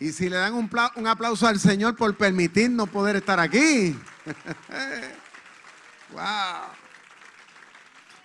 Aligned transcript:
Y 0.00 0.12
si 0.12 0.30
le 0.30 0.36
dan 0.36 0.54
un, 0.54 1.06
aplauso 1.06 1.46
al 1.46 1.60
Señor 1.60 1.94
por 1.94 2.16
permitirnos 2.16 2.88
poder 2.88 3.16
estar 3.16 3.38
aquí. 3.38 3.94
wow. 6.12 6.70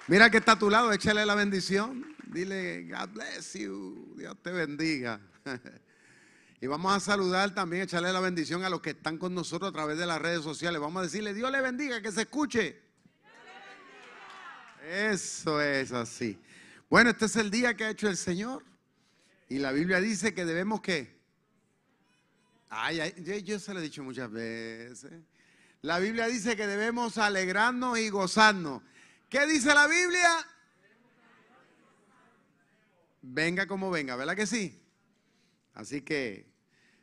Mira 0.08 0.30
que 0.30 0.38
está 0.38 0.54
a 0.54 0.60
tu 0.60 0.70
lado, 0.70 0.94
échale 0.94 1.26
la 1.26 1.36
bendición. 1.36 2.16
Dile, 2.28 2.88
God 2.88 3.10
bless 3.10 3.56
you. 3.56 4.14
Dios 4.16 4.38
te 4.42 4.54
bendiga. 4.54 5.20
y 6.62 6.68
vamos 6.68 6.96
a 6.96 7.02
saludar 7.02 7.54
también, 7.54 7.84
echarle 7.84 8.14
la 8.14 8.22
bendición 8.22 8.64
a 8.64 8.70
los 8.70 8.80
que 8.80 8.92
están 8.92 9.18
con 9.18 9.36
nosotros 9.36 9.70
a 9.70 9.74
través 9.74 9.98
de 9.98 10.06
las 10.06 10.22
redes 10.22 10.44
sociales. 10.44 10.80
Vamos 10.80 11.02
a 11.02 11.04
decirle, 11.04 11.34
Dios 11.34 11.52
le 11.52 11.60
bendiga, 11.60 12.02
que 12.02 12.14
se 12.14 12.22
escuche. 12.22 12.82
Eso 14.88 15.60
es 15.60 15.92
así. 15.92 16.40
Bueno, 16.90 17.10
este 17.10 17.26
es 17.26 17.36
el 17.36 17.52
día 17.52 17.76
que 17.76 17.84
ha 17.84 17.90
hecho 17.90 18.08
el 18.08 18.16
Señor. 18.16 18.64
Y 19.50 19.60
la 19.60 19.74
Biblia 19.74 20.00
dice 20.00 20.34
que 20.34 20.46
debemos 20.46 20.80
que 20.80 21.15
Ay, 22.78 23.14
yo, 23.46 23.58
se 23.58 23.74
lo 23.74 23.80
he 23.80 23.84
dicho 23.84 24.04
muchas 24.04 24.30
veces. 24.30 25.10
La 25.82 25.98
Biblia 26.00 26.28
dice 26.28 26.58
que 26.58 26.68
debemos 26.68 27.18
alegrarnos 27.18 27.98
y 27.98 28.10
gozarnos. 28.10 28.82
¿Qué 29.30 29.48
dice 29.48 29.74
la 29.74 29.88
Biblia? 29.88 30.46
Venga 33.22 33.66
como 33.66 33.90
venga, 33.90 34.18
¿verdad 34.18 34.36
que 34.36 34.46
sí? 34.46 34.78
Así 35.74 36.02
que 36.02 36.52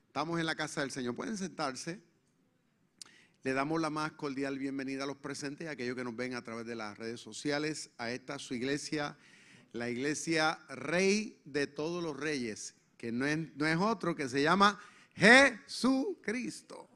estamos 0.08 0.38
en 0.38 0.44
la 0.44 0.54
casa 0.54 0.82
del 0.82 0.90
Señor. 0.90 1.16
Pueden 1.16 1.38
sentarse. 1.38 2.02
Le 3.42 3.54
damos 3.54 3.80
la 3.80 3.88
más 3.88 4.12
cordial 4.12 4.58
bienvenida 4.58 5.04
a 5.04 5.06
los 5.06 5.16
presentes 5.16 5.64
y 5.64 5.68
a 5.68 5.70
aquellos 5.70 5.96
que 5.96 6.04
nos 6.04 6.14
ven 6.14 6.34
a 6.34 6.44
través 6.44 6.66
de 6.66 6.74
las 6.74 6.98
redes 6.98 7.18
sociales 7.20 7.90
a 7.96 8.10
esta 8.10 8.38
su 8.38 8.52
iglesia, 8.52 9.16
la 9.72 9.88
iglesia 9.88 10.58
Rey 10.68 11.40
de 11.46 11.66
todos 11.66 12.04
los 12.04 12.14
Reyes, 12.14 12.74
que 12.98 13.10
no 13.10 13.24
es, 13.24 13.38
no 13.56 13.66
es 13.66 13.78
otro 13.78 14.14
que 14.14 14.28
se 14.28 14.42
llama 14.42 14.78
Jesucristo. 15.14 16.88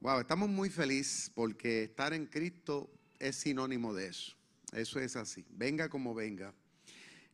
Wow, 0.00 0.20
estamos 0.20 0.48
muy 0.48 0.70
felices 0.70 1.30
porque 1.34 1.84
estar 1.84 2.12
en 2.12 2.26
Cristo 2.26 2.90
es 3.18 3.36
sinónimo 3.36 3.94
de 3.94 4.08
eso. 4.08 4.34
Eso 4.72 4.98
es 4.98 5.16
así. 5.16 5.44
Venga 5.50 5.88
como 5.88 6.14
venga. 6.14 6.54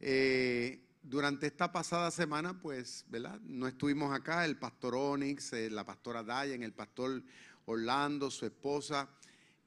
Eh, 0.00 0.84
durante 1.02 1.46
esta 1.46 1.72
pasada 1.72 2.10
semana, 2.10 2.60
pues, 2.60 3.04
¿verdad? 3.08 3.40
No 3.40 3.66
estuvimos 3.66 4.12
acá, 4.12 4.44
el 4.44 4.58
pastor 4.58 4.94
Onyx, 4.94 5.52
eh, 5.54 5.70
la 5.70 5.86
pastora 5.86 6.22
Dayan, 6.22 6.62
el 6.62 6.74
pastor 6.74 7.22
Orlando, 7.64 8.30
su 8.30 8.44
esposa, 8.44 9.08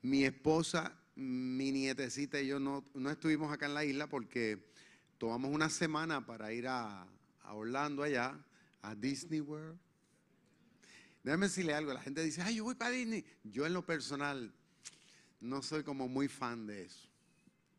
mi 0.01 0.23
esposa, 0.23 0.95
mi 1.15 1.71
nietecita 1.71 2.39
y 2.39 2.47
yo 2.47 2.59
no, 2.59 2.85
no 2.93 3.09
estuvimos 3.09 3.51
acá 3.51 3.65
en 3.65 3.73
la 3.73 3.85
isla 3.85 4.07
porque 4.07 4.71
tomamos 5.17 5.51
una 5.51 5.69
semana 5.69 6.25
para 6.25 6.53
ir 6.53 6.67
a, 6.67 7.07
a 7.41 7.53
Orlando 7.53 8.03
allá, 8.03 8.37
a 8.81 8.95
Disney 8.95 9.39
World. 9.39 9.79
Déjame 11.23 11.47
decirle 11.47 11.73
algo, 11.73 11.93
la 11.93 12.01
gente 12.01 12.23
dice, 12.23 12.41
ay, 12.41 12.55
yo 12.55 12.63
voy 12.63 12.75
para 12.75 12.91
Disney. 12.91 13.23
Yo 13.43 13.65
en 13.65 13.73
lo 13.73 13.85
personal 13.85 14.53
no 15.39 15.61
soy 15.61 15.83
como 15.83 16.07
muy 16.07 16.27
fan 16.27 16.65
de 16.65 16.83
eso. 16.83 17.07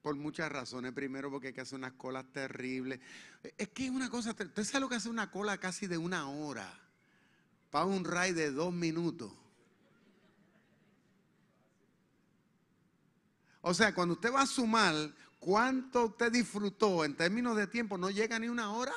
Por 0.01 0.17
muchas 0.17 0.51
razones. 0.51 0.93
Primero 0.93 1.31
porque 1.31 1.49
hay 1.49 1.53
que 1.53 1.61
hacer 1.61 1.79
unas 1.79 1.93
colas 1.93 2.25
terribles. 2.33 3.01
Es 3.57 3.69
que 3.69 3.87
es 3.87 3.91
una 3.91 4.11
cosa, 4.11 4.31
¿usted 4.31 4.65
sabe 4.65 4.81
lo 4.81 4.89
que 4.89 4.97
hace 4.97 5.09
una 5.09 5.31
cola 5.31 5.59
casi 5.59 5.87
de 5.87 5.99
una 5.99 6.29
hora? 6.29 6.73
Para 7.71 7.87
un 7.87 8.05
ride 8.05 8.35
de 8.35 8.51
dos 8.53 8.73
minutos. 8.73 9.33
O 13.61 13.75
sea, 13.75 13.95
cuando 13.95 14.15
usted 14.15 14.33
va 14.33 14.43
a 14.43 14.47
sumar 14.47 14.95
cuánto 15.39 16.07
usted 16.07 16.33
disfrutó 16.33 17.05
en 17.05 17.17
términos 17.17 17.57
de 17.57 17.69
tiempo, 17.69 17.97
no 17.97 18.11
llega 18.11 18.39
ni 18.39 18.49
una 18.49 18.73
hora. 18.73 18.93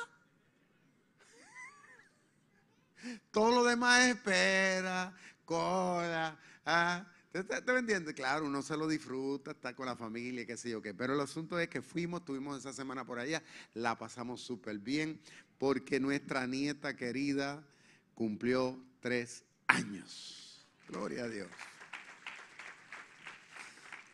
Todo 3.30 3.54
lo 3.54 3.64
demás 3.64 4.04
es 4.04 4.16
espera, 4.16 5.14
cola. 5.44 6.38
¿ah? 6.64 7.06
¿Te, 7.32 7.72
me 7.72 7.78
entiendes? 7.80 8.14
Claro, 8.14 8.46
uno 8.46 8.62
se 8.62 8.76
lo 8.76 8.88
disfruta, 8.88 9.50
está 9.50 9.74
con 9.74 9.86
la 9.86 9.96
familia, 9.96 10.46
qué 10.46 10.56
sé 10.56 10.70
yo 10.70 10.80
qué. 10.80 10.94
Pero 10.94 11.14
el 11.14 11.20
asunto 11.20 11.58
es 11.58 11.68
que 11.68 11.82
fuimos, 11.82 12.24
tuvimos 12.24 12.58
esa 12.58 12.72
semana 12.72 13.04
por 13.04 13.18
allá, 13.18 13.42
la 13.74 13.98
pasamos 13.98 14.40
súper 14.40 14.78
bien, 14.78 15.20
porque 15.58 16.00
nuestra 16.00 16.46
nieta 16.46 16.96
querida 16.96 17.66
cumplió 18.14 18.82
tres 19.00 19.44
años. 19.66 20.66
Gloria 20.88 21.24
a 21.24 21.28
Dios. 21.28 21.48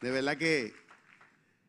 De 0.01 0.11
verdad 0.11 0.37
que 0.37 0.75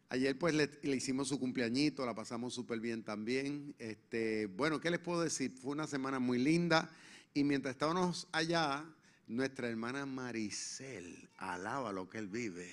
ayer 0.09 0.37
pues 0.37 0.55
le, 0.55 0.69
hicimos 0.95 1.27
su 1.27 1.39
cumpleañito, 1.39 2.05
la 2.05 2.15
pasamos 2.15 2.53
súper 2.53 2.79
bien 2.79 3.03
también. 3.03 3.75
Este, 3.77 4.47
bueno, 4.47 4.79
¿qué 4.79 4.89
les 4.89 4.99
puedo 4.99 5.21
decir? 5.21 5.51
Fue 5.51 5.71
una 5.71 5.87
semana 5.87 6.19
muy 6.19 6.39
linda. 6.39 6.89
Y 7.35 7.43
mientras 7.43 7.73
estábamos 7.73 8.27
allá, 8.31 8.85
nuestra 9.25 9.67
hermana 9.67 10.05
Maricel, 10.05 11.29
alaba 11.37 11.91
lo 11.91 12.07
que 12.07 12.19
él 12.19 12.27
vive, 12.27 12.71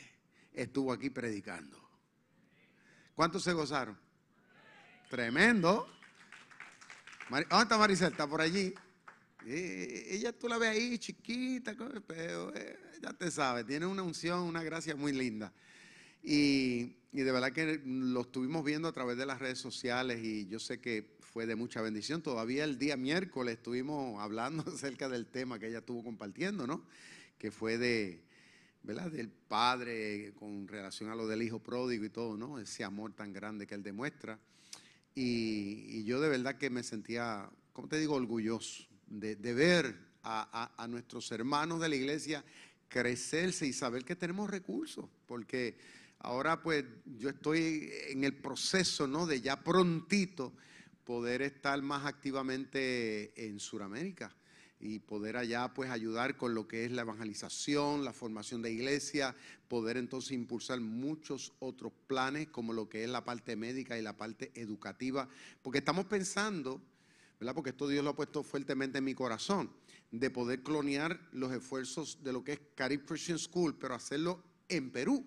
estuvo 0.52 0.92
aquí 0.92 1.08
predicando. 1.08 1.80
¿Cuántos 3.14 3.42
se 3.42 3.54
gozaron? 3.54 3.98
Tremendo. 5.08 5.88
¿Dónde 7.30 7.46
está 7.62 7.78
Maricel? 7.78 8.12
Está 8.12 8.26
por 8.26 8.42
allí. 8.42 8.74
ella 9.46 10.32
tú 10.38 10.46
la 10.46 10.58
ves 10.58 10.70
ahí 10.70 10.98
chiquita, 10.98 11.74
pero 12.06 12.54
eh, 12.54 12.78
ya 13.00 13.14
te 13.14 13.30
sabes, 13.30 13.66
tiene 13.66 13.86
una 13.86 14.02
unción, 14.02 14.40
una 14.40 14.62
gracia 14.62 14.94
muy 14.94 15.12
linda. 15.12 15.54
Y, 16.22 16.96
y, 17.12 17.22
de 17.22 17.32
verdad 17.32 17.50
que 17.50 17.80
lo 17.82 18.20
estuvimos 18.20 18.62
viendo 18.62 18.88
a 18.88 18.92
través 18.92 19.16
de 19.16 19.24
las 19.24 19.38
redes 19.38 19.58
sociales 19.58 20.20
y 20.22 20.46
yo 20.48 20.58
sé 20.58 20.82
que 20.82 21.18
fue 21.30 21.46
de 21.46 21.54
mucha 21.54 21.80
bendición. 21.80 22.22
Todavía 22.22 22.64
el 22.64 22.78
día 22.78 22.96
miércoles 22.96 23.56
estuvimos 23.56 24.20
hablando 24.20 24.64
acerca 24.74 25.08
del 25.08 25.26
tema 25.26 25.58
que 25.58 25.68
ella 25.68 25.78
estuvo 25.78 26.02
compartiendo, 26.02 26.66
¿no? 26.66 26.84
Que 27.38 27.50
fue 27.50 27.78
de, 27.78 28.24
¿verdad? 28.82 29.10
Del 29.10 29.28
padre 29.28 30.32
con 30.34 30.66
relación 30.66 31.08
a 31.10 31.14
lo 31.14 31.28
del 31.28 31.42
hijo 31.42 31.60
pródigo 31.60 32.04
y 32.04 32.10
todo, 32.10 32.36
¿no? 32.36 32.58
Ese 32.58 32.82
amor 32.82 33.12
tan 33.12 33.32
grande 33.32 33.66
que 33.66 33.76
él 33.76 33.82
demuestra. 33.82 34.38
Y, 35.14 36.02
yo 36.04 36.20
de 36.20 36.28
verdad 36.28 36.58
que 36.58 36.70
me 36.70 36.82
sentía, 36.82 37.48
¿cómo 37.72 37.88
te 37.88 37.98
digo?, 37.98 38.14
orgulloso 38.14 38.84
de, 39.06 39.34
ver 39.36 39.96
a, 40.22 40.72
a, 40.76 40.88
nuestros 40.88 41.30
hermanos 41.32 41.80
de 41.80 41.88
la 41.88 41.96
iglesia 41.96 42.44
crecerse 42.88 43.66
y 43.66 43.72
saber 43.72 44.04
que 44.04 44.16
tenemos 44.16 44.50
recursos, 44.50 45.06
porque 45.26 45.76
ahora 46.18 46.60
pues 46.62 46.84
yo 47.18 47.28
estoy 47.30 47.90
en 48.08 48.24
el 48.24 48.34
proceso, 48.34 49.06
¿no? 49.06 49.26
De 49.26 49.40
ya 49.40 49.62
prontito 49.62 50.54
poder 51.04 51.42
estar 51.42 51.80
más 51.82 52.06
activamente 52.06 53.46
en 53.46 53.58
Sudamérica 53.58 54.34
y 54.80 54.98
poder 54.98 55.36
allá 55.36 55.74
pues 55.74 55.90
ayudar 55.90 56.36
con 56.36 56.54
lo 56.54 56.66
que 56.66 56.86
es 56.86 56.90
la 56.90 57.02
evangelización, 57.02 58.02
la 58.02 58.14
formación 58.14 58.62
de 58.62 58.72
iglesia, 58.72 59.36
poder 59.68 59.98
entonces 59.98 60.32
impulsar 60.32 60.80
muchos 60.80 61.52
otros 61.58 61.92
planes 62.06 62.48
como 62.48 62.72
lo 62.72 62.88
que 62.88 63.04
es 63.04 63.10
la 63.10 63.24
parte 63.24 63.56
médica 63.56 63.98
y 63.98 64.02
la 64.02 64.16
parte 64.16 64.50
educativa, 64.54 65.28
porque 65.62 65.78
estamos 65.78 66.06
pensando, 66.06 66.80
¿verdad? 67.38 67.54
Porque 67.54 67.70
esto 67.70 67.88
Dios 67.88 68.02
lo 68.02 68.10
ha 68.10 68.16
puesto 68.16 68.42
fuertemente 68.42 68.98
en 68.98 69.04
mi 69.04 69.14
corazón, 69.14 69.70
de 70.10 70.30
poder 70.30 70.62
clonear 70.62 71.20
los 71.32 71.52
esfuerzos 71.52 72.24
de 72.24 72.32
lo 72.32 72.42
que 72.42 72.54
es 72.54 72.60
Carib 72.74 73.04
Christian 73.04 73.38
School, 73.38 73.76
pero 73.78 73.94
hacerlo 73.94 74.42
en 74.68 74.90
Perú. 74.90 75.26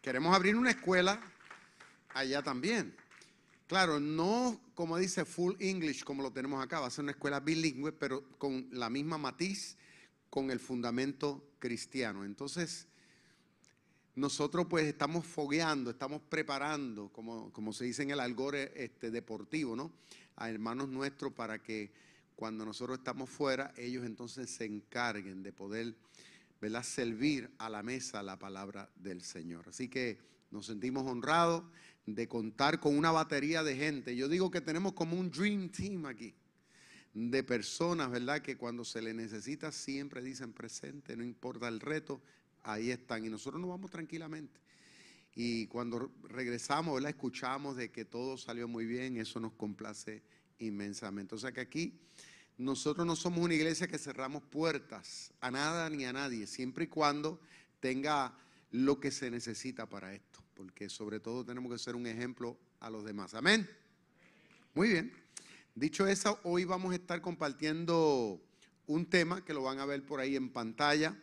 Queremos 0.00 0.34
abrir 0.34 0.56
una 0.56 0.70
escuela 0.70 1.20
allá 2.10 2.42
también. 2.42 2.94
Claro, 3.66 4.00
no 4.00 4.60
como 4.74 4.96
dice 4.96 5.24
full 5.24 5.54
English 5.58 6.04
como 6.04 6.22
lo 6.22 6.32
tenemos 6.32 6.62
acá, 6.62 6.80
va 6.80 6.86
a 6.86 6.90
ser 6.90 7.02
una 7.02 7.12
escuela 7.12 7.40
bilingüe, 7.40 7.92
pero 7.92 8.24
con 8.38 8.68
la 8.72 8.88
misma 8.88 9.18
matiz, 9.18 9.76
con 10.30 10.50
el 10.50 10.60
fundamento 10.60 11.52
cristiano. 11.58 12.24
Entonces, 12.24 12.86
nosotros 14.14 14.66
pues 14.68 14.86
estamos 14.86 15.26
fogueando, 15.26 15.90
estamos 15.90 16.22
preparando, 16.28 17.10
como, 17.12 17.52
como 17.52 17.72
se 17.72 17.84
dice 17.84 18.02
en 18.02 18.10
el 18.10 18.20
algore 18.20 18.72
este, 18.74 19.10
deportivo, 19.10 19.76
¿no? 19.76 19.92
A 20.36 20.50
hermanos 20.50 20.88
nuestros 20.88 21.32
para 21.32 21.62
que 21.62 21.92
cuando 22.36 22.64
nosotros 22.64 22.98
estamos 22.98 23.28
fuera, 23.28 23.72
ellos 23.76 24.06
entonces 24.06 24.48
se 24.50 24.64
encarguen 24.64 25.42
de 25.42 25.52
poder 25.52 25.94
¿verdad? 26.60 26.82
Servir 26.82 27.50
a 27.58 27.70
la 27.70 27.82
mesa 27.82 28.22
la 28.22 28.38
palabra 28.38 28.90
del 28.96 29.22
Señor. 29.22 29.68
Así 29.68 29.88
que 29.88 30.18
nos 30.50 30.66
sentimos 30.66 31.06
honrados 31.06 31.64
de 32.14 32.28
contar 32.28 32.80
con 32.80 32.96
una 32.96 33.10
batería 33.10 33.62
de 33.62 33.76
gente. 33.76 34.16
Yo 34.16 34.28
digo 34.28 34.50
que 34.50 34.60
tenemos 34.60 34.92
como 34.92 35.16
un 35.16 35.30
dream 35.30 35.68
team 35.70 36.06
aquí 36.06 36.34
de 37.14 37.42
personas, 37.42 38.10
¿verdad? 38.10 38.40
Que 38.40 38.56
cuando 38.56 38.84
se 38.84 39.02
le 39.02 39.12
necesita 39.12 39.72
siempre 39.72 40.22
dicen 40.22 40.52
presente, 40.52 41.16
no 41.16 41.24
importa 41.24 41.68
el 41.68 41.80
reto, 41.80 42.20
ahí 42.62 42.90
están. 42.90 43.24
Y 43.24 43.28
nosotros 43.28 43.60
nos 43.60 43.70
vamos 43.70 43.90
tranquilamente. 43.90 44.60
Y 45.34 45.66
cuando 45.66 46.12
regresamos, 46.24 46.94
¿verdad? 46.94 47.10
Escuchamos 47.10 47.76
de 47.76 47.90
que 47.90 48.04
todo 48.04 48.36
salió 48.36 48.68
muy 48.68 48.86
bien, 48.86 49.16
eso 49.16 49.40
nos 49.40 49.52
complace 49.52 50.22
inmensamente. 50.58 51.34
O 51.34 51.38
sea 51.38 51.52
que 51.52 51.60
aquí 51.60 51.98
nosotros 52.56 53.06
no 53.06 53.14
somos 53.14 53.40
una 53.40 53.54
iglesia 53.54 53.86
que 53.86 53.98
cerramos 53.98 54.42
puertas 54.42 55.32
a 55.40 55.50
nada 55.50 55.88
ni 55.90 56.04
a 56.04 56.12
nadie, 56.12 56.46
siempre 56.46 56.84
y 56.84 56.88
cuando 56.88 57.40
tenga 57.80 58.36
lo 58.72 58.98
que 58.98 59.10
se 59.10 59.30
necesita 59.30 59.88
para 59.88 60.14
esto, 60.14 60.37
porque 60.58 60.90
sobre 60.90 61.20
todo 61.20 61.44
tenemos 61.44 61.70
que 61.70 61.78
ser 61.78 61.94
un 61.94 62.04
ejemplo 62.04 62.58
a 62.80 62.90
los 62.90 63.04
demás. 63.04 63.32
Amén. 63.32 63.70
Muy 64.74 64.88
bien. 64.88 65.12
Dicho 65.76 66.04
eso, 66.08 66.40
hoy 66.42 66.64
vamos 66.64 66.90
a 66.90 66.96
estar 66.96 67.20
compartiendo 67.20 68.42
un 68.88 69.06
tema 69.06 69.44
que 69.44 69.54
lo 69.54 69.62
van 69.62 69.78
a 69.78 69.86
ver 69.86 70.04
por 70.04 70.18
ahí 70.18 70.34
en 70.34 70.50
pantalla. 70.50 71.16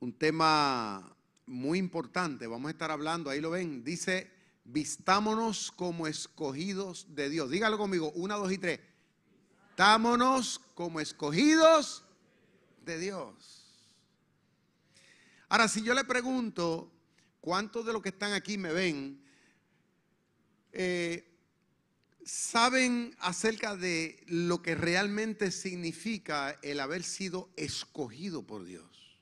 Un 0.00 0.14
tema 0.14 1.14
muy 1.44 1.78
importante. 1.78 2.46
Vamos 2.46 2.68
a 2.68 2.72
estar 2.72 2.90
hablando, 2.90 3.28
ahí 3.28 3.42
lo 3.42 3.50
ven. 3.50 3.84
Dice, 3.84 4.32
vistámonos 4.64 5.70
como 5.70 6.06
escogidos 6.06 7.14
de 7.14 7.28
Dios. 7.28 7.50
Dígalo 7.50 7.76
conmigo, 7.76 8.12
una, 8.12 8.36
dos 8.36 8.50
y 8.50 8.56
tres. 8.56 8.80
Vistámonos 9.68 10.58
como 10.74 11.00
escogidos 11.00 12.02
de 12.86 12.98
Dios. 12.98 13.84
Ahora, 15.50 15.68
si 15.68 15.82
yo 15.82 15.92
le 15.92 16.04
pregunto, 16.04 16.95
¿cuántos 17.46 17.86
de 17.86 17.92
los 17.92 18.02
que 18.02 18.08
están 18.08 18.32
aquí 18.32 18.58
me 18.58 18.72
ven? 18.72 19.22
Eh, 20.72 21.32
saben 22.24 23.14
acerca 23.20 23.76
de 23.76 24.20
lo 24.26 24.62
que 24.62 24.74
realmente 24.74 25.52
significa 25.52 26.58
el 26.60 26.80
haber 26.80 27.04
sido 27.04 27.48
escogido 27.54 28.42
por 28.42 28.64
Dios. 28.64 29.20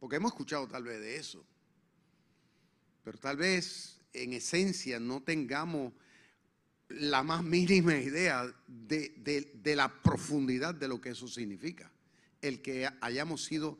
Porque 0.00 0.16
hemos 0.16 0.32
escuchado 0.32 0.66
tal 0.66 0.84
vez 0.84 1.00
de 1.02 1.16
eso. 1.16 1.44
Pero 3.04 3.18
tal 3.18 3.36
vez 3.36 4.00
en 4.14 4.32
esencia 4.32 4.98
no 4.98 5.22
tengamos 5.22 5.92
la 6.88 7.22
más 7.22 7.44
mínima 7.44 7.94
idea 7.94 8.50
de, 8.66 9.52
de, 9.54 9.76
la 9.76 10.02
profundidad 10.02 10.74
de 10.74 10.88
lo 10.88 10.98
que 10.98 11.10
eso 11.10 11.28
significa. 11.28 11.92
El 12.40 12.62
que 12.62 12.88
hayamos 13.02 13.44
sido 13.44 13.78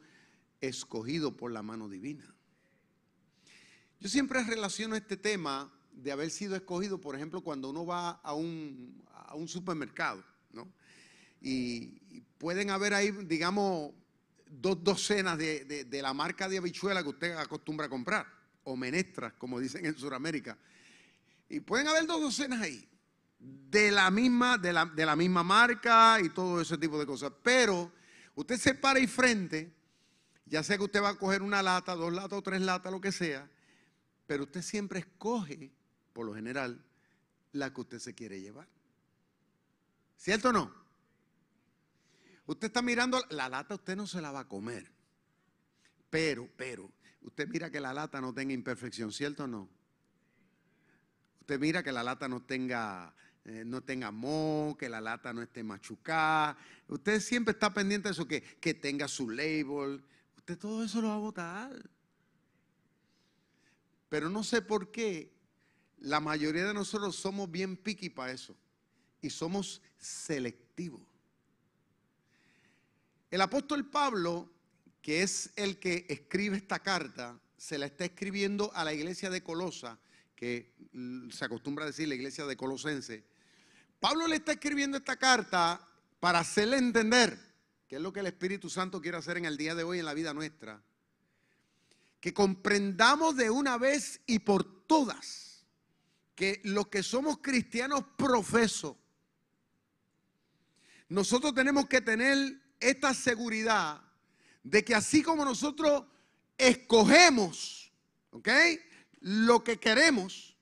escogidos 0.61 1.35
por 1.35 1.53
la 1.53 1.63
mano 1.63 1.89
divina. 1.89 2.35
Yo 4.01 4.09
siempre 4.09 4.43
relaciono 4.45 4.95
este 4.95 5.17
tema 5.17 5.73
de 5.93 6.13
haber 6.13 6.31
sido 6.31 6.55
escogido, 6.55 7.01
por 7.01 7.17
ejemplo, 7.17 7.41
cuando 7.41 7.71
uno 7.71 7.85
va 7.85 8.11
a 8.11 8.35
un, 8.35 9.03
a 9.13 9.35
un 9.35 9.49
supermercado, 9.49 10.25
¿no? 10.53 10.73
Y, 11.41 12.23
pueden 12.39 12.71
haber 12.71 12.95
ahí, 12.95 13.11
digamos, 13.11 13.93
dos 14.49 14.83
docenas 14.85 15.37
de, 15.37 15.65
de, 15.65 16.03
la 16.03 16.15
marca 16.15 16.49
de 16.49 16.59
habichuela 16.59 17.03
que 17.03 17.09
usted 17.09 17.33
acostumbra 17.33 17.87
a 17.87 17.89
comprar, 17.89 18.27
o 18.63 18.77
menestras, 18.77 19.33
como 19.33 19.59
dicen 19.59 19.85
en 19.85 19.99
Sudamérica. 19.99 20.57
Y 21.49 21.59
pueden 21.59 21.89
haber 21.89 22.07
dos 22.07 22.21
docenas 22.21 22.61
ahí, 22.61 22.89
de 23.41 23.91
la 23.91 24.09
misma, 24.13 24.57
de 24.57 24.73
la, 24.73 24.87
de 24.87 25.05
la 25.05 25.17
misma 25.17 25.43
marca 25.43 26.21
y 26.23 26.29
todo 26.29 26.61
ese 26.61 26.79
tipo 26.79 26.97
de 26.97 27.07
cosas. 27.07 27.33
Pero 27.43 27.91
usted 28.37 28.57
se 28.57 28.75
para 28.75 29.01
ahí 29.01 29.09
frente, 29.09 29.75
ya 30.49 30.63
sea 30.63 30.77
que 30.77 30.85
usted 30.85 31.03
va 31.03 31.11
a 31.11 31.19
coger 31.19 31.43
una 31.43 31.63
lata, 31.63 31.95
dos 31.95 32.13
latas 32.13 32.39
o 32.39 32.43
tres 32.43 32.61
latas, 32.61 32.91
lo 32.93 33.01
que 33.01 33.13
sea, 33.13 33.49
pero 34.27 34.45
usted 34.45 34.63
siempre 34.63 35.01
escoge 35.01 35.73
por 36.13 36.27
lo 36.27 36.35
general, 36.35 36.85
la 37.53 37.73
que 37.73 37.81
usted 37.81 37.99
se 37.99 38.15
quiere 38.15 38.41
llevar. 38.41 38.67
¿Cierto 40.17 40.49
o 40.49 40.53
no? 40.53 40.75
Usted 42.47 42.67
está 42.67 42.83
mirando 42.83 43.23
la 43.31 43.49
lata, 43.49 43.77
usted 43.77 43.95
no 43.95 44.07
se 44.07 44.21
la 44.21 44.33
va 44.33 44.41
a 44.41 44.49
comer. 44.49 44.91
Pero, 46.11 46.49
pero, 46.57 46.91
usted 47.23 47.47
mira 47.47 47.71
que 47.71 47.79
la 47.79 47.93
lata 47.93 48.21
no 48.21 48.35
tenga 48.35 48.53
imperfección, 48.53 49.13
¿cierto 49.13 49.45
o 49.45 49.47
no? 49.47 49.69
Usted 51.41 51.61
mira 51.61 51.83
que 51.83 51.93
la 51.93 52.03
lata 52.03 52.27
no 52.27 52.43
tenga, 52.43 53.15
eh, 53.45 53.63
no 53.65 53.83
tenga 53.83 54.13
que 54.77 54.89
la 54.89 55.01
lata 55.01 55.33
no 55.33 55.41
esté 55.41 55.63
machucada. 55.63 56.57
Usted 56.89 57.21
siempre 57.21 57.53
está 57.53 57.73
pendiente 57.73 58.09
de 58.09 58.13
eso, 58.13 58.27
que, 58.27 58.43
que 58.43 58.75
tenga 58.75 59.07
su 59.09 59.31
label. 59.31 60.03
Todo 60.57 60.85
eso 60.85 61.01
lo 61.01 61.09
va 61.09 61.15
a 61.15 61.19
votar. 61.19 61.91
Pero 64.09 64.31
no 64.31 64.43
sé 64.43 64.63
por 64.63 64.91
qué 64.91 65.33
la 65.99 66.21
mayoría 66.21 66.65
de 66.65 66.75
nosotros 66.75 67.17
somos 67.17 67.51
bien 67.51 67.77
piqui 67.77 68.09
para 68.09 68.33
eso 68.33 68.57
y 69.21 69.31
somos 69.31 69.83
selectivos. 69.99 71.03
El 73.31 73.41
apóstol 73.43 73.91
Pablo, 73.91 74.51
que 75.03 75.23
es 75.23 75.51
el 75.57 75.79
que 75.79 76.07
escribe 76.09 76.57
esta 76.57 76.79
carta, 76.79 77.39
se 77.57 77.77
la 77.77 77.87
está 77.87 78.07
escribiendo 78.07 78.73
a 78.75 78.85
la 78.85 78.95
iglesia 78.95 79.29
de 79.29 79.43
Colosa, 79.43 79.99
que 80.35 80.73
se 81.31 81.45
acostumbra 81.45 81.85
a 81.85 81.89
decir 81.89 82.09
la 82.09 82.15
iglesia 82.15 82.47
de 82.47 82.57
Colosense. 82.57 83.25
Pablo 84.01 84.27
le 84.29 84.37
está 84.37 84.53
escribiendo 84.53 84.97
esta 84.97 85.17
carta 85.17 85.87
para 86.21 86.39
hacerle 86.39 86.79
entender, 86.79 87.39
que 87.89 87.97
es 87.97 88.03
lo 88.03 88.13
que 88.13 88.21
el 88.21 88.27
Espíritu 88.27 88.69
Santo 88.69 89.01
quiere 89.01 89.17
hacer 89.17 89.39
en 89.39 89.47
el 89.47 89.57
día 89.57 89.75
de 89.75 89.83
hoy 89.83 89.99
en 89.99 90.05
la 90.05 90.13
vida 90.13 90.35
nuestra, 90.35 90.83
que 92.21 92.35
comprendamos 92.35 93.35
de 93.35 93.49
una 93.49 93.79
vez 93.79 94.21
y 94.27 94.41
por 94.41 94.87
todas 94.87 95.65
que 96.35 96.61
los 96.65 96.89
que 96.89 97.03
somos 97.03 97.39
cristianos 97.39 98.05
profesos, 98.17 98.95
nosotros 101.09 101.55
tenemos 101.55 101.87
que 101.87 102.03
tener 102.03 102.61
esta 102.79 103.15
seguridad 103.15 104.03
de 104.63 104.85
que 104.85 104.95
así 104.95 105.23
como 105.23 105.45
nosotros 105.45 106.05
escogemos, 106.59 107.91
¿ok? 108.33 108.49
Lo 109.21 109.65
que 109.65 109.81
queremos, 109.81 110.55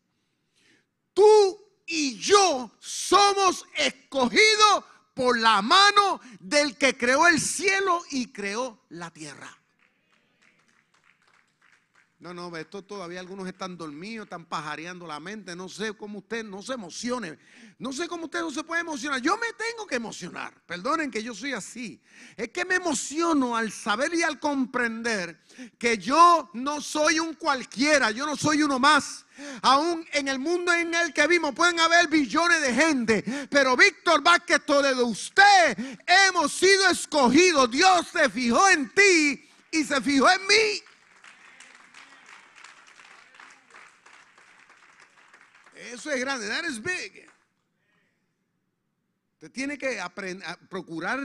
tú 1.13 1.61
y 1.87 2.17
yo 2.19 2.71
somos 2.79 3.67
escogidos 3.75 4.85
por 5.17 5.39
la 5.39 5.63
mano 5.63 6.21
del 6.41 6.77
que 6.77 6.95
creó 6.95 7.27
el 7.27 7.41
cielo 7.41 8.03
y 8.11 8.33
creó 8.33 8.85
la 8.91 9.11
tierra. 9.11 9.49
No, 12.19 12.33
no, 12.33 12.57
esto 12.57 12.83
todavía 12.83 13.21
algunos 13.21 13.47
están 13.47 13.77
dormidos, 13.77 14.25
están 14.25 14.47
pajareando 14.47 15.07
la 15.07 15.21
mente. 15.21 15.55
No 15.55 15.69
sé 15.69 15.93
cómo 15.93 16.21
usted 16.21 16.43
no 16.45 16.63
se 16.63 16.73
emocione. 16.73 17.39
No 17.79 17.93
sé 17.93 18.09
cómo 18.09 18.25
usted 18.25 18.41
no 18.41 18.51
se 18.51 18.65
puede 18.65 18.81
emocionar. 18.81 19.21
Yo 19.21 19.37
me 19.37 19.53
tengo 19.53 19.87
que 19.87 19.97
emocionar. 19.97 20.55
Perdonen 20.65 21.11
que 21.11 21.23
yo 21.23 21.35
soy 21.35 21.53
así. 21.53 22.01
Es 22.35 22.49
que 22.49 22.65
me 22.65 22.77
emociono 22.77 23.55
al 23.55 23.71
saber 23.71 24.15
y 24.15 24.23
al 24.23 24.41
comprender 24.41 25.39
que 25.79 25.99
yo 25.99 26.49
no 26.55 26.81
soy 26.81 27.19
un 27.19 27.35
cualquiera. 27.35 28.11
Yo 28.13 28.25
no 28.25 28.35
soy 28.35 28.63
uno 28.63 28.79
más. 28.79 29.27
Aún 29.61 30.07
en 30.15 30.29
el 30.29 30.39
mundo 30.39 30.73
en 30.73 30.95
el 30.95 31.13
que 31.13 31.27
vimos 31.27 31.55
pueden 31.55 31.79
haber 31.81 32.09
billones 32.09 32.63
de 32.63 32.73
gente. 32.73 33.47
Pero 33.51 33.77
Víctor 33.77 34.23
Vázquez 34.23 34.65
de 34.65 35.03
usted 35.03 35.99
hemos 36.29 36.51
sido 36.51 36.89
escogidos. 36.89 37.71
Dios 37.71 38.07
se 38.11 38.31
fijó 38.31 38.67
en 38.71 38.89
ti 38.95 39.47
y 39.71 39.85
se 39.85 40.01
fijó 40.01 40.31
en 40.31 40.47
mí. 40.47 40.86
Eso 45.93 46.11
es 46.11 46.21
grande. 46.21 46.49
That 46.49 46.65
is 46.65 46.83
big. 46.83 47.29
Usted 49.35 49.51
tiene 49.51 49.77
que 49.77 50.01
aprender, 50.01 50.47
procurar 50.69 51.21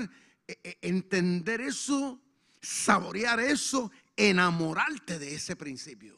eh, 0.47 0.59
eh, 0.63 0.77
entender 0.81 1.61
eso, 1.61 2.19
saborear 2.61 3.39
eso, 3.39 3.91
enamorarte 4.15 5.17
de 5.17 5.35
ese 5.35 5.55
principio. 5.55 6.17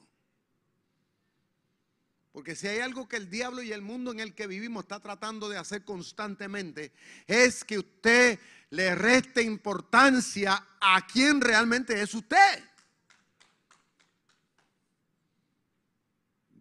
Porque 2.31 2.55
si 2.55 2.67
hay 2.67 2.79
algo 2.79 3.07
que 3.07 3.17
el 3.17 3.29
diablo 3.29 3.61
y 3.61 3.71
el 3.71 3.83
mundo 3.83 4.11
en 4.11 4.19
el 4.19 4.33
que 4.33 4.47
vivimos 4.47 4.85
está 4.85 4.99
tratando 4.99 5.49
de 5.49 5.57
hacer 5.57 5.85
constantemente, 5.85 6.91
es 7.27 7.63
que 7.63 7.77
usted 7.77 8.39
le 8.71 8.95
reste 8.95 9.43
importancia 9.43 10.67
a 10.81 11.05
quien 11.05 11.39
realmente 11.41 12.01
es 12.01 12.11
usted. 12.15 12.72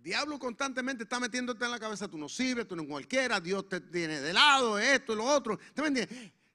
Diablo 0.02 0.38
constantemente 0.38 1.04
está 1.04 1.21
metiéndote 1.21 1.64
en 1.64 1.71
la 1.71 1.78
cabeza, 1.78 2.09
tú 2.09 2.18
no 2.18 2.28
sirves, 2.28 2.66
tú 2.66 2.75
no 2.76 2.87
cualquiera, 2.87 3.40
Dios 3.40 3.68
te 3.68 3.80
tiene 3.80 4.21
de 4.21 4.32
lado, 4.32 4.78
esto 4.78 5.12
y 5.12 5.16
lo 5.16 5.25
otro. 5.25 5.59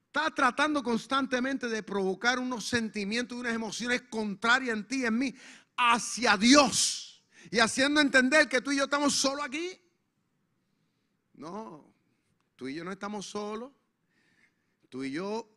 Está 0.07 0.29
tratando 0.33 0.83
constantemente 0.83 1.67
de 1.67 1.83
provocar 1.83 2.39
unos 2.39 2.65
sentimientos 2.65 3.37
y 3.37 3.41
unas 3.41 3.53
emociones 3.53 4.03
contrarias 4.03 4.77
en 4.77 4.87
ti 4.87 5.05
en 5.05 5.17
mí 5.17 5.35
hacia 5.77 6.35
Dios. 6.37 7.23
Y 7.51 7.59
haciendo 7.59 8.01
entender 8.01 8.49
que 8.49 8.61
tú 8.61 8.71
y 8.71 8.77
yo 8.77 8.85
estamos 8.85 9.13
solo 9.13 9.43
aquí. 9.43 9.79
No, 11.33 11.93
tú 12.55 12.67
y 12.67 12.75
yo 12.75 12.83
no 12.83 12.91
estamos 12.91 13.25
solos. 13.27 13.71
Tú 14.89 15.03
y 15.03 15.11
yo 15.11 15.49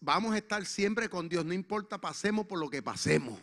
vamos 0.00 0.34
a 0.34 0.38
estar 0.38 0.64
siempre 0.66 1.08
con 1.08 1.28
Dios, 1.28 1.44
no 1.44 1.52
importa 1.52 2.00
pasemos 2.00 2.46
por 2.46 2.58
lo 2.58 2.70
que 2.70 2.82
pasemos. 2.82 3.38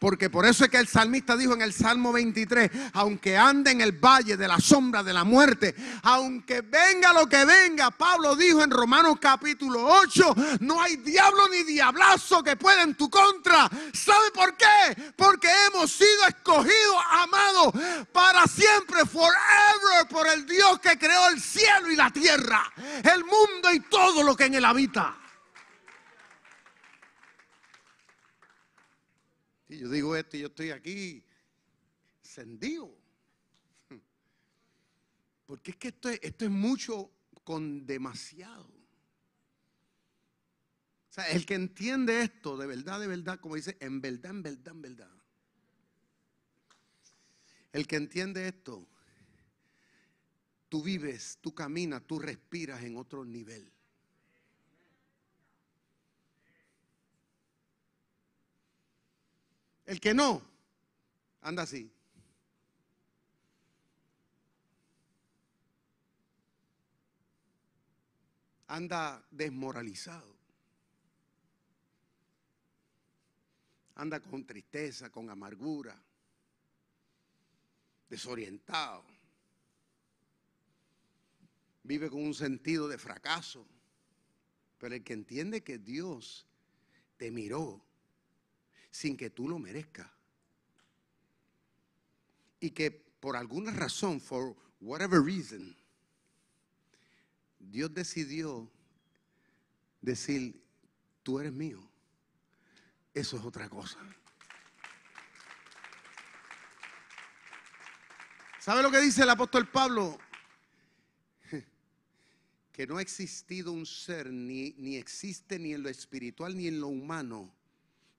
Porque 0.00 0.30
por 0.30 0.46
eso 0.46 0.64
es 0.64 0.70
que 0.70 0.78
el 0.78 0.88
salmista 0.88 1.36
dijo 1.36 1.52
en 1.52 1.60
el 1.60 1.74
Salmo 1.74 2.10
23, 2.10 2.70
aunque 2.94 3.36
ande 3.36 3.70
en 3.70 3.82
el 3.82 3.92
valle 3.92 4.38
de 4.38 4.48
la 4.48 4.58
sombra 4.58 5.02
de 5.02 5.12
la 5.12 5.24
muerte, 5.24 5.74
aunque 6.04 6.62
venga 6.62 7.12
lo 7.12 7.28
que 7.28 7.44
venga, 7.44 7.90
Pablo 7.90 8.34
dijo 8.34 8.62
en 8.62 8.70
Romanos 8.70 9.18
capítulo 9.20 9.86
8, 9.86 10.34
no 10.60 10.80
hay 10.80 10.96
diablo 10.96 11.42
ni 11.50 11.64
diablazo 11.64 12.42
que 12.42 12.56
pueda 12.56 12.82
en 12.82 12.94
tu 12.94 13.10
contra. 13.10 13.68
¿Sabe 13.92 14.30
por 14.32 14.56
qué? 14.56 15.12
Porque 15.14 15.50
hemos 15.66 15.92
sido 15.92 16.26
escogidos, 16.28 16.96
amados, 17.10 17.74
para 18.10 18.46
siempre, 18.46 19.04
forever, 19.04 20.08
por 20.08 20.26
el 20.28 20.46
Dios 20.46 20.80
que 20.80 20.98
creó 20.98 21.28
el 21.28 21.38
cielo 21.38 21.90
y 21.90 21.96
la 21.96 22.10
tierra, 22.10 22.72
el 23.04 23.22
mundo 23.24 23.70
y 23.70 23.80
todo 23.80 24.22
lo 24.22 24.34
que 24.34 24.46
en 24.46 24.54
él 24.54 24.64
habita. 24.64 25.14
Y 29.70 29.78
yo 29.78 29.88
digo 29.88 30.16
esto 30.16 30.36
y 30.36 30.40
yo 30.40 30.48
estoy 30.48 30.72
aquí 30.72 31.24
encendido. 32.24 32.92
Porque 35.46 35.70
es 35.70 35.76
que 35.76 35.88
esto 35.88 36.08
es, 36.08 36.18
esto 36.22 36.44
es 36.44 36.50
mucho 36.50 37.12
con 37.44 37.86
demasiado. 37.86 38.66
O 41.08 41.12
sea, 41.12 41.28
el 41.30 41.46
que 41.46 41.54
entiende 41.54 42.20
esto 42.22 42.56
de 42.56 42.66
verdad, 42.66 42.98
de 42.98 43.06
verdad, 43.06 43.38
como 43.38 43.54
dice, 43.54 43.76
en 43.80 44.00
verdad, 44.00 44.32
en 44.32 44.42
verdad, 44.42 44.74
en 44.74 44.82
verdad. 44.82 45.10
El 47.72 47.86
que 47.86 47.94
entiende 47.94 48.48
esto, 48.48 48.88
tú 50.68 50.82
vives, 50.82 51.38
tú 51.40 51.54
caminas, 51.54 52.04
tú 52.08 52.18
respiras 52.18 52.82
en 52.82 52.96
otro 52.96 53.24
nivel. 53.24 53.72
El 59.90 60.00
que 60.00 60.14
no, 60.14 60.40
anda 61.40 61.64
así. 61.64 61.92
Anda 68.68 69.26
desmoralizado. 69.32 70.32
Anda 73.96 74.20
con 74.20 74.46
tristeza, 74.46 75.10
con 75.10 75.28
amargura, 75.28 76.00
desorientado. 78.08 79.04
Vive 81.82 82.08
con 82.08 82.22
un 82.22 82.34
sentido 82.34 82.86
de 82.86 82.96
fracaso. 82.96 83.66
Pero 84.78 84.94
el 84.94 85.02
que 85.02 85.14
entiende 85.14 85.64
que 85.64 85.78
Dios 85.78 86.46
te 87.16 87.32
miró 87.32 87.89
sin 88.90 89.16
que 89.16 89.30
tú 89.30 89.48
lo 89.48 89.58
merezcas. 89.58 90.08
Y 92.60 92.70
que 92.70 92.90
por 92.90 93.36
alguna 93.36 93.72
razón, 93.72 94.20
for 94.20 94.56
whatever 94.80 95.20
reason, 95.22 95.76
Dios 97.58 97.92
decidió 97.92 98.70
decir, 100.00 100.62
tú 101.22 101.38
eres 101.38 101.52
mío. 101.52 101.80
Eso 103.12 103.36
es 103.36 103.44
otra 103.44 103.68
cosa. 103.68 103.98
¿Sabe 108.58 108.82
lo 108.82 108.90
que 108.90 109.00
dice 109.00 109.22
el 109.22 109.30
apóstol 109.30 109.68
Pablo? 109.68 110.18
Que 112.72 112.86
no 112.86 112.96
ha 112.96 113.02
existido 113.02 113.72
un 113.72 113.84
ser, 113.84 114.30
ni, 114.30 114.70
ni 114.78 114.96
existe 114.96 115.58
ni 115.58 115.74
en 115.74 115.82
lo 115.82 115.90
espiritual 115.90 116.56
ni 116.56 116.66
en 116.66 116.80
lo 116.80 116.88
humano, 116.88 117.52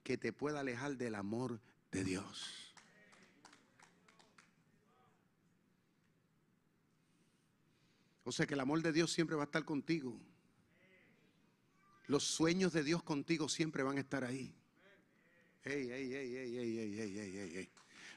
que 0.04 0.18
te 0.18 0.34
pueda 0.34 0.62
alejar 0.62 0.98
del 0.98 1.16
amor 1.16 1.60
de 1.92 2.04
Dios. 2.04 2.74
O 8.24 8.32
sea 8.32 8.46
que 8.46 8.54
el 8.54 8.60
amor 8.60 8.82
de 8.82 8.94
Dios 8.94 9.12
siempre 9.12 9.36
va 9.36 9.44
a 9.44 9.46
estar 9.46 9.66
contigo. 9.66 10.20
Los 12.08 12.24
sueños 12.24 12.74
de 12.74 12.84
Dios 12.84 13.04
contigo 13.04 13.50
siempre 13.50 13.84
van 13.84 13.98
a 13.98 14.02
estar 14.02 14.24
ahí. 14.24 14.54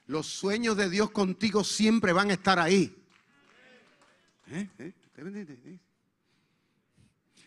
Los 0.07 0.26
sueños 0.26 0.76
de 0.76 0.88
Dios 0.91 1.11
contigo 1.11 1.64
siempre 1.64 2.12
van 2.12 2.31
a 2.31 2.35
estar 2.35 2.59
ahí. 2.59 2.95
¿Eh? 4.49 4.69
¿Eh? 4.79 4.93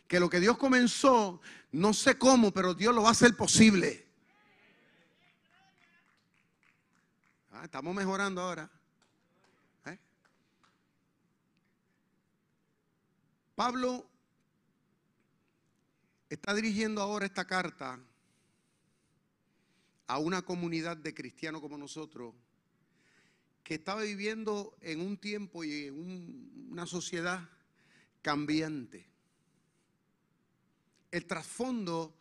Que 0.08 0.20
lo 0.20 0.30
que 0.30 0.40
Dios 0.40 0.58
comenzó, 0.58 1.42
no 1.72 1.94
sé 1.94 2.18
cómo, 2.18 2.52
pero 2.52 2.74
Dios 2.74 2.96
lo 2.96 3.04
va 3.04 3.10
a 3.10 3.12
hacer 3.12 3.36
posible. 3.36 4.07
Ah, 7.60 7.66
estamos 7.66 7.96
mejorando 7.96 8.40
ahora. 8.40 8.70
¿Eh? 9.88 9.98
Pablo 13.56 14.08
está 16.30 16.54
dirigiendo 16.54 17.02
ahora 17.02 17.26
esta 17.26 17.48
carta 17.48 18.00
a 20.06 20.20
una 20.20 20.44
comunidad 20.44 20.98
de 20.98 21.16
cristianos 21.16 21.60
como 21.60 21.80
nosotros 21.80 22.36
que 23.64 23.74
estaba 23.74 24.04
viviendo 24.04 24.78
en 24.82 25.02
un 25.02 25.18
tiempo 25.18 25.64
y 25.64 25.86
en 25.86 26.70
una 26.70 26.86
sociedad 26.86 27.50
cambiante. 28.22 29.10
El 31.10 31.26
trasfondo 31.26 32.14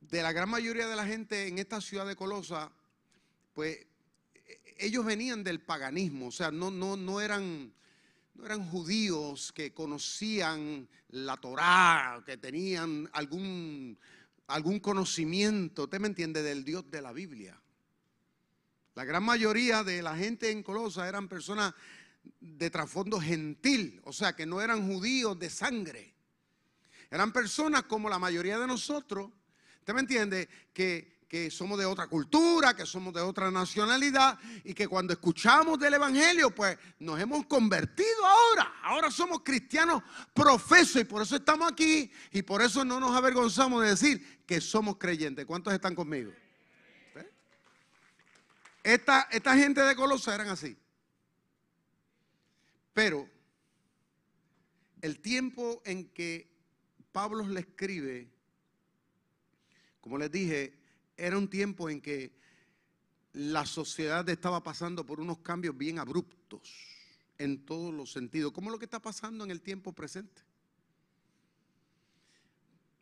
de 0.00 0.20
la 0.20 0.32
gran 0.32 0.48
mayoría 0.48 0.88
de 0.88 0.96
la 0.96 1.06
gente 1.06 1.46
en 1.46 1.58
esta 1.58 1.80
ciudad 1.80 2.08
de 2.08 2.16
Colosa, 2.16 2.72
pues 3.54 3.87
ellos 4.78 5.04
venían 5.04 5.42
del 5.42 5.60
paganismo, 5.60 6.28
o 6.28 6.32
sea, 6.32 6.50
no, 6.50 6.70
no, 6.70 6.96
no, 6.96 7.20
eran, 7.20 7.72
no 8.34 8.46
eran 8.46 8.64
judíos 8.70 9.52
que 9.52 9.74
conocían 9.74 10.88
la 11.08 11.36
Torá, 11.36 12.22
que 12.24 12.36
tenían 12.36 13.08
algún, 13.12 13.98
algún 14.46 14.78
conocimiento, 14.78 15.84
¿usted 15.84 16.00
me 16.00 16.08
entiende?, 16.08 16.42
del 16.42 16.64
Dios 16.64 16.88
de 16.90 17.02
la 17.02 17.12
Biblia. 17.12 17.60
La 18.94 19.04
gran 19.04 19.24
mayoría 19.24 19.84
de 19.84 20.00
la 20.00 20.16
gente 20.16 20.50
en 20.50 20.62
Colosa 20.62 21.08
eran 21.08 21.28
personas 21.28 21.74
de 22.40 22.70
trasfondo 22.70 23.20
gentil, 23.20 24.00
o 24.04 24.12
sea, 24.12 24.34
que 24.34 24.46
no 24.46 24.60
eran 24.60 24.86
judíos 24.86 25.38
de 25.38 25.50
sangre. 25.50 26.14
Eran 27.10 27.32
personas 27.32 27.84
como 27.84 28.08
la 28.08 28.18
mayoría 28.18 28.58
de 28.58 28.66
nosotros, 28.66 29.30
¿usted 29.80 29.94
me 29.94 30.00
entiende?, 30.00 30.48
que 30.72 31.17
que 31.28 31.50
somos 31.50 31.78
de 31.78 31.84
otra 31.84 32.06
cultura, 32.06 32.74
que 32.74 32.86
somos 32.86 33.12
de 33.12 33.20
otra 33.20 33.50
nacionalidad 33.50 34.38
y 34.64 34.72
que 34.72 34.88
cuando 34.88 35.12
escuchamos 35.12 35.78
del 35.78 35.94
Evangelio, 35.94 36.54
pues 36.54 36.78
nos 36.98 37.20
hemos 37.20 37.44
convertido 37.44 38.24
ahora. 38.24 38.72
Ahora 38.82 39.10
somos 39.10 39.42
cristianos 39.44 40.02
profesos 40.32 41.02
y 41.02 41.04
por 41.04 41.20
eso 41.20 41.36
estamos 41.36 41.70
aquí 41.70 42.10
y 42.32 42.40
por 42.40 42.62
eso 42.62 42.82
no 42.82 42.98
nos 42.98 43.14
avergonzamos 43.14 43.82
de 43.82 43.90
decir 43.90 44.42
que 44.46 44.58
somos 44.58 44.96
creyentes. 44.96 45.44
¿Cuántos 45.44 45.74
están 45.74 45.94
conmigo? 45.94 46.32
¿Eh? 47.14 47.30
Esta, 48.82 49.28
esta 49.30 49.54
gente 49.54 49.82
de 49.82 49.94
Colosa 49.94 50.34
eran 50.34 50.48
así. 50.48 50.78
Pero 52.94 53.28
el 55.02 55.20
tiempo 55.20 55.82
en 55.84 56.08
que 56.08 56.50
Pablo 57.12 57.46
le 57.46 57.60
escribe, 57.60 58.30
como 60.00 60.16
les 60.16 60.32
dije, 60.32 60.77
era 61.18 61.36
un 61.36 61.50
tiempo 61.50 61.90
en 61.90 62.00
que 62.00 62.32
la 63.32 63.66
sociedad 63.66 64.26
estaba 64.28 64.62
pasando 64.62 65.04
por 65.04 65.20
unos 65.20 65.38
cambios 65.38 65.76
bien 65.76 65.98
abruptos 65.98 66.62
en 67.36 67.64
todos 67.66 67.92
los 67.92 68.12
sentidos, 68.12 68.52
como 68.52 68.70
lo 68.70 68.78
que 68.78 68.86
está 68.86 69.00
pasando 69.00 69.44
en 69.44 69.50
el 69.50 69.60
tiempo 69.60 69.92
presente. 69.92 70.42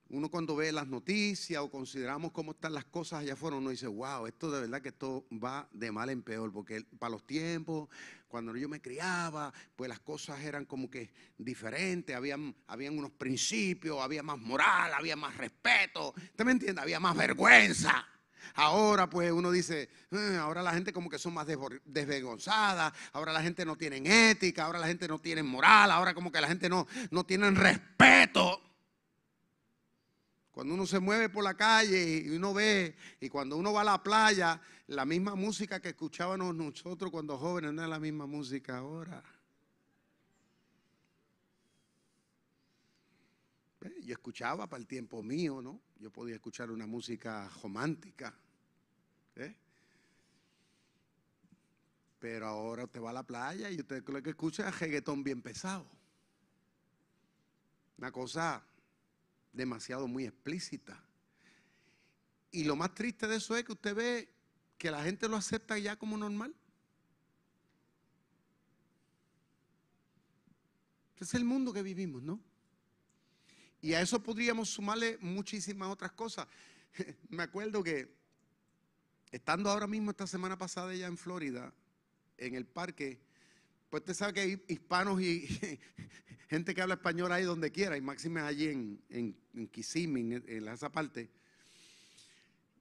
Uno 0.09 0.31
cuando 0.31 0.55
ve 0.55 0.71
las 0.73 0.87
noticias 0.87 1.61
o 1.61 1.71
consideramos 1.71 2.33
cómo 2.33 2.53
están 2.53 2.75
las 2.75 2.85
cosas 2.85 3.21
allá 3.21 3.33
afuera, 3.33 3.57
uno 3.57 3.71
dice, 3.71 3.89
wow, 3.89 4.27
esto 4.27 4.51
de 4.51 4.61
verdad 4.61 4.81
que 4.81 4.91
esto 4.91 5.27
va 5.33 5.69
de 5.73 5.91
mal 5.91 6.11
en 6.11 6.23
peor, 6.23 6.53
porque 6.53 6.83
para 6.99 7.11
los 7.11 7.27
tiempos, 7.27 7.89
cuando 8.37 8.55
yo 8.55 8.69
me 8.69 8.83
criaba, 8.83 9.51
pues 9.75 9.89
las 9.89 10.01
cosas 10.01 10.39
eran 10.43 10.67
como 10.67 10.91
que 10.91 11.11
diferentes, 11.39 12.15
habían, 12.15 12.55
habían 12.67 12.99
unos 12.99 13.13
principios, 13.13 13.99
había 13.99 14.23
más 14.23 14.37
moral, 14.37 14.93
había 14.93 15.17
más 15.17 15.35
respeto, 15.39 16.13
¿usted 16.15 16.45
me 16.45 16.53
entiende? 16.53 16.83
Había 16.83 17.01
más 17.01 17.17
vergüenza. 17.17 18.07
Ahora 18.53 19.09
pues 19.09 19.33
uno 19.33 19.51
dice, 19.51 19.89
eh, 20.11 20.37
ahora 20.39 20.63
la 20.63 20.75
gente 20.75 20.93
como 20.93 21.09
que 21.09 21.19
son 21.19 21.33
más 21.33 21.47
desvergonzadas, 21.87 22.93
ahora 23.15 23.33
la 23.33 23.41
gente 23.41 23.65
no 23.65 23.75
tiene 23.77 24.03
ética, 24.31 24.67
ahora 24.67 24.81
la 24.81 24.87
gente 24.87 25.09
no 25.09 25.19
tiene 25.19 25.43
moral, 25.43 25.91
ahora 25.91 26.13
como 26.13 26.31
que 26.31 26.39
la 26.39 26.49
gente 26.49 26.69
no, 26.69 26.87
no 27.11 27.25
tiene 27.25 27.51
respeto. 27.53 28.66
Cuando 30.57 30.73
uno 30.73 30.87
se 30.87 31.01
mueve 31.01 31.29
por 31.29 31.45
la 31.45 31.53
calle 31.53 32.23
y 32.25 32.31
uno 32.31 32.55
ve, 32.55 32.97
y 33.21 33.29
cuando 33.29 33.59
uno 33.59 33.75
va 33.75 33.83
a 33.83 33.85
la 33.85 34.03
playa, 34.03 34.59
la 34.87 35.05
misma 35.05 35.35
música 35.35 35.83
que 35.83 35.91
escuchábamos 35.91 36.55
nosotros 36.55 37.11
cuando 37.11 37.37
jóvenes 37.37 37.75
no 37.75 37.83
es 37.83 37.89
la 37.91 38.01
misma 38.01 38.25
música 38.25 38.79
ahora. 38.79 39.23
yo 44.01 44.15
escuchaba 44.15 44.67
para 44.67 44.81
el 44.81 44.87
tiempo 44.87 45.23
mío, 45.23 45.61
¿no? 45.61 45.79
Yo 45.99 46.11
podía 46.11 46.37
escuchar 46.37 46.71
una 46.71 46.87
música 46.87 47.51
romántica. 47.63 48.35
¿eh? 49.35 49.55
Pero 52.19 52.47
ahora 52.47 52.85
usted 52.85 53.03
va 53.03 53.11
a 53.11 53.13
la 53.13 53.25
playa 53.25 53.71
y 53.71 53.79
usted 53.79 54.03
lo 54.09 54.23
que 54.23 54.31
escucha 54.31 54.71
es 54.71 54.81
reggaetón 54.81 55.23
bien 55.23 55.43
pesado. 55.43 55.87
Una 57.99 58.11
cosa 58.11 58.65
demasiado 59.57 60.07
muy 60.07 60.25
explícita. 60.25 61.03
Y 62.51 62.65
lo 62.65 62.77
más 62.77 62.95
triste 62.95 63.27
de 63.27 63.37
eso 63.37 63.57
es 63.57 63.65
que 63.65 63.73
usted 63.73 63.95
ve 63.95 64.29
que 64.79 64.91
la 64.91 65.03
gente 65.03 65.29
lo 65.29 65.37
acepta 65.37 65.79
ya 65.79 65.97
como 65.97 66.17
normal. 66.17 66.55
es 71.19 71.33
el 71.33 71.45
mundo 71.45 71.73
que 71.73 71.83
vivimos, 71.83 72.23
¿no? 72.23 72.39
Y 73.81 73.95
a 73.95 74.03
eso 74.03 74.23
podríamos 74.23 74.69
sumarle 74.69 75.17
muchísimas 75.21 75.89
otras 75.89 76.13
cosas. 76.13 76.47
Me 77.31 77.43
acuerdo 77.43 77.83
que 77.83 78.15
estando 79.33 79.71
ahora 79.71 79.87
mismo 79.87 80.11
esta 80.11 80.27
semana 80.27 80.59
pasada 80.59 80.95
ya 80.95 81.07
en 81.07 81.17
Florida, 81.17 81.73
en 82.37 82.55
el 82.55 82.67
parque, 82.67 83.19
pues 83.89 84.03
usted 84.03 84.15
sabe 84.15 84.35
que 84.35 84.41
hay 84.41 84.65
hispanos 84.69 85.21
y 85.21 85.49
gente 86.49 86.75
que 86.75 86.83
habla 86.83 86.95
español 86.95 87.33
ahí 87.33 87.45
donde 87.45 87.71
quiera, 87.73 87.97
y 87.97 88.01
máxime 88.01 88.41
allí 88.41 88.69
en, 88.69 89.03
en, 89.11 89.37
en 89.55 89.71
en, 90.47 90.69
esa 90.69 90.91
parte. 90.91 91.31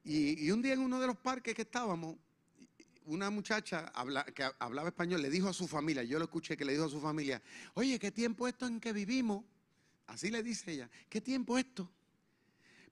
Y, 0.04 0.52
un 0.52 0.62
día 0.62 0.74
en 0.74 0.82
uno 0.82 1.00
de 1.00 1.08
los 1.08 1.18
parques 1.18 1.56
que 1.56 1.64
estábamos, 1.64 2.18
una 3.06 3.30
muchacha 3.30 3.92
que 4.34 4.44
hablaba 4.60 4.90
español 4.90 5.22
le 5.22 5.30
dijo 5.30 5.50
a 5.50 5.54
su 5.54 5.68
familia, 5.68 6.04
yo 6.04 6.20
lo 6.20 6.26
escuché 6.26 6.56
que 6.56 6.66
le 6.66 6.74
dijo 6.74 6.86
a 6.86 6.90
su 6.90 7.00
familia, 7.00 7.42
oye, 7.74 8.00
¿qué 8.00 8.12
tiempo 8.12 8.48
esto 8.48 8.68
en 8.68 8.80
que 8.80 8.94
vivimos? 8.94 9.44
Así 10.08 10.30
le 10.30 10.44
dice 10.44 10.72
ella, 10.72 10.90
¿qué 11.10 11.22
tiempo 11.22 11.58
esto? 11.58 11.92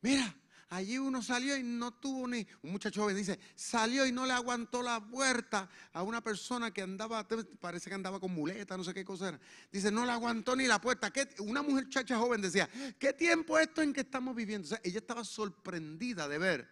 Mira, 0.02 0.36
allí 0.76 0.98
uno 0.98 1.22
salió 1.22 1.56
y 1.56 1.64
no 1.64 1.94
tuvo 1.94 2.28
ni, 2.28 2.46
un 2.62 2.72
muchacho 2.72 3.02
joven 3.02 3.16
dice, 3.16 3.40
salió 3.56 4.06
y 4.06 4.12
no 4.12 4.26
le 4.26 4.34
aguantó 4.34 4.82
la 4.82 5.00
puerta 5.00 5.70
a 5.92 6.04
una 6.04 6.22
persona 6.22 6.72
que 6.72 6.82
andaba, 6.82 7.28
parece 7.60 7.90
que 7.90 7.96
andaba 7.96 8.20
con 8.20 8.34
muleta, 8.34 8.76
no 8.76 8.84
sé 8.84 8.94
qué 8.94 9.06
cosa 9.06 9.30
era. 9.30 9.40
Dice, 9.72 9.92
no 9.92 10.06
le 10.06 10.12
aguantó 10.12 10.56
ni 10.56 10.66
la 10.66 10.82
puerta. 10.82 11.12
Una 11.40 11.62
muchacha 11.62 12.18
joven 12.18 12.42
decía, 12.42 12.70
¿qué 12.98 13.14
tiempo 13.14 13.60
esto 13.60 13.82
en 13.82 13.94
que 13.94 14.02
estamos 14.02 14.36
viviendo? 14.36 14.68
Ella 14.84 15.00
estaba 15.00 15.24
sorprendida 15.24 16.28
de 16.28 16.38
ver 16.38 16.70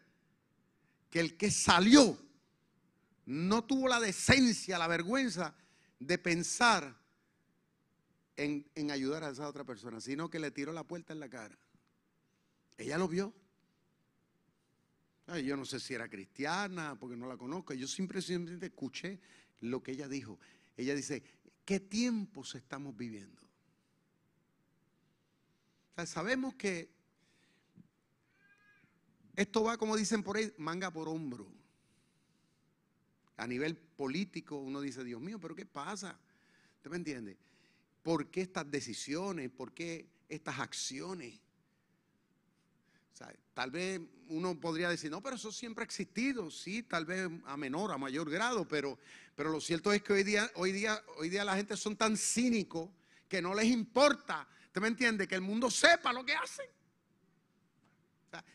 que 1.09 1.19
el 1.19 1.37
que 1.37 1.51
salió 1.51 2.17
no 3.25 3.63
tuvo 3.63 3.87
la 3.87 3.99
decencia, 3.99 4.77
la 4.77 4.87
vergüenza 4.87 5.53
de 5.99 6.17
pensar 6.17 6.97
en, 8.35 8.91
ayudar 8.91 9.23
a 9.23 9.29
esa 9.29 9.47
otra 9.47 9.63
persona, 9.63 10.01
sino 10.01 10.29
que 10.29 10.39
le 10.39 10.51
tiró 10.51 10.73
la 10.73 10.83
puerta 10.83 11.13
en 11.13 11.19
la 11.19 11.29
cara. 11.29 11.57
Ella 12.77 12.97
lo 12.97 13.07
vio. 13.07 13.33
Yo 15.39 15.55
no 15.55 15.65
sé 15.65 15.79
si 15.79 15.93
era 15.93 16.09
cristiana, 16.09 16.97
porque 16.99 17.15
no 17.15 17.27
la 17.27 17.37
conozco. 17.37 17.73
Yo 17.73 17.87
simplemente 17.87 18.65
escuché 18.65 19.19
lo 19.61 19.81
que 19.81 19.91
ella 19.91 20.07
dijo. 20.07 20.39
Ella 20.77 20.95
dice, 20.95 21.23
¿qué 21.65 21.79
tiempos 21.79 22.55
estamos 22.55 22.95
viviendo? 22.95 23.41
sabemos 26.03 26.55
que 26.55 26.89
esto 29.35 29.63
va, 29.63 29.77
como 29.77 29.95
dicen 29.95 30.23
por 30.23 30.35
ahí, 30.35 30.51
manga 30.57 30.89
por 30.89 31.07
hombro 31.07 31.47
a 33.41 33.47
nivel 33.47 33.75
político 33.75 34.57
uno 34.57 34.81
dice, 34.81 35.03
Dios 35.03 35.19
mío, 35.19 35.39
pero 35.39 35.55
¿qué 35.55 35.65
pasa? 35.65 36.15
¿Usted 36.75 36.91
me 36.91 36.97
entiende? 36.97 37.37
¿Por 38.03 38.29
qué 38.29 38.41
estas 38.41 38.69
decisiones? 38.69 39.49
¿Por 39.49 39.73
qué 39.73 40.07
estas 40.29 40.59
acciones? 40.59 41.39
Tal 43.53 43.71
vez 43.71 44.01
uno 44.27 44.59
podría 44.59 44.89
decir, 44.89 45.11
no, 45.11 45.21
pero 45.21 45.35
eso 45.35 45.51
siempre 45.51 45.83
ha 45.83 45.85
existido, 45.85 46.49
sí, 46.49 46.83
tal 46.83 47.05
vez 47.05 47.29
a 47.45 47.57
menor, 47.57 47.91
a 47.91 47.97
mayor 47.97 48.29
grado, 48.29 48.67
pero, 48.67 48.97
pero 49.35 49.49
lo 49.49 49.59
cierto 49.59 49.91
es 49.91 50.01
que 50.01 50.13
hoy 50.13 50.23
día, 50.23 50.49
hoy, 50.55 50.71
día, 50.71 51.01
hoy 51.17 51.29
día 51.29 51.43
la 51.43 51.55
gente 51.55 51.75
son 51.75 51.97
tan 51.97 52.15
cínicos 52.15 52.89
que 53.27 53.41
no 53.41 53.53
les 53.53 53.65
importa, 53.65 54.47
¿usted 54.67 54.81
me 54.81 54.87
entiende? 54.87 55.27
Que 55.27 55.35
el 55.35 55.41
mundo 55.41 55.69
sepa 55.69 56.13
lo 56.13 56.25
que 56.25 56.33
hacen. 56.33 56.65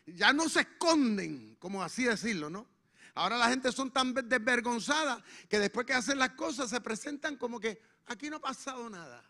ya 0.07 0.33
no 0.33 0.49
se 0.49 0.61
esconden, 0.61 1.57
como 1.59 1.83
así 1.83 2.05
decirlo, 2.05 2.49
¿no? 2.49 2.67
Ahora 3.15 3.39
la 3.39 3.49
gente 3.49 3.73
son 3.73 3.91
tan 3.91 4.13
desvergonzada 4.13 5.23
que 5.49 5.59
después 5.59 5.87
que 5.87 5.95
hacen 5.95 6.19
las 6.19 6.31
cosas 6.31 6.69
se 6.69 6.81
presentan 6.83 7.37
como 7.37 7.59
que 7.59 7.81
aquí 8.07 8.29
no 8.29 8.37
ha 8.37 8.41
pasado 8.41 8.89
nada. 8.91 9.25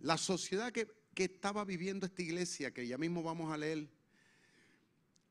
La 0.00 0.18
sociedad 0.18 0.70
que, 0.72 0.86
que 1.14 1.24
estaba 1.24 1.64
viviendo 1.64 2.06
esta 2.06 2.22
iglesia, 2.22 2.72
que 2.72 2.86
ya 2.86 2.98
mismo 2.98 3.22
vamos 3.22 3.52
a 3.52 3.56
leer, 3.56 3.88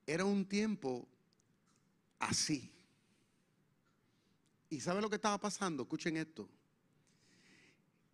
era 0.06 0.26
un 0.26 0.46
tiempo 0.46 1.08
así. 2.20 2.72
¿Y 4.70 4.80
sabe 4.80 5.02
lo 5.02 5.10
que 5.10 5.16
estaba 5.16 5.40
pasando? 5.40 5.84
Escuchen 5.84 6.18
esto. 6.18 6.50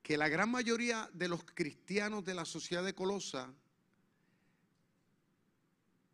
Que 0.02 0.18
la 0.18 0.30
gran 0.30 0.50
mayoría 0.50 1.10
de 1.14 1.28
los 1.28 1.44
cristianos 1.44 2.24
de 2.24 2.34
la 2.34 2.46
sociedad 2.46 2.84
de 2.84 2.96
Colosa 2.96 3.54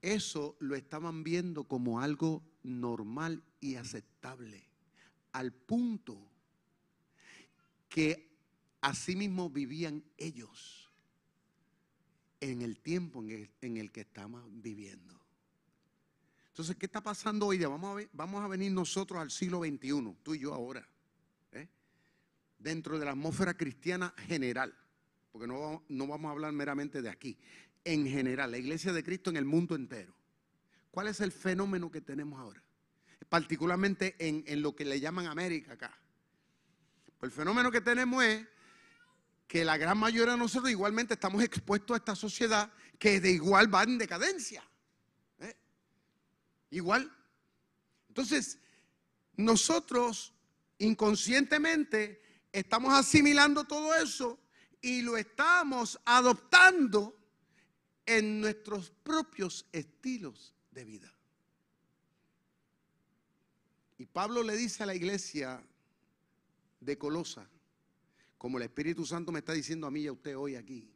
eso 0.04 0.58
lo 0.60 0.76
estaban 0.76 1.24
viendo 1.24 1.63
como 1.63 2.02
algo 2.02 2.44
normal 2.62 3.42
y 3.62 3.76
aceptable, 3.76 4.70
al 5.32 5.54
punto 5.54 6.30
que 7.88 8.38
asimismo 8.82 9.50
vivían 9.50 10.04
ellos 10.18 10.83
en 12.51 12.62
el 12.62 12.79
tiempo 12.79 13.23
en 13.23 13.77
el, 13.77 13.91
que 13.91 14.01
estamos 14.01 14.43
viviendo. 14.49 15.19
Entonces, 16.49 16.75
¿qué 16.75 16.86
está 16.86 17.01
pasando 17.01 17.47
hoy? 17.47 17.58
Vamos 17.58 18.43
a, 18.43 18.47
venir 18.47 18.71
nosotros 18.71 19.19
al 19.19 19.32
siglo 19.32 19.60
XXI, 19.60 20.17
tú 20.21 20.36
y 20.36 20.39
yo 20.39 20.53
ahora, 20.53 20.88
¿eh? 21.51 21.67
dentro 22.60 22.99
de 22.99 23.06
la 23.06 23.12
atmósfera 23.12 23.56
cristiana 23.56 24.13
general, 24.27 24.75
porque 25.32 25.47
no 25.47 25.84
vamos 25.89 26.29
a 26.29 26.32
hablar 26.32 26.51
meramente 26.51 27.01
de 27.01 27.10
aquí 27.10 27.38
en 27.86 28.08
general, 28.08 28.51
la 28.51 28.58
iglesia 28.58 28.93
de 28.93 29.03
Cristo 29.03 29.29
en 29.29 29.38
el 29.38 29.45
mundo 29.45 29.75
entero. 29.75 30.15
¿Cuál 30.91 31.08
es 31.08 31.19
el 31.21 31.32
fenómeno 31.32 31.91
que 31.91 32.01
tenemos 32.01 32.39
ahora? 32.39 32.63
Particularmente 33.29 34.15
en, 34.19 34.62
lo 34.62 34.75
que 34.75 34.86
le 34.86 34.99
llaman 34.99 35.25
América 35.27 35.73
acá. 35.73 35.97
Pues 37.17 37.32
el 37.32 37.36
fenómeno 37.36 37.71
que 37.71 37.82
tenemos 37.82 38.23
es 38.23 38.45
que 39.54 39.63
la 39.63 39.78
gran 39.78 40.00
mayoría 40.00 40.32
de 40.32 40.39
nosotros 40.39 40.72
igualmente 40.72 41.13
estamos 41.13 41.44
expuestos 41.44 41.94
a 41.94 41.98
esta 41.98 42.16
sociedad 42.16 42.74
que 42.98 43.20
de 43.20 43.30
igual 43.30 43.72
va 43.72 43.84
en 43.84 44.00
decadencia. 44.00 44.68
¿eh? 45.38 45.56
Igual. 46.72 47.16
Entonces, 48.08 48.58
nosotros 49.36 50.34
inconscientemente 50.80 52.20
estamos 52.52 52.96
asimilando 52.96 53.63
todo 53.66 53.94
eso 53.94 54.39
y 54.82 55.04
lo 55.04 55.18
estamos 55.18 56.00
adoptando 56.04 57.16
en 58.08 58.42
nuestros 58.42 58.89
propios 58.89 59.68
estilos 59.72 60.56
de 60.72 60.84
vida. 60.84 61.13
Y 64.00 64.08
Pablo 64.08 64.42
le 64.42 64.58
dice 64.58 64.82
a 64.82 64.88
la 64.88 64.96
iglesia 64.96 65.63
de 66.80 66.98
Colosa, 66.98 67.48
como 68.43 68.58
el 68.58 68.63
Espíritu 68.65 69.06
Santo 69.06 69.32
me 69.32 69.39
está 69.39 69.53
diciendo 69.53 69.88
a 69.88 69.89
mí 69.89 70.01
y 70.01 70.08
a 70.08 70.12
usted 70.12 70.36
hoy 70.36 70.56
aquí, 70.56 70.91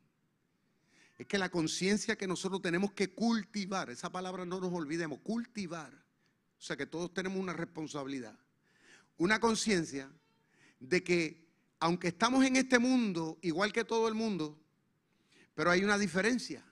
es 1.18 1.26
que 1.26 1.38
la 1.38 1.48
conciencia 1.48 2.18
que 2.18 2.28
nosotros 2.28 2.62
tenemos 2.62 2.92
que 2.92 3.14
cultivar, 3.14 3.90
esa 3.90 4.12
palabra 4.12 4.44
no 4.44 4.60
nos 4.60 4.74
olvidemos, 4.74 5.20
cultivar, 5.20 5.94
o 5.94 6.62
sea 6.62 6.76
que 6.76 6.86
todos 6.86 7.14
tenemos 7.14 7.40
una 7.40 7.54
responsabilidad, 7.54 8.38
una 9.16 9.40
conciencia 9.40 10.12
de 10.82 11.02
que 11.06 11.48
aunque 11.80 12.10
estamos 12.10 12.44
en 12.44 12.58
este 12.58 12.80
mundo, 12.80 13.40
igual 13.42 13.72
que 13.72 13.86
todo 13.86 14.10
el 14.10 14.14
mundo, 14.14 14.60
pero 15.56 15.72
hay 15.72 15.86
una 15.86 15.98
diferencia. 15.98 16.66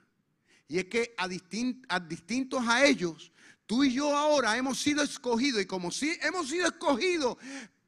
Y 0.68 0.80
es 0.80 0.86
que 0.88 1.16
a, 1.18 1.30
distintos 1.30 2.68
a 2.68 2.86
ellos, 2.86 3.32
tú 3.66 3.86
y 3.86 3.94
yo 3.94 4.14
ahora 4.14 4.58
hemos 4.58 4.78
sido 4.82 5.04
escogidos. 5.04 5.62
Y 5.62 5.68
como 5.68 5.90
si 5.90 6.18
hemos 6.22 6.50
sido 6.50 6.68
escogidos, 6.68 7.38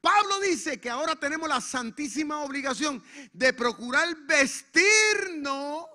Pablo 0.00 0.40
dice 0.40 0.80
que 0.80 0.90
ahora 0.90 1.16
tenemos 1.16 1.48
la 1.48 1.60
santísima 1.60 2.42
obligación 2.42 3.02
de 3.32 3.52
procurar 3.52 4.14
vestirnos 4.26 5.86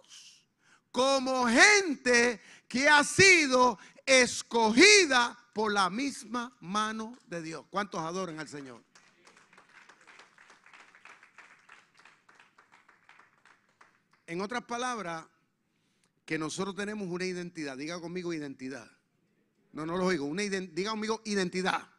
como 0.91 1.47
gente 1.47 2.41
que 2.67 2.87
ha 2.87 3.03
sido 3.03 3.79
escogida 4.05 5.37
por 5.53 5.71
la 5.71 5.89
misma 5.89 6.55
mano 6.59 7.17
de 7.27 7.41
Dios. 7.41 7.65
¿Cuántos 7.69 8.01
adoran 8.01 8.39
al 8.39 8.47
Señor? 8.47 8.83
En 14.27 14.41
otras 14.41 14.63
palabras, 14.63 15.25
que 16.25 16.37
nosotros 16.37 16.75
tenemos 16.75 17.07
una 17.07 17.25
identidad. 17.25 17.77
Diga 17.77 17.99
conmigo 17.99 18.33
identidad. 18.33 18.89
No, 19.71 19.85
no 19.85 19.97
lo 19.97 20.09
digo. 20.09 20.25
Una 20.25 20.43
diga 20.43 20.91
conmigo 20.91 21.21
identidad. 21.25 21.92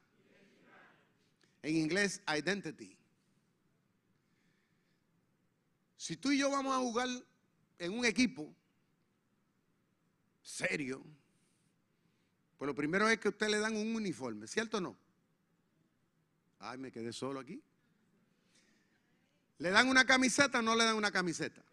En 1.65 1.77
inglés, 1.77 2.21
identity. 2.29 2.95
Si 5.97 6.15
tú 6.19 6.31
y 6.31 6.37
yo 6.37 6.51
vamos 6.51 6.75
a 6.77 6.79
jugar 6.79 7.09
en 7.79 7.99
un 7.99 8.05
equipo 8.05 8.55
serio, 10.43 11.03
pues 12.59 12.67
lo 12.67 12.75
primero 12.75 13.09
es 13.09 13.19
que 13.19 13.31
usted 13.31 13.49
le 13.49 13.61
dan 13.61 13.75
un 13.77 13.97
uniforme, 13.97 14.47
¿cierto 14.47 14.77
o 14.77 14.81
no? 14.83 14.99
Ay, 16.59 16.77
me 16.77 16.93
quedé 16.93 17.15
solo 17.15 17.41
aquí. 17.41 17.63
¿Le 19.57 19.71
dan 19.71 19.89
una 19.89 20.05
camiseta 20.05 20.59
o 20.59 20.63
no 20.63 20.77
le 20.77 20.85
dan 20.85 20.97
una 20.97 21.11
camiseta? 21.11 21.65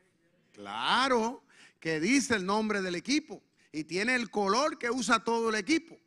Claro, 0.53 1.43
que 1.81 1.99
dice 1.99 2.37
el 2.37 2.45
nombre 2.45 2.81
del 2.81 2.95
equipo 2.95 3.43
y 3.73 3.83
tiene 3.83 4.15
el 4.15 4.31
color 4.31 4.79
que 4.79 4.89
usa 4.89 5.21
todo 5.21 5.49
el 5.49 5.55
equipo. 5.55 5.99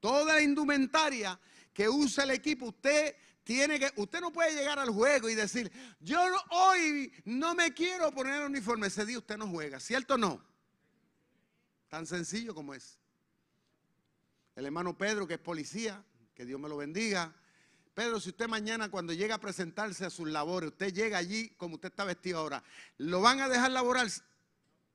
Toda 0.00 0.34
la 0.34 0.42
indumentaria 0.42 1.38
que 1.72 1.88
usa 1.88 2.24
el 2.24 2.30
equipo, 2.30 2.66
usted 2.66 3.14
tiene 3.44 3.78
que, 3.78 3.90
usted 3.96 4.20
no 4.20 4.32
puede 4.32 4.54
llegar 4.54 4.78
al 4.78 4.90
juego 4.90 5.28
y 5.28 5.34
decir, 5.34 5.70
yo 6.00 6.20
hoy 6.50 7.12
no 7.24 7.54
me 7.54 7.72
quiero 7.72 8.12
poner 8.12 8.42
uniforme. 8.42 8.88
Ese 8.88 9.04
día 9.06 9.18
usted 9.18 9.36
no 9.36 9.48
juega, 9.48 9.80
¿cierto 9.80 10.14
o 10.14 10.18
no? 10.18 10.44
Tan 11.88 12.06
sencillo 12.06 12.54
como 12.54 12.74
es. 12.74 12.98
El 14.54 14.66
hermano 14.66 14.96
Pedro, 14.96 15.26
que 15.26 15.34
es 15.34 15.40
policía, 15.40 16.04
que 16.34 16.44
Dios 16.44 16.60
me 16.60 16.68
lo 16.68 16.76
bendiga. 16.76 17.34
Pedro, 17.94 18.20
si 18.20 18.30
usted 18.30 18.46
mañana 18.46 18.90
cuando 18.90 19.12
llega 19.12 19.34
a 19.34 19.40
presentarse 19.40 20.04
a 20.06 20.10
sus 20.10 20.28
labores, 20.28 20.70
usted 20.70 20.92
llega 20.92 21.18
allí 21.18 21.50
como 21.56 21.74
usted 21.74 21.88
está 21.88 22.04
vestido 22.04 22.38
ahora, 22.38 22.62
¿lo 22.98 23.20
van 23.20 23.40
a 23.40 23.48
dejar 23.48 23.72
laborar? 23.72 24.08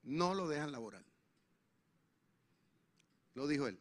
No 0.03 0.33
lo 0.33 0.47
dejan 0.47 0.71
laborar. 0.71 1.03
Lo 3.33 3.47
dijo 3.47 3.67
él. 3.67 3.79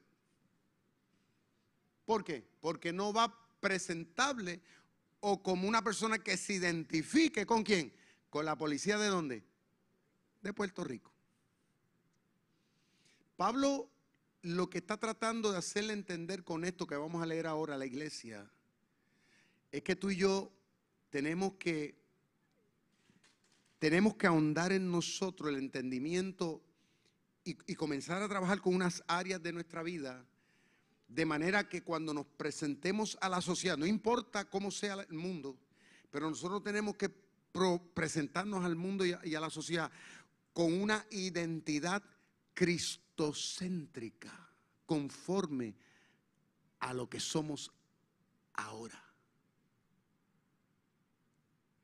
¿Por 2.04 2.24
qué? 2.24 2.46
Porque 2.60 2.92
no 2.92 3.12
va 3.12 3.34
presentable 3.60 4.60
o 5.20 5.42
como 5.42 5.66
una 5.66 5.82
persona 5.82 6.18
que 6.18 6.36
se 6.36 6.54
identifique 6.54 7.46
con 7.46 7.62
quién? 7.62 7.92
Con 8.28 8.44
la 8.44 8.56
policía 8.56 8.98
de 8.98 9.08
dónde? 9.08 9.44
De 10.42 10.52
Puerto 10.52 10.84
Rico. 10.84 11.10
Pablo 13.36 13.88
lo 14.42 14.68
que 14.68 14.78
está 14.78 14.98
tratando 14.98 15.50
de 15.50 15.58
hacerle 15.58 15.94
entender 15.94 16.44
con 16.44 16.64
esto 16.64 16.86
que 16.86 16.96
vamos 16.96 17.22
a 17.22 17.26
leer 17.26 17.46
ahora 17.46 17.76
a 17.76 17.78
la 17.78 17.86
iglesia 17.86 18.50
es 19.72 19.82
que 19.82 19.96
tú 19.96 20.10
y 20.10 20.16
yo 20.16 20.52
tenemos 21.08 21.54
que 21.54 21.96
tenemos 23.78 24.16
que 24.16 24.26
ahondar 24.26 24.72
en 24.72 24.90
nosotros 24.90 25.48
el 25.48 25.56
entendimiento 25.56 26.62
y, 27.44 27.56
y 27.66 27.74
comenzar 27.74 28.22
a 28.22 28.28
trabajar 28.28 28.60
con 28.60 28.74
unas 28.74 29.02
áreas 29.06 29.42
de 29.42 29.52
nuestra 29.52 29.82
vida 29.82 30.26
de 31.08 31.26
manera 31.26 31.68
que 31.68 31.82
cuando 31.82 32.14
nos 32.14 32.26
presentemos 32.26 33.16
a 33.20 33.28
la 33.28 33.40
sociedad, 33.40 33.76
no 33.76 33.86
importa 33.86 34.44
cómo 34.46 34.70
sea 34.70 34.94
el 34.94 35.16
mundo, 35.16 35.58
pero 36.10 36.28
nosotros 36.28 36.62
tenemos 36.62 36.96
que 36.96 37.10
presentarnos 37.94 38.64
al 38.64 38.74
mundo 38.74 39.04
y 39.06 39.12
a, 39.12 39.40
la 39.40 39.50
sociedad 39.50 39.90
con 40.52 40.72
una 40.72 41.06
identidad 41.10 42.02
cristocéntrica, 42.52 44.50
conforme 44.86 45.74
a 46.80 46.92
lo 46.92 47.08
que 47.08 47.20
somos 47.20 47.70
ahora. 48.54 49.00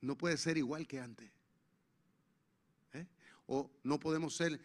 No 0.01 0.17
puede 0.17 0.37
ser 0.37 0.57
igual 0.57 0.87
que 0.87 1.01
antes. 1.01 1.31
¿eh? 2.93 3.07
O 3.47 3.71
no 3.85 4.01
podemos 4.01 4.35
ser 4.35 4.61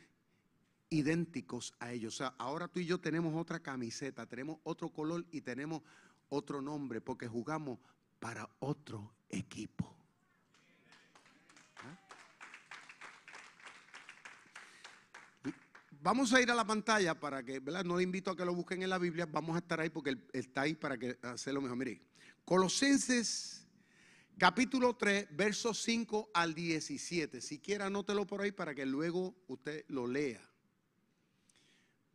idénticos 0.89 1.74
a 1.80 1.91
ellos. 1.91 2.15
O 2.15 2.17
sea, 2.17 2.36
ahora 2.38 2.67
tú 2.67 2.80
y 2.80 2.86
yo 2.86 3.00
tenemos 3.00 3.36
otra 3.36 3.60
camiseta, 3.60 4.26
tenemos 4.26 4.60
otro 4.63 4.89
color 4.89 5.26
y 5.32 5.41
tenemos 5.41 5.82
otro 6.30 6.62
nombre 6.62 7.02
porque 7.02 7.28
jugamos 7.28 7.80
para 8.19 8.50
otro 8.60 9.13
equipo. 9.30 9.95
¿Ah? 11.78 11.98
Vamos 16.02 16.34
a 16.34 16.41
ir 16.41 16.52
a 16.52 16.56
la 16.56 16.65
pantalla 16.65 17.19
para 17.19 17.43
que, 17.43 17.60
¿verdad? 17.60 17.84
No 17.84 17.98
le 17.98 18.04
invito 18.04 18.32
a 18.32 18.36
que 18.36 18.45
lo 18.45 18.54
busquen 18.54 18.84
en 18.84 18.89
la 18.89 18.98
Biblia, 18.98 19.26
vamos 19.26 19.56
a 19.56 19.60
estar 19.60 19.80
ahí 19.80 19.89
porque 19.89 20.17
está 20.34 20.62
ahí 20.62 20.76
para 20.76 20.98
que 20.98 21.17
lo 21.48 21.62
mejor. 21.62 21.78
Mire, 21.78 22.02
Colosenses 22.43 23.67
capítulo 24.38 24.95
3, 24.95 25.30
versos 25.32 25.82
5 25.82 26.30
al 26.34 26.54
17. 26.54 27.41
Si 27.41 27.60
quiere, 27.60 27.86
anótelo 27.86 28.28
por 28.28 28.41
ahí 28.41 28.52
para 28.52 28.76
que 28.76 28.86
luego 28.86 29.36
usted 29.48 29.86
lo 29.88 30.08
lea. 30.08 30.41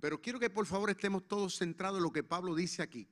Pero 0.00 0.20
quiero 0.20 0.40
que 0.40 0.50
por 0.50 0.66
favor 0.66 0.90
estemos 0.90 1.28
todos 1.28 1.58
centrados 1.58 1.98
en 1.98 2.04
lo 2.04 2.12
que 2.12 2.22
Pablo 2.22 2.54
dice 2.54 2.82
aquí. 2.82 3.08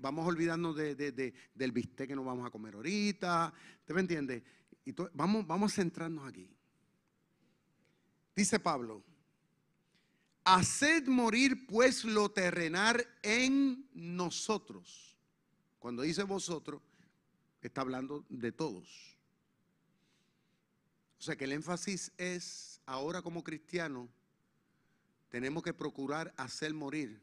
Vamos 0.00 0.24
a 0.24 0.28
olvidarnos 0.28 0.76
del 0.76 1.72
bistec 1.72 2.08
que 2.08 2.16
nos 2.16 2.26
vamos 2.26 2.46
a 2.46 2.50
comer 2.50 2.74
ahorita. 2.74 3.52
¿Usted 3.80 3.94
me 3.94 4.00
entiende? 4.02 4.44
Vamos, 5.14 5.46
vamos 5.46 5.72
a 5.72 5.76
centrarnos 5.76 6.28
aquí. 6.28 6.50
Dice 8.36 8.60
Pablo, 8.60 9.02
haced 10.44 11.06
morir 11.08 11.66
pues 11.66 12.04
lo 12.04 12.30
terrenal 12.30 13.06
en 13.22 13.88
nosotros. 13.94 15.16
Cuando 15.78 16.02
dice 16.02 16.22
vosotros, 16.24 16.82
está 17.62 17.80
hablando 17.80 18.26
de 18.28 18.52
todos. 18.52 19.16
O 21.18 21.22
sea 21.22 21.36
que 21.36 21.44
el 21.44 21.52
énfasis 21.52 22.12
es 22.16 22.80
ahora 22.84 23.22
como 23.22 23.42
cristiano 23.42 24.08
tenemos 25.30 25.62
que 25.62 25.74
procurar 25.74 26.32
hacer 26.36 26.72
morir 26.74 27.20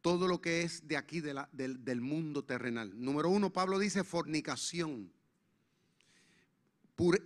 todo 0.00 0.28
lo 0.28 0.40
que 0.40 0.62
es 0.62 0.86
de 0.86 0.98
aquí, 0.98 1.20
del, 1.20 2.00
mundo 2.00 2.44
terrenal. 2.44 2.92
Número 2.94 3.30
uno, 3.30 3.50
Pablo 3.50 3.78
dice 3.78 4.04
fornicación, 4.04 5.10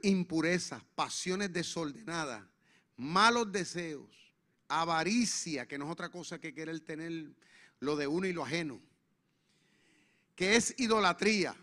impureza, 0.03 0.85
pasiones 0.95 1.53
desordenadas, 1.53 2.45
malos 2.97 3.51
deseos, 3.51 4.33
avaricia, 4.69 5.67
que 5.67 5.77
no 5.77 5.87
es 5.87 5.91
otra 5.91 6.09
cosa 6.09 6.39
que 6.39 6.55
querer 6.55 6.79
tener 6.81 7.33
lo 7.81 7.97
de 7.97 8.07
uno 8.07 8.27
y 8.29 8.33
lo 8.33 8.45
ajeno, 8.45 8.81
que 10.37 10.55
es 10.55 10.75
idolatría, 10.79 11.57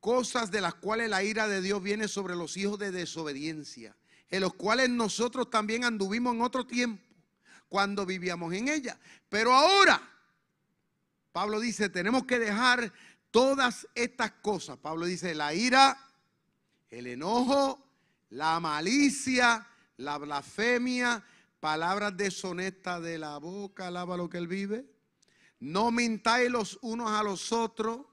cosas 0.00 0.50
de 0.50 0.62
las 0.62 0.74
cuales 0.74 1.10
la 1.10 1.22
ira 1.22 1.48
de 1.48 1.60
Dios 1.60 1.82
viene 1.82 2.08
sobre 2.08 2.34
los 2.34 2.56
hijos 2.56 2.78
de 2.78 2.92
desobediencia 2.92 3.94
en 4.30 4.40
los 4.40 4.54
cuales 4.54 4.90
nosotros 4.90 5.50
también 5.50 5.84
anduvimos 5.84 6.34
en 6.34 6.42
otro 6.42 6.66
tiempo, 6.66 7.02
cuando 7.68 8.06
vivíamos 8.06 8.52
en 8.54 8.68
ella. 8.68 8.98
Pero 9.28 9.52
ahora, 9.54 10.00
Pablo 11.32 11.60
dice, 11.60 11.88
tenemos 11.88 12.24
que 12.24 12.38
dejar 12.38 12.92
todas 13.30 13.86
estas 13.94 14.32
cosas. 14.42 14.78
Pablo 14.78 15.06
dice, 15.06 15.34
la 15.34 15.54
ira, 15.54 15.98
el 16.90 17.06
enojo, 17.06 17.84
la 18.30 18.58
malicia, 18.60 19.66
la 19.96 20.18
blasfemia, 20.18 21.24
palabras 21.60 22.16
deshonestas 22.16 23.02
de 23.02 23.18
la 23.18 23.38
boca, 23.38 23.88
alaba 23.88 24.16
lo 24.16 24.28
que 24.28 24.38
él 24.38 24.48
vive. 24.48 24.86
No 25.58 25.90
mintáis 25.90 26.50
los 26.50 26.78
unos 26.82 27.10
a 27.10 27.22
los 27.22 27.52
otros, 27.52 28.06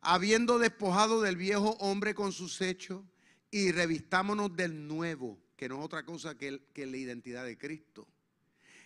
habiendo 0.00 0.58
despojado 0.58 1.20
del 1.20 1.36
viejo 1.36 1.70
hombre 1.80 2.14
con 2.14 2.32
sus 2.32 2.60
hechos 2.60 3.02
y 3.54 3.70
revistámonos 3.70 4.56
del 4.56 4.88
nuevo, 4.88 5.38
que 5.56 5.68
no 5.68 5.78
es 5.78 5.84
otra 5.84 6.04
cosa 6.04 6.36
que, 6.36 6.50
la 6.74 6.96
identidad 6.96 7.44
de 7.44 7.56
Cristo. 7.56 8.08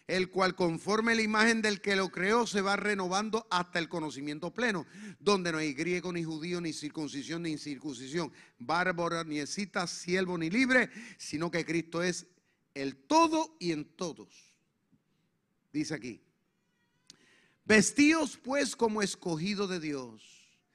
El 0.06 0.28
cual 0.28 0.54
conforme 0.54 1.14
la 1.14 1.22
imagen 1.22 1.62
del 1.62 1.80
que 1.80 1.96
lo 1.96 2.10
creó 2.10 2.46
se 2.46 2.60
va 2.60 2.76
renovando 2.76 3.46
hasta 3.50 3.78
el 3.78 3.88
conocimiento 3.88 4.52
pleno, 4.52 4.84
donde 5.20 5.52
no 5.52 5.58
hay 5.58 5.72
griego 5.72 6.12
ni 6.12 6.22
judío, 6.22 6.60
ni 6.60 6.74
circuncisión 6.74 7.44
ni 7.44 7.52
incircuncisión, 7.52 8.30
bárbaro, 8.58 9.24
ni 9.24 9.38
escita, 9.38 9.86
siervo 9.86 10.36
ni 10.36 10.50
libre, 10.50 10.90
sino 11.16 11.50
que 11.50 11.64
Cristo 11.64 12.02
es 12.02 12.26
el 12.74 12.94
todo 12.94 13.56
y 13.58 13.72
en 13.72 13.86
todos. 13.96 14.54
Dice 15.72 15.94
aquí, 15.94 16.20
vestíos 17.64 18.36
pues 18.36 18.76
como 18.76 19.00
escogido 19.00 19.66
de 19.66 19.80
Dios, 19.80 20.22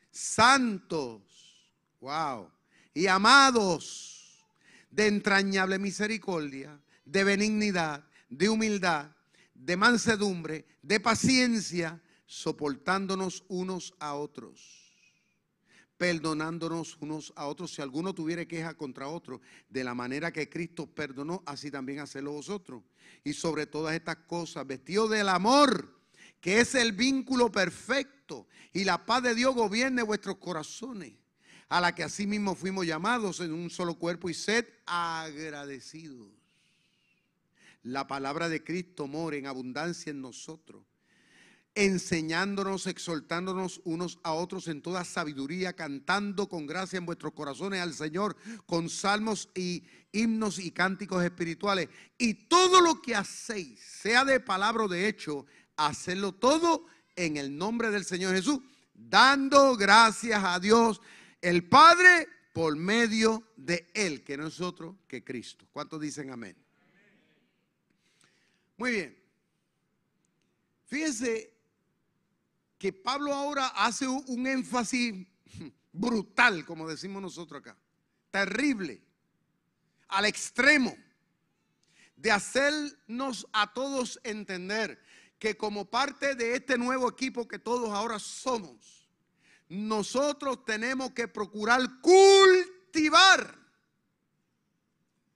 santos, 0.10 1.69
wow 1.99 2.49
y 2.93 3.08
amados 3.08 4.45
de 4.91 5.08
entrañable 5.08 5.79
misericordia, 5.79 6.79
de 7.06 7.23
benignidad, 7.23 8.06
de 8.29 8.49
humildad, 8.49 9.12
de 9.53 9.77
mansedumbre, 9.77 10.65
de 10.82 10.99
paciencia, 10.99 12.01
soportándonos 12.25 13.43
unos 13.47 13.93
a 13.99 14.13
otros 14.13 14.84
perdonándonos 16.03 16.97
unos 16.99 17.32
a 17.34 17.45
otros 17.45 17.71
si 17.71 17.82
alguno 17.82 18.13
tuviera 18.13 18.45
queja 18.45 18.73
contra 18.73 19.08
otro, 19.08 19.39
de 19.69 19.86
la 19.86 19.93
manera 19.93 20.34
que 20.34 20.49
Cristo 20.49 20.86
perdonó, 20.86 21.41
así 21.45 21.71
también 21.71 21.99
hacerlo 21.99 22.34
vosotros. 22.34 22.84
Y 23.23 23.32
sobre 23.32 23.67
todas 23.67 23.95
estas 23.95 24.17
cosas, 24.27 24.67
vestido 24.67 25.08
del 25.08 25.29
amor, 25.29 25.97
que 26.41 26.60
es 26.60 26.75
el 26.75 26.91
vínculo 26.91 27.49
perfecto, 27.49 28.47
y 28.73 28.84
la 28.84 29.06
paz 29.06 29.23
de 29.23 29.34
Dios 29.34 29.56
gobierne 29.56 30.01
vuestros 30.01 30.39
corazones 30.39 31.13
a 31.74 31.82
la 31.82 31.96
que 31.96 32.04
asimismo 32.04 32.54
fuimos 32.54 32.86
llamados 32.86 33.40
en 33.40 33.52
un 33.52 33.68
solo 33.72 33.96
cuerpo 33.96 34.30
y 34.30 34.36
sed 34.36 34.64
agradecidos. 34.86 36.28
La 37.82 38.06
palabra 38.06 38.48
de 38.48 38.64
Cristo 38.64 39.08
mora 39.08 39.38
en 39.38 39.48
abundancia 39.48 40.12
en 40.12 40.22
nosotros. 40.22 40.84
enseñándonos, 41.74 42.86
exhortándonos 42.86 43.82
unos 43.86 44.20
a 44.22 44.34
otros 44.34 44.68
en 44.68 44.84
toda 44.84 45.04
sabiduría, 45.04 45.74
cantando 45.74 46.48
con 46.48 46.68
gracia 46.68 46.98
en 46.98 47.08
vuestros 47.08 47.34
corazones 47.34 47.82
al 47.82 47.96
Señor, 47.96 48.38
con 48.68 48.88
salmos 48.88 49.50
y 49.56 49.84
himnos 50.12 50.60
y 50.60 50.70
cánticos 50.70 51.24
espirituales. 51.24 51.90
Y 52.20 52.36
todo 52.36 52.82
lo 52.82 53.02
que 53.02 53.16
hacéis, 53.16 53.80
sea 53.80 54.24
de 54.24 54.40
palabra 54.40 54.84
o 54.84 54.88
de 54.88 55.08
hecho, 55.08 55.48
hacedlo 55.76 56.34
todo 56.34 56.86
en 57.16 57.38
el 57.38 57.58
nombre 57.58 57.90
del 57.90 58.06
Señor 58.06 58.36
Jesús, 58.36 58.60
dando 58.94 59.76
gracias 59.76 60.44
a 60.44 60.60
Dios 60.60 61.02
el 61.43 61.67
Padre 61.67 62.29
por 62.53 62.75
medio 62.77 63.43
de 63.58 63.91
Él, 63.93 64.23
que 64.23 64.38
no 64.38 64.47
es 64.47 64.62
otro 64.62 64.97
que 65.08 65.23
Cristo. 65.23 65.67
¿Cuántos 65.73 65.99
dicen 65.99 66.32
amén? 66.32 66.56
Muy 68.77 68.91
bien. 68.91 69.23
Fíjense 70.86 71.53
que 72.77 72.93
Pablo 72.93 73.34
ahora 73.34 73.67
hace 73.67 74.08
un 74.08 74.47
énfasis 74.47 75.27
brutal, 75.91 76.65
como 76.65 76.88
decimos 76.88 77.21
nosotros 77.21 77.60
acá, 77.60 77.77
terrible, 78.32 79.01
al 80.08 80.25
extremo, 80.25 80.95
de 82.15 82.32
hacernos 82.32 83.47
a 83.51 83.73
todos 83.73 84.17
entender 84.23 84.97
que 85.38 85.58
como 85.58 85.84
parte 85.89 86.36
de 86.36 86.56
este 86.56 86.77
nuevo 86.77 87.10
equipo 87.10 87.49
que 87.49 87.60
todos 87.60 87.89
ahora 87.89 88.17
somos, 88.17 89.03
nosotros 89.69 90.65
tenemos 90.65 91.12
que 91.12 91.28
procurar 91.28 92.02
cultivar 92.02 93.63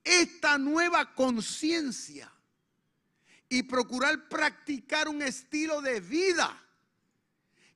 esta 0.03 0.57
nueva 0.57 1.13
conciencia 1.13 2.31
y 3.49 3.63
procurar 3.63 4.27
practicar 4.29 5.07
un 5.07 5.21
estilo 5.21 5.81
de 5.81 5.99
vida 5.99 6.63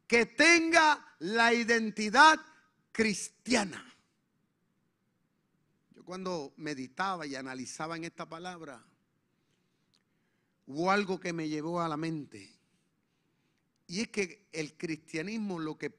que 0.07 0.25
tenga 0.25 1.15
la 1.19 1.53
identidad 1.53 2.39
cristiana. 2.91 3.85
Yo 5.95 6.03
cuando 6.03 6.53
meditaba 6.57 7.25
y 7.25 7.35
analizaba 7.35 7.95
en 7.95 8.03
esta 8.03 8.27
palabra, 8.27 8.83
hubo 10.67 10.91
algo 10.91 11.19
que 11.19 11.31
me 11.31 11.47
llevó 11.47 11.81
a 11.81 11.87
la 11.87 11.97
mente. 11.97 12.49
Y 13.87 14.01
es 14.01 14.07
que 14.09 14.47
el 14.51 14.77
cristianismo 14.77 15.59
lo 15.59 15.77
que, 15.77 15.89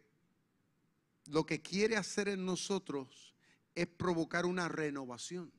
lo 1.26 1.46
que 1.46 1.62
quiere 1.62 1.96
hacer 1.96 2.28
en 2.28 2.44
nosotros 2.44 3.34
es 3.74 3.86
provocar 3.86 4.46
una 4.46 4.68
renovación. 4.68 5.52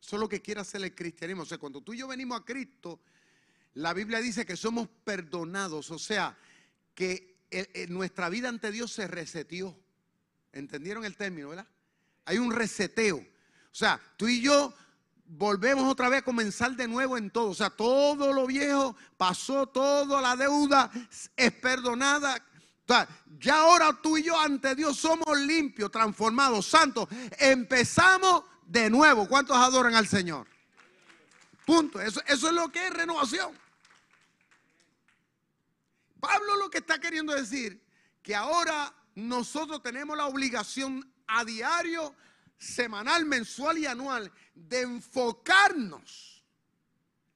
Eso 0.00 0.16
es 0.16 0.20
lo 0.20 0.28
que 0.28 0.42
quiere 0.42 0.60
hacer 0.60 0.82
el 0.82 0.94
cristianismo. 0.94 1.42
O 1.42 1.46
sea, 1.46 1.58
cuando 1.58 1.80
tú 1.80 1.94
y 1.94 1.98
yo 1.98 2.08
venimos 2.08 2.38
a 2.38 2.44
Cristo, 2.44 3.00
la 3.74 3.94
Biblia 3.94 4.20
dice 4.20 4.44
que 4.44 4.56
somos 4.56 4.88
perdonados. 5.02 5.90
O 5.90 5.98
sea, 5.98 6.36
que 6.94 7.38
nuestra 7.88 8.28
vida 8.28 8.48
ante 8.48 8.70
Dios 8.70 8.92
se 8.92 9.06
reseteó. 9.06 9.78
¿Entendieron 10.52 11.04
el 11.04 11.16
término, 11.16 11.48
verdad? 11.48 11.66
Hay 12.26 12.38
un 12.38 12.52
reseteo. 12.52 13.16
O 13.16 13.74
sea, 13.74 14.00
tú 14.16 14.28
y 14.28 14.40
yo 14.40 14.74
volvemos 15.26 15.90
otra 15.90 16.08
vez 16.08 16.20
a 16.20 16.24
comenzar 16.24 16.76
de 16.76 16.86
nuevo 16.86 17.16
en 17.16 17.30
todo. 17.30 17.50
O 17.50 17.54
sea, 17.54 17.70
todo 17.70 18.32
lo 18.32 18.46
viejo 18.46 18.94
pasó, 19.16 19.66
toda 19.66 20.20
la 20.20 20.36
deuda 20.36 20.90
es 21.36 21.52
perdonada. 21.52 22.44
Ya 23.38 23.60
ahora 23.60 23.98
tú 24.02 24.16
y 24.16 24.22
yo 24.22 24.38
ante 24.38 24.74
Dios 24.74 24.96
somos 24.98 25.38
limpios, 25.38 25.90
transformados, 25.90 26.66
santos. 26.66 27.08
Empezamos 27.38 28.44
de 28.66 28.90
nuevo. 28.90 29.28
¿Cuántos 29.28 29.56
adoran 29.56 29.94
al 29.94 30.06
Señor? 30.06 30.46
Punto. 31.64 32.00
Eso, 32.00 32.20
eso 32.26 32.48
es 32.48 32.52
lo 32.52 32.68
que 32.70 32.86
es 32.86 32.92
renovación. 32.92 33.58
Pablo 36.20 36.56
lo 36.56 36.70
que 36.70 36.78
está 36.78 36.98
queriendo 36.98 37.34
decir, 37.34 37.82
que 38.22 38.34
ahora 38.34 38.94
nosotros 39.14 39.82
tenemos 39.82 40.16
la 40.16 40.26
obligación 40.26 41.06
a 41.26 41.44
diario, 41.44 42.14
semanal, 42.56 43.26
mensual 43.26 43.78
y 43.78 43.86
anual 43.86 44.32
de 44.54 44.82
enfocarnos 44.82 46.42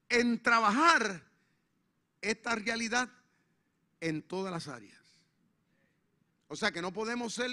en 0.09 0.43
trabajar 0.43 1.23
esta 2.21 2.55
realidad 2.55 3.11
en 4.01 4.23
todas 4.23 4.53
las 4.53 4.69
áreas. 4.69 4.98
O 6.49 6.57
sea 6.57 6.73
que 6.73 6.83
no 6.83 6.93
podemos 6.93 7.35
ser 7.35 7.51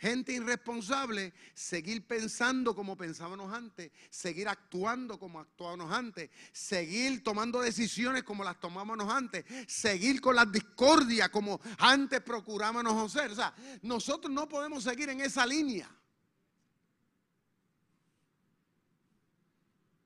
gente 0.00 0.32
irresponsable, 0.32 1.34
seguir 1.52 2.06
pensando 2.06 2.74
como 2.74 2.96
pensábamos 2.96 3.52
antes, 3.52 3.92
seguir 4.08 4.48
actuando 4.48 5.18
como 5.18 5.40
actuábamos 5.40 5.92
antes, 5.92 6.30
seguir 6.52 7.22
tomando 7.22 7.60
decisiones 7.60 8.22
como 8.22 8.42
las 8.42 8.58
tomábamos 8.58 9.12
antes, 9.12 9.44
seguir 9.68 10.22
con 10.22 10.36
las 10.36 10.50
discordias 10.50 11.28
como 11.28 11.60
antes 11.78 12.22
procurábamos 12.22 13.14
hacer. 13.14 13.30
O 13.30 13.34
sea, 13.34 13.54
nosotros 13.82 14.32
no 14.32 14.48
podemos 14.48 14.84
seguir 14.84 15.10
en 15.10 15.20
esa 15.20 15.44
línea. 15.44 15.94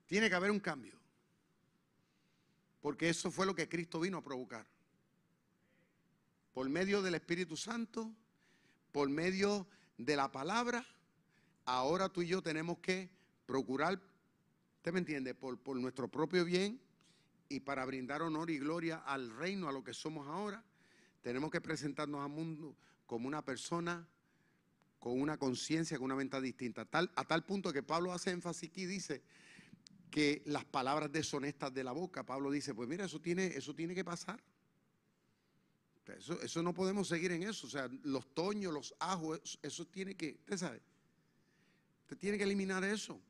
Tiene 0.07 0.29
que 0.29 0.35
haber 0.35 0.51
un 0.51 0.61
cambio. 0.61 0.99
Porque 2.81 3.09
eso 3.09 3.31
fue 3.31 3.47
lo 3.47 3.55
que 3.55 3.69
Cristo 3.69 4.01
vino 4.01 4.19
a 4.19 4.23
provocar. 4.23 4.67
Por 6.53 6.69
medio 6.69 7.01
del 7.01 7.15
Espíritu 7.15 7.57
Santo, 7.57 8.13
por 8.95 9.09
medio 9.09 9.67
de 9.99 10.15
la 10.15 10.31
palabra, 10.31 10.87
ahora 11.65 12.09
tú 12.09 12.23
y 12.23 12.29
yo 12.29 12.43
tenemos 12.43 12.79
que 12.79 13.11
procurar, 13.45 14.01
¿usted 14.77 14.93
me 14.93 15.01
entiende? 15.01 15.35
Por, 15.35 15.59
nuestro 15.75 16.07
propio 16.07 16.45
bien 16.45 16.81
y 17.49 17.59
para 17.59 17.85
brindar 17.85 18.23
honor 18.23 18.51
y 18.51 18.59
gloria 18.61 18.99
al 18.99 19.37
reino, 19.37 19.69
a 19.69 19.73
lo 19.73 19.83
que 19.83 19.93
somos 19.93 20.29
ahora, 20.29 20.63
tenemos 21.23 21.51
que 21.51 21.61
presentarnos 21.61 22.23
al 22.23 22.29
mundo 22.29 22.77
como 23.05 23.27
una 23.27 23.45
persona 23.45 24.07
con 25.01 25.21
una 25.21 25.39
conciencia, 25.39 25.99
con 25.99 26.05
una 26.05 26.15
mente 26.15 26.41
distinta. 26.41 26.87
A 26.93 27.25
tal 27.25 27.45
punto 27.45 27.73
que 27.73 27.83
Pablo 27.83 28.13
hace 28.13 28.31
énfasis 28.31 28.71
aquí, 28.71 28.87
dice 28.87 29.25
que 30.09 30.41
las 30.47 30.65
palabras 30.67 31.11
deshonestas 31.11 31.75
de 31.75 31.83
la 31.83 31.91
boca, 31.91 32.25
Pablo 32.25 32.49
dice, 32.49 32.73
pues 32.75 32.89
mira, 32.89 33.07
eso 33.07 33.21
tiene, 33.21 33.47
eso 33.47 33.75
tiene 33.75 33.93
que 33.93 34.05
pasar. 34.05 34.41
Eso, 36.13 36.63
no 36.63 36.75
podemos 36.75 37.09
seguir 37.09 37.33
en 37.33 37.45
eso. 37.45 37.67
O 37.67 37.71
sea, 37.71 37.89
los 38.03 38.35
toños, 38.35 38.73
los 38.73 38.95
ajos, 38.99 39.59
eso, 39.63 39.87
tiene 39.87 40.15
que, 40.15 40.37
usted 40.41 40.59
sabe, 40.59 40.83
usted 42.03 42.19
tiene 42.19 42.37
que 42.37 42.45
eliminar 42.45 42.85
eso. 42.85 43.21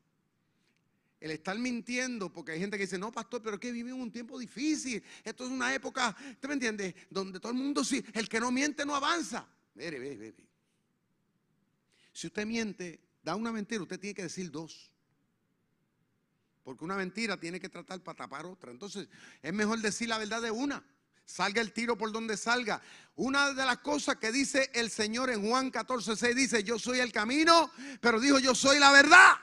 El 1.21 1.31
estar 1.31 1.57
mintiendo, 1.57 2.31
porque 2.31 2.51
hay 2.51 2.59
gente 2.59 2.77
que 2.77 2.83
dice, 2.83 2.97
no, 2.97 3.11
pastor, 3.11 3.41
pero 3.41 3.59
que 3.59 3.71
vivimos 3.71 4.01
un 4.01 4.11
tiempo 4.11 4.37
difícil. 4.37 5.01
Esto 5.23 5.45
es 5.45 5.51
una 5.51 5.73
época, 5.73 6.15
¿usted 6.31 6.47
me 6.49 6.55
entiende? 6.55 6.93
Donde 7.09 7.39
todo 7.39 7.53
el 7.53 7.57
mundo, 7.57 7.83
sí, 7.83 8.03
el 8.13 8.27
que 8.27 8.39
no 8.39 8.51
miente 8.51 8.85
no 8.85 8.93
avanza. 8.93 9.47
Mire, 9.75 9.97
ve, 9.97 10.17
ve, 10.17 10.35
Si 12.11 12.27
usted 12.27 12.45
miente, 12.45 12.99
da 13.23 13.35
una 13.35 13.51
mentira, 13.51 13.81
usted 13.81 13.99
tiene 13.99 14.13
que 14.13 14.23
decir 14.23 14.51
dos. 14.51 14.91
Porque 16.63 16.83
una 16.83 16.97
mentira 16.97 17.39
tiene 17.39 17.59
que 17.59 17.69
tratar 17.69 18.01
para 18.03 18.17
tapar 18.17 18.45
otra. 18.45 18.71
Entonces, 18.71 19.07
es 19.41 19.53
mejor 19.53 19.79
decir 19.79 20.09
la 20.09 20.17
verdad 20.17 20.41
de 20.41 20.51
una 20.51 20.83
salga 21.25 21.61
el 21.61 21.73
tiro 21.73 21.97
por 21.97 22.11
donde 22.11 22.37
salga. 22.37 22.81
Una 23.15 23.53
de 23.53 23.65
las 23.65 23.79
cosas 23.79 24.17
que 24.17 24.31
dice 24.31 24.69
el 24.73 24.89
Señor 24.89 25.29
en 25.29 25.47
Juan 25.47 25.71
14, 25.71 26.15
6 26.15 26.35
dice, 26.35 26.63
yo 26.63 26.77
soy 26.77 26.99
el 26.99 27.11
camino, 27.11 27.71
pero 28.01 28.19
dijo, 28.19 28.39
yo 28.39 28.53
soy 28.53 28.79
la 28.79 28.91
verdad. 28.91 29.33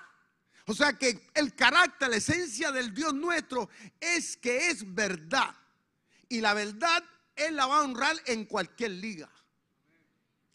O 0.67 0.75
sea 0.75 0.93
que 0.93 1.29
el 1.35 1.55
carácter, 1.55 2.09
la 2.09 2.17
esencia 2.17 2.71
del 2.71 2.95
Dios 2.95 3.13
nuestro 3.15 3.69
es 4.01 4.37
que 4.37 4.69
es 4.69 4.95
verdad. 4.95 5.55
Y 6.29 6.41
la 6.41 6.55
verdad 6.55 7.03
Él 7.35 7.57
la 7.57 7.67
va 7.67 7.79
a 7.79 7.83
honrar 7.83 8.17
en 8.27 8.45
cualquier 8.45 8.93
liga. 8.93 9.29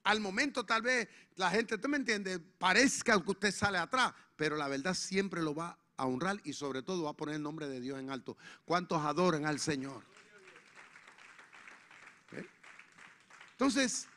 Al 0.03 0.21
momento 0.21 0.65
tal 0.65 0.81
vez 0.81 1.09
la 1.35 1.51
gente, 1.51 1.75
¿usted 1.75 1.89
me 1.89 1.97
entiende? 1.97 2.39
Parezca 2.39 3.21
que 3.21 3.31
usted 3.31 3.51
sale 3.51 3.77
atrás, 3.77 4.13
pero 4.35 4.55
la 4.55 4.67
verdad 4.67 4.93
siempre 4.93 5.41
lo 5.41 5.53
va 5.53 5.77
a 5.97 6.05
honrar 6.05 6.39
y 6.45 6.53
sobre 6.53 6.81
todo 6.81 7.03
va 7.03 7.09
a 7.09 7.17
poner 7.17 7.35
el 7.35 7.43
nombre 7.43 7.67
de 7.67 7.81
Dios 7.81 7.99
en 7.99 8.09
alto. 8.09 8.37
¿Cuántos 8.63 9.03
adoran 9.03 9.45
al 9.45 9.59
Señor? 9.59 10.03
Entonces, 13.57 14.07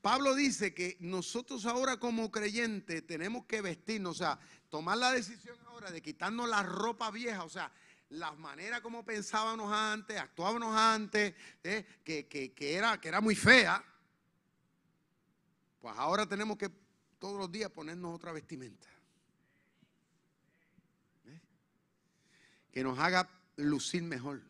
Pablo 0.00 0.36
dice 0.36 0.72
que 0.72 0.96
nosotros 1.00 1.66
ahora 1.66 1.96
como 1.96 2.30
creyentes 2.30 3.04
tenemos 3.04 3.44
que 3.44 3.60
vestirnos, 3.60 4.12
o 4.12 4.18
sea, 4.18 4.38
tomar 4.68 4.96
la 4.96 5.10
decisión 5.10 5.58
ahora 5.66 5.90
de 5.90 6.00
quitarnos 6.00 6.48
la 6.48 6.62
ropa 6.62 7.10
vieja, 7.10 7.42
o 7.42 7.48
sea, 7.48 7.72
las 8.10 8.38
maneras 8.38 8.80
como 8.80 9.04
pensábamos 9.04 9.72
antes, 9.72 10.16
actuábamos 10.20 10.72
antes, 10.76 11.34
eh, 11.64 11.84
que, 12.04 12.54
era, 12.60 13.00
que 13.00 13.08
era 13.08 13.20
muy 13.20 13.34
fea, 13.34 13.84
pues 15.80 15.94
ahora 15.98 16.24
tenemos 16.24 16.56
que 16.56 16.70
todos 17.18 17.38
los 17.38 17.50
días 17.50 17.72
ponernos 17.72 18.14
otra 18.14 18.30
vestimenta. 18.30 18.86
¿Eh? 21.26 21.40
Que 22.70 22.84
nos 22.84 22.96
haga 23.00 23.28
lucir 23.56 24.04
mejor 24.04 24.40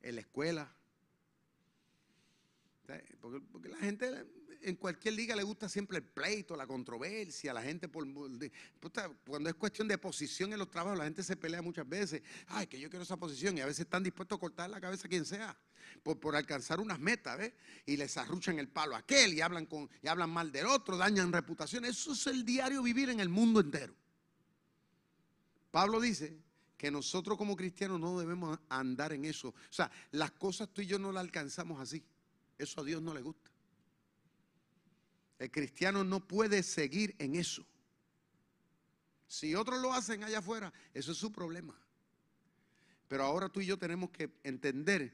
en 0.00 0.14
la 0.14 0.20
escuela, 0.20 0.72
Porque, 3.20 3.40
porque 3.40 3.68
la 3.68 3.78
gente 3.78 4.26
en 4.64 4.76
cualquier 4.76 5.14
liga 5.14 5.36
le 5.36 5.42
gusta 5.42 5.68
siempre 5.68 5.98
el 5.98 6.04
pleito, 6.04 6.56
la 6.56 6.66
controversia, 6.66 7.52
la 7.52 7.62
gente 7.62 7.88
por, 7.88 8.06
cuando 9.26 9.48
es 9.48 9.54
cuestión 9.54 9.86
de 9.88 9.98
posición 9.98 10.52
en 10.52 10.58
los 10.58 10.70
trabajos, 10.70 10.98
la 10.98 11.04
gente 11.04 11.22
se 11.22 11.36
pelea 11.36 11.62
muchas 11.62 11.88
veces. 11.88 12.22
Ay, 12.46 12.66
que 12.66 12.80
yo 12.80 12.88
quiero 12.88 13.02
esa 13.02 13.16
posición 13.16 13.56
y 13.58 13.60
a 13.60 13.66
veces 13.66 13.80
están 13.80 14.02
dispuestos 14.02 14.36
a 14.36 14.40
cortar 14.40 14.70
la 14.70 14.80
cabeza 14.80 15.06
a 15.06 15.10
quien 15.10 15.24
sea 15.24 15.56
por, 16.02 16.18
por 16.18 16.34
alcanzar 16.34 16.80
unas 16.80 16.98
metas. 16.98 17.38
Y 17.86 17.96
les 17.96 18.16
arruchan 18.16 18.58
el 18.58 18.68
palo 18.68 18.94
a 18.94 18.98
aquel 18.98 19.34
y 19.34 19.40
hablan, 19.40 19.66
con, 19.66 19.88
y 20.02 20.08
hablan 20.08 20.30
mal 20.30 20.50
del 20.50 20.66
otro, 20.66 20.96
dañan 20.96 21.32
reputación. 21.32 21.84
Eso 21.84 22.12
es 22.12 22.26
el 22.26 22.44
diario 22.44 22.82
vivir 22.82 23.10
en 23.10 23.20
el 23.20 23.28
mundo 23.28 23.60
entero. 23.60 23.94
Pablo 25.70 26.00
dice 26.00 26.38
que 26.76 26.90
nosotros 26.90 27.36
como 27.36 27.56
cristianos 27.56 28.00
no 28.00 28.18
debemos 28.18 28.58
andar 28.68 29.12
en 29.12 29.24
eso. 29.24 29.48
O 29.48 29.72
sea, 29.72 29.90
las 30.12 30.30
cosas 30.32 30.68
tú 30.72 30.82
y 30.82 30.86
yo 30.86 30.98
no 30.98 31.12
las 31.12 31.22
alcanzamos 31.22 31.80
así. 31.80 32.02
Eso 32.58 32.80
a 32.80 32.84
Dios 32.84 33.02
no 33.02 33.14
le 33.14 33.22
gusta. 33.22 33.50
El 35.38 35.50
cristiano 35.50 36.04
no 36.04 36.26
puede 36.26 36.62
seguir 36.62 37.14
en 37.18 37.34
eso. 37.34 37.66
Si 39.26 39.54
otros 39.54 39.80
lo 39.80 39.92
hacen 39.92 40.22
allá 40.22 40.38
afuera, 40.38 40.72
eso 40.92 41.12
es 41.12 41.18
su 41.18 41.32
problema. 41.32 41.76
Pero 43.08 43.24
ahora 43.24 43.48
tú 43.48 43.60
y 43.60 43.66
yo 43.66 43.78
tenemos 43.78 44.10
que 44.10 44.30
entender 44.42 45.12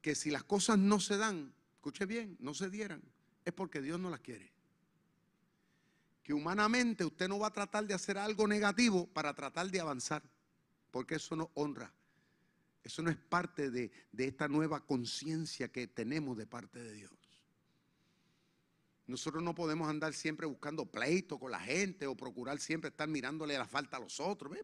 que 0.00 0.14
si 0.14 0.30
las 0.30 0.44
cosas 0.44 0.78
no 0.78 1.00
se 1.00 1.16
dan, 1.16 1.54
escuche 1.76 2.06
bien, 2.06 2.36
no 2.38 2.52
se 2.54 2.68
dieran, 2.68 3.02
es 3.44 3.52
porque 3.52 3.80
Dios 3.80 3.98
no 3.98 4.10
las 4.10 4.20
quiere. 4.20 4.52
Que 6.22 6.34
humanamente 6.34 7.04
usted 7.04 7.28
no 7.28 7.38
va 7.38 7.48
a 7.48 7.52
tratar 7.52 7.86
de 7.86 7.94
hacer 7.94 8.18
algo 8.18 8.46
negativo 8.46 9.06
para 9.06 9.34
tratar 9.34 9.70
de 9.70 9.80
avanzar, 9.80 10.22
porque 10.90 11.16
eso 11.16 11.36
no 11.36 11.50
honra. 11.54 11.92
Eso 12.84 13.02
no 13.02 13.10
es 13.10 13.16
parte 13.16 13.70
de, 13.70 13.90
de 14.12 14.26
esta 14.26 14.46
nueva 14.46 14.86
conciencia 14.86 15.72
que 15.72 15.86
tenemos 15.86 16.36
de 16.36 16.46
parte 16.46 16.80
de 16.80 16.92
Dios. 16.92 17.12
Nosotros 19.06 19.42
no 19.42 19.54
podemos 19.54 19.88
andar 19.88 20.14
siempre 20.14 20.46
buscando 20.46 20.86
pleito 20.86 21.38
con 21.38 21.50
la 21.50 21.60
gente 21.60 22.06
o 22.06 22.16
procurar 22.16 22.58
siempre 22.58 22.88
estar 22.88 23.08
mirándole 23.08 23.56
la 23.58 23.66
falta 23.66 23.98
a 23.98 24.00
los 24.00 24.18
otros. 24.18 24.56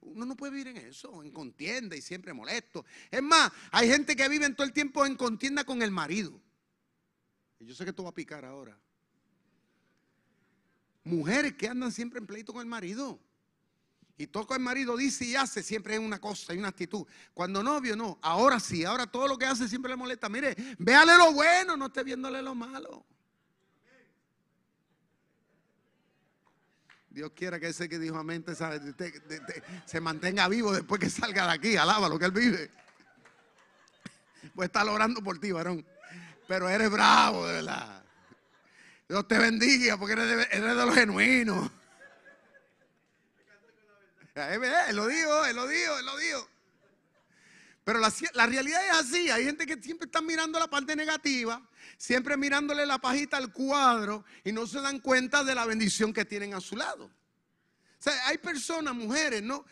Uno 0.00 0.24
no 0.24 0.36
puede 0.36 0.52
vivir 0.52 0.68
en 0.68 0.78
eso, 0.78 1.22
en 1.22 1.30
contienda 1.30 1.94
y 1.94 2.00
siempre 2.00 2.32
molesto. 2.32 2.86
Es 3.10 3.22
más, 3.22 3.52
hay 3.70 3.88
gente 3.88 4.16
que 4.16 4.28
vive 4.28 4.48
todo 4.50 4.66
el 4.66 4.72
tiempo 4.72 5.04
en 5.04 5.16
contienda 5.16 5.64
con 5.64 5.82
el 5.82 5.90
marido. 5.90 6.40
Y 7.58 7.66
yo 7.66 7.74
sé 7.74 7.84
que 7.84 7.90
esto 7.90 8.04
va 8.04 8.10
a 8.10 8.14
picar 8.14 8.44
ahora. 8.44 8.78
Mujeres 11.04 11.54
que 11.54 11.68
andan 11.68 11.92
siempre 11.92 12.18
en 12.18 12.26
pleito 12.26 12.52
con 12.52 12.62
el 12.62 12.68
marido. 12.68 13.20
Y 14.18 14.28
todo 14.28 14.54
el 14.54 14.60
marido 14.60 14.96
dice 14.96 15.26
y 15.26 15.36
hace 15.36 15.62
siempre 15.62 15.94
es 15.94 16.00
una 16.00 16.18
cosa 16.18 16.54
y 16.54 16.58
una 16.58 16.68
actitud. 16.68 17.06
Cuando 17.34 17.62
novio, 17.62 17.94
no. 17.96 18.18
Ahora 18.22 18.58
sí, 18.58 18.84
ahora 18.84 19.06
todo 19.06 19.28
lo 19.28 19.36
que 19.36 19.44
hace 19.44 19.68
siempre 19.68 19.90
le 19.90 19.96
molesta. 19.96 20.28
Mire, 20.28 20.56
véale 20.78 21.16
lo 21.16 21.32
bueno, 21.32 21.76
no 21.76 21.86
esté 21.86 22.02
viéndole 22.02 22.40
lo 22.40 22.54
malo. 22.54 23.04
Dios 27.10 27.32
quiera 27.34 27.58
que 27.58 27.68
ese 27.68 27.88
que 27.88 27.98
dijo 27.98 28.18
amén 28.18 28.44
se 29.86 30.00
mantenga 30.00 30.48
vivo 30.48 30.72
después 30.72 31.00
que 31.00 31.10
salga 31.10 31.46
de 31.46 31.52
aquí. 31.52 31.76
Alaba 31.76 32.08
lo 32.08 32.18
que 32.18 32.26
él 32.26 32.32
vive. 32.32 32.70
Pues 34.54 34.66
está 34.66 34.84
orando 34.84 35.22
por 35.22 35.38
ti, 35.38 35.52
varón. 35.52 35.84
Pero 36.48 36.68
eres 36.68 36.90
bravo, 36.90 37.46
de 37.46 37.54
verdad. 37.54 38.02
Dios 39.08 39.28
te 39.28 39.38
bendiga 39.38 39.96
porque 39.98 40.12
eres 40.14 40.28
de, 40.28 40.42
eres 40.56 40.76
de 40.76 40.86
los 40.86 40.94
genuinos. 40.94 41.70
Él 44.36 44.96
lo 44.96 45.06
digo, 45.06 45.46
él 45.46 45.56
lo 45.56 45.66
digo, 45.66 45.98
él 45.98 46.06
lo 46.06 46.16
digo. 46.18 46.48
Pero 47.84 48.00
la, 48.00 48.12
la, 48.34 48.46
realidad 48.46 48.84
es 48.84 48.92
así. 48.92 49.30
Hay 49.30 49.44
gente 49.44 49.64
que 49.64 49.80
siempre 49.80 50.06
está 50.06 50.20
mirando 50.20 50.58
la 50.58 50.68
parte 50.68 50.94
negativa, 50.94 51.66
siempre 51.96 52.36
mirándole 52.36 52.84
la 52.84 52.98
pajita 52.98 53.38
al 53.38 53.52
cuadro 53.52 54.24
y 54.44 54.52
no 54.52 54.66
se 54.66 54.80
dan 54.80 54.98
cuenta 54.98 55.42
de 55.42 55.54
la 55.54 55.64
bendición 55.64 56.12
que 56.12 56.24
tienen 56.24 56.52
a 56.52 56.60
su 56.60 56.76
lado. 56.76 57.06
O 57.06 57.10
sea, 57.98 58.26
hay 58.26 58.36
personas, 58.38 58.94
mujeres, 58.94 59.42
¿no? 59.42 59.64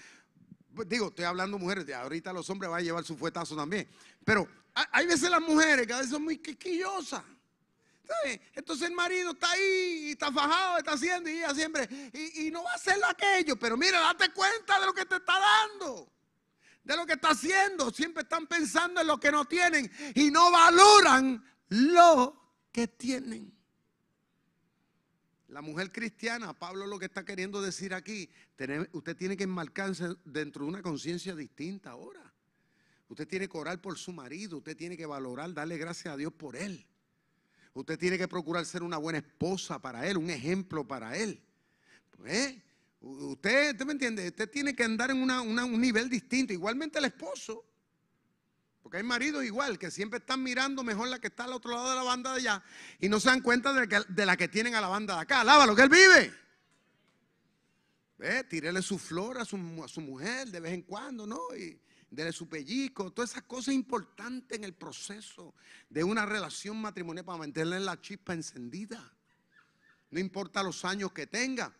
Digo, 0.86 1.08
estoy 1.08 1.26
hablando 1.26 1.58
mujeres, 1.58 1.92
ahorita 1.92 2.32
los 2.32 2.48
hombres 2.48 2.70
van 2.70 2.80
a 2.80 2.82
llevar 2.82 3.04
su 3.04 3.16
fuetazo 3.16 3.54
también. 3.54 3.86
Pero 4.24 4.48
hay 4.74 5.06
veces 5.06 5.30
las 5.30 5.42
mujeres 5.42 5.86
que 5.86 5.92
a 5.92 5.98
veces 5.98 6.10
son 6.10 6.24
muy 6.24 6.38
quisquillosas. 6.38 7.22
Entonces 8.54 8.88
el 8.88 8.94
marido 8.94 9.32
está 9.32 9.50
ahí, 9.50 10.10
está 10.12 10.32
fajado, 10.32 10.78
está 10.78 10.92
haciendo 10.92 11.30
y 11.30 11.38
ella 11.38 11.54
siempre, 11.54 11.88
y, 12.12 12.46
y 12.46 12.50
no 12.50 12.62
va 12.62 12.72
a 12.72 12.74
hacer 12.74 12.96
aquello, 13.08 13.56
pero 13.56 13.76
mira, 13.76 14.00
date 14.00 14.30
cuenta 14.32 14.78
de 14.80 14.86
lo 14.86 14.92
que 14.92 15.04
te 15.04 15.16
está 15.16 15.38
dando 15.38 16.10
de 16.84 16.96
lo 16.96 17.06
que 17.06 17.14
está 17.14 17.30
haciendo. 17.30 17.90
Siempre 17.90 18.22
están 18.22 18.46
pensando 18.46 19.00
en 19.00 19.06
lo 19.06 19.18
que 19.18 19.32
no 19.32 19.46
tienen 19.46 19.90
y 20.14 20.30
no 20.30 20.50
valoran 20.50 21.42
lo 21.68 22.38
que 22.70 22.86
tienen. 22.86 23.52
La 25.48 25.62
mujer 25.62 25.92
cristiana, 25.92 26.52
Pablo 26.52 26.86
lo 26.86 26.98
que 26.98 27.06
está 27.06 27.24
queriendo 27.24 27.62
decir 27.62 27.94
aquí, 27.94 28.28
usted 28.92 29.16
tiene 29.16 29.36
que 29.36 29.44
enmarcarse 29.44 30.16
dentro 30.24 30.64
de 30.64 30.68
una 30.68 30.82
conciencia 30.82 31.34
distinta 31.34 31.90
ahora. 31.90 32.32
Usted 33.08 33.28
tiene 33.28 33.48
que 33.48 33.56
orar 33.56 33.80
por 33.80 33.96
su 33.96 34.12
marido, 34.12 34.58
usted 34.58 34.76
tiene 34.76 34.96
que 34.96 35.06
valorar, 35.06 35.52
darle 35.54 35.78
gracias 35.78 36.12
a 36.12 36.16
Dios 36.16 36.32
por 36.32 36.56
él. 36.56 36.86
Usted 37.74 37.98
tiene 37.98 38.16
que 38.16 38.28
procurar 38.28 38.64
ser 38.64 38.82
una 38.82 38.96
buena 38.96 39.18
esposa 39.18 39.80
para 39.80 40.06
él, 40.06 40.16
un 40.16 40.30
ejemplo 40.30 40.86
para 40.86 41.16
él. 41.16 41.42
Pues, 42.16 42.54
Usted, 43.04 43.72
usted 43.72 43.84
me 43.84 43.92
entiende, 43.92 44.26
usted 44.28 44.48
tiene 44.48 44.74
que 44.74 44.82
andar 44.82 45.10
en 45.10 45.18
un 45.18 45.80
nivel 45.80 46.08
distinto, 46.08 46.54
igualmente 46.54 46.98
el 46.98 47.04
esposo. 47.04 47.62
Porque 48.82 48.96
hay 48.98 49.02
maridos 49.02 49.44
igual, 49.44 49.78
que 49.78 49.90
siempre 49.90 50.20
están 50.20 50.42
mirando 50.42 50.82
mejor 50.82 51.08
la 51.08 51.18
que 51.18 51.26
está 51.26 51.44
al 51.44 51.52
otro 51.52 51.72
lado 51.72 51.90
de 51.90 51.96
la 51.96 52.02
banda 52.02 52.32
de 52.32 52.40
allá 52.40 52.62
y 53.00 53.08
no 53.08 53.20
se 53.20 53.28
dan 53.28 53.42
cuenta 53.42 53.74
de, 53.74 54.26
la 54.26 54.36
que 54.36 54.48
tienen 54.48 54.74
a 54.74 54.80
la 54.80 54.88
banda 54.88 55.16
de 55.16 55.20
acá. 55.20 55.42
Alaba 55.42 55.74
que 55.76 55.82
él 55.82 55.88
vive. 55.90 56.34
¿Ve? 58.16 58.44
Tírele 58.44 58.80
su 58.80 58.98
flor 58.98 59.38
a 59.38 59.44
su, 59.44 59.56
a 59.84 59.88
su, 59.88 60.00
mujer 60.00 60.48
de 60.48 60.60
vez 60.60 60.72
en 60.72 60.82
cuando, 60.82 61.26
¿no? 61.26 61.40
Dele 62.14 62.32
su 62.32 62.48
pellizco, 62.48 63.12
todas 63.12 63.32
esas 63.32 63.42
cosas 63.44 63.74
importantes 63.74 64.56
en 64.56 64.64
el 64.64 64.74
proceso 64.74 65.54
de 65.88 66.04
una 66.04 66.26
relación 66.26 66.80
matrimonial 66.80 67.24
para 67.24 67.38
mantenerle 67.38 67.80
la 67.80 68.00
chispa 68.00 68.34
encendida. 68.34 69.12
No 70.10 70.20
importa 70.20 70.62
los 70.62 70.84
años 70.84 71.12
que 71.12 71.26
tenga. 71.26 71.74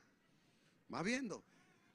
Va 0.92 1.02
viendo. 1.02 1.44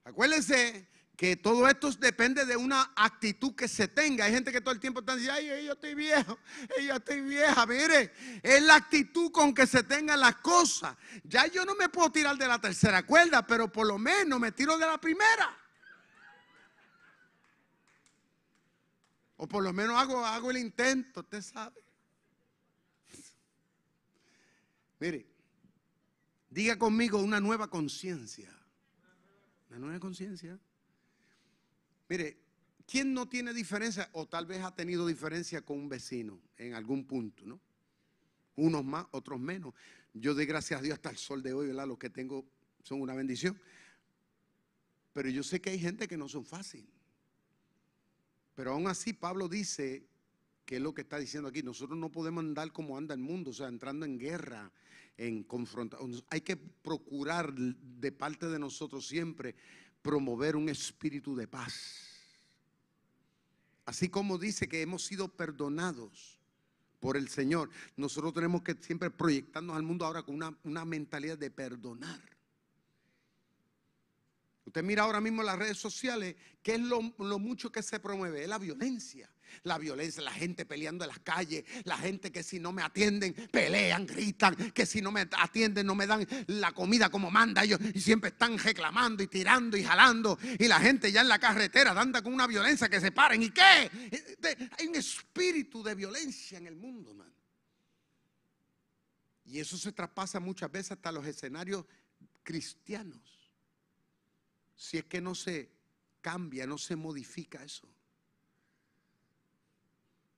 Acuérdense 0.03 0.87
que 1.19 1.35
todo 1.35 1.67
esto 1.67 1.91
depende 1.91 2.45
de 2.45 2.55
una 2.55 2.93
actitud 2.95 3.53
que 3.53 3.67
se 3.67 3.89
tenga. 3.89 4.23
Hay 4.23 4.31
gente 4.31 4.53
que 4.53 4.61
todo 4.61 4.73
el 4.73 4.79
tiempo 4.79 5.01
está 5.01 5.17
diciendo, 5.17 5.37
ay, 5.37 5.65
yo 5.65 5.73
estoy 5.73 5.93
viejo, 5.93 6.39
yo 6.81 6.95
estoy 6.95 7.19
vieja. 7.19 7.65
Mire, 7.65 8.13
es 8.41 8.63
la 8.63 8.75
actitud 8.75 9.29
con 9.29 9.53
que 9.53 9.67
se 9.67 9.83
tengan 9.83 10.21
las 10.21 10.37
cosas. 10.37 10.95
Ya 11.25 11.45
yo 11.47 11.65
no 11.65 11.75
me 11.75 11.89
puedo 11.89 12.09
tirar 12.09 12.37
de 12.37 12.47
la 12.47 12.57
tercera 12.59 13.05
cuerda, 13.05 13.45
pero 13.45 13.69
por 13.69 13.85
lo 13.85 13.97
menos 13.97 14.39
me 14.39 14.53
tiro 14.53 14.77
de 14.77 14.85
la 14.85 14.97
primera. 14.97 15.57
O 19.41 19.47
por 19.47 19.63
lo 19.63 19.71
menos 19.71 19.95
hago, 19.97 20.25
hago 20.25 20.51
el 20.51 20.57
intento, 20.57 21.21
usted 21.21 21.41
sabe. 21.41 21.81
Mire, 24.99 25.25
diga 26.49 26.77
conmigo 26.77 27.19
una 27.19 27.39
nueva 27.39 27.69
conciencia. 27.69 28.53
La 29.69 29.79
nueva 29.79 29.97
conciencia. 29.97 30.59
Mire, 32.09 32.37
¿quién 32.85 33.13
no 33.13 33.29
tiene 33.29 33.53
diferencia 33.53 34.09
o 34.11 34.27
tal 34.27 34.45
vez 34.45 34.61
ha 34.61 34.75
tenido 34.75 35.07
diferencia 35.07 35.61
con 35.61 35.77
un 35.77 35.87
vecino 35.87 36.41
en 36.57 36.73
algún 36.73 37.05
punto, 37.05 37.45
no? 37.45 37.61
Unos 38.57 38.83
más, 38.83 39.05
otros 39.11 39.39
menos. 39.39 39.73
Yo 40.13 40.33
doy 40.33 40.47
gracias 40.47 40.81
a 40.81 40.83
Dios 40.83 40.95
hasta 40.95 41.11
el 41.11 41.17
sol 41.17 41.41
de 41.41 41.53
hoy, 41.53 41.67
¿verdad? 41.67 41.87
Los 41.87 41.97
que 41.97 42.09
tengo 42.09 42.45
son 42.83 42.99
una 42.99 43.15
bendición. 43.15 43.57
Pero 45.13 45.29
yo 45.29 45.43
sé 45.43 45.61
que 45.61 45.69
hay 45.69 45.79
gente 45.79 46.09
que 46.09 46.17
no 46.17 46.27
son 46.27 46.43
fáciles. 46.43 46.98
Pero 48.59 48.73
aún 48.73 48.87
así 48.87 49.13
Pablo 49.13 49.47
dice 49.47 50.05
que 50.65 50.75
es 50.75 50.81
lo 50.81 50.93
que 50.93 51.03
está 51.03 51.17
diciendo 51.17 51.47
aquí, 51.47 51.63
nosotros 51.63 51.97
no 51.97 52.11
podemos 52.11 52.43
andar 52.43 52.73
como 52.73 52.97
anda 52.97 53.13
el 53.13 53.21
mundo, 53.21 53.51
o 53.51 53.53
sea, 53.53 53.69
entrando 53.69 54.05
en 54.05 54.19
guerra, 54.19 54.69
en 55.15 55.43
confrontación. 55.43 56.21
Hay 56.29 56.41
que 56.41 56.57
procurar 56.57 57.53
de 57.53 58.11
parte 58.11 58.49
de 58.49 58.59
nosotros 58.59 59.07
siempre 59.07 59.55
promover 60.01 60.57
un 60.57 60.67
espíritu 60.67 61.37
de 61.37 61.47
paz. 61.47 62.05
Así 63.85 64.09
como 64.09 64.37
dice 64.37 64.67
que 64.67 64.81
hemos 64.81 65.05
sido 65.05 65.29
perdonados 65.29 66.37
por 66.99 67.15
el 67.15 67.29
Señor, 67.29 67.69
nosotros 67.95 68.33
tenemos 68.33 68.61
que 68.61 68.75
siempre 68.81 69.09
proyectarnos 69.09 69.77
al 69.77 69.83
mundo 69.83 70.03
ahora 70.03 70.23
con 70.23 70.35
una, 70.35 70.53
una 70.65 70.83
mentalidad 70.83 71.37
de 71.37 71.49
perdonar. 71.49 72.19
Usted 74.69 74.83
mira 74.83 75.01
ahora 75.01 75.19
mismo 75.19 75.41
las 75.41 75.57
redes 75.57 75.79
sociales, 75.79 76.35
¿qué 76.61 76.75
es 76.75 76.79
lo, 76.79 77.01
lo, 77.17 77.39
mucho 77.39 77.71
que 77.71 77.81
se 77.81 77.99
promueve? 77.99 78.43
Es 78.43 78.47
la 78.47 78.59
violencia. 78.59 79.27
La 79.63 79.79
violencia, 79.79 80.21
la 80.21 80.31
gente 80.31 80.63
peleando 80.63 81.03
en 81.03 81.07
las 81.07 81.17
calles, 81.21 81.65
la 81.85 81.97
gente 81.97 82.31
que 82.31 82.43
si 82.43 82.59
no 82.59 82.71
me 82.71 82.83
atienden, 82.83 83.33
pelean, 83.51 84.05
gritan, 84.05 84.55
que 84.71 84.85
si 84.85 85.01
no 85.01 85.11
me 85.11 85.21
atienden, 85.21 85.87
no 85.87 85.95
me 85.95 86.05
dan 86.05 86.23
la 86.45 86.71
comida 86.71 87.09
como 87.09 87.31
manda 87.31 87.63
ellos, 87.63 87.79
y 87.95 87.99
siempre 87.99 88.29
están 88.29 88.59
reclamando 88.59 89.23
y 89.23 89.27
tirando 89.27 89.75
y 89.75 89.83
jalando, 89.83 90.37
y 90.59 90.67
la 90.67 90.79
gente 90.79 91.11
ya 91.11 91.21
en 91.21 91.29
la 91.29 91.39
carretera 91.39 91.99
anda 91.99 92.21
con 92.21 92.31
una 92.31 92.45
violencia 92.45 92.87
que 92.87 93.01
se 93.01 93.11
paren. 93.11 93.41
¿Y 93.41 93.49
qué? 93.49 93.89
Hay 94.77 94.85
un 94.85 94.95
espíritu 94.95 95.81
de 95.81 95.95
violencia 95.95 96.59
en 96.59 96.67
el 96.67 96.75
mundo, 96.75 97.15
man. 97.15 97.33
Y 99.45 99.59
eso 99.59 99.79
se 99.79 99.91
traspasa 99.93 100.39
muchas 100.39 100.71
veces 100.71 100.91
hasta 100.91 101.11
los 101.11 101.25
escenarios 101.25 101.85
cristianos 102.43 103.38
si 104.79 104.97
es 104.97 105.03
que 105.03 105.19
no 105.19 105.35
se 105.35 105.69
cambia, 106.21 106.65
no 106.65 106.77
se 106.77 106.95
modifica 106.95 107.61
eso. 107.61 107.85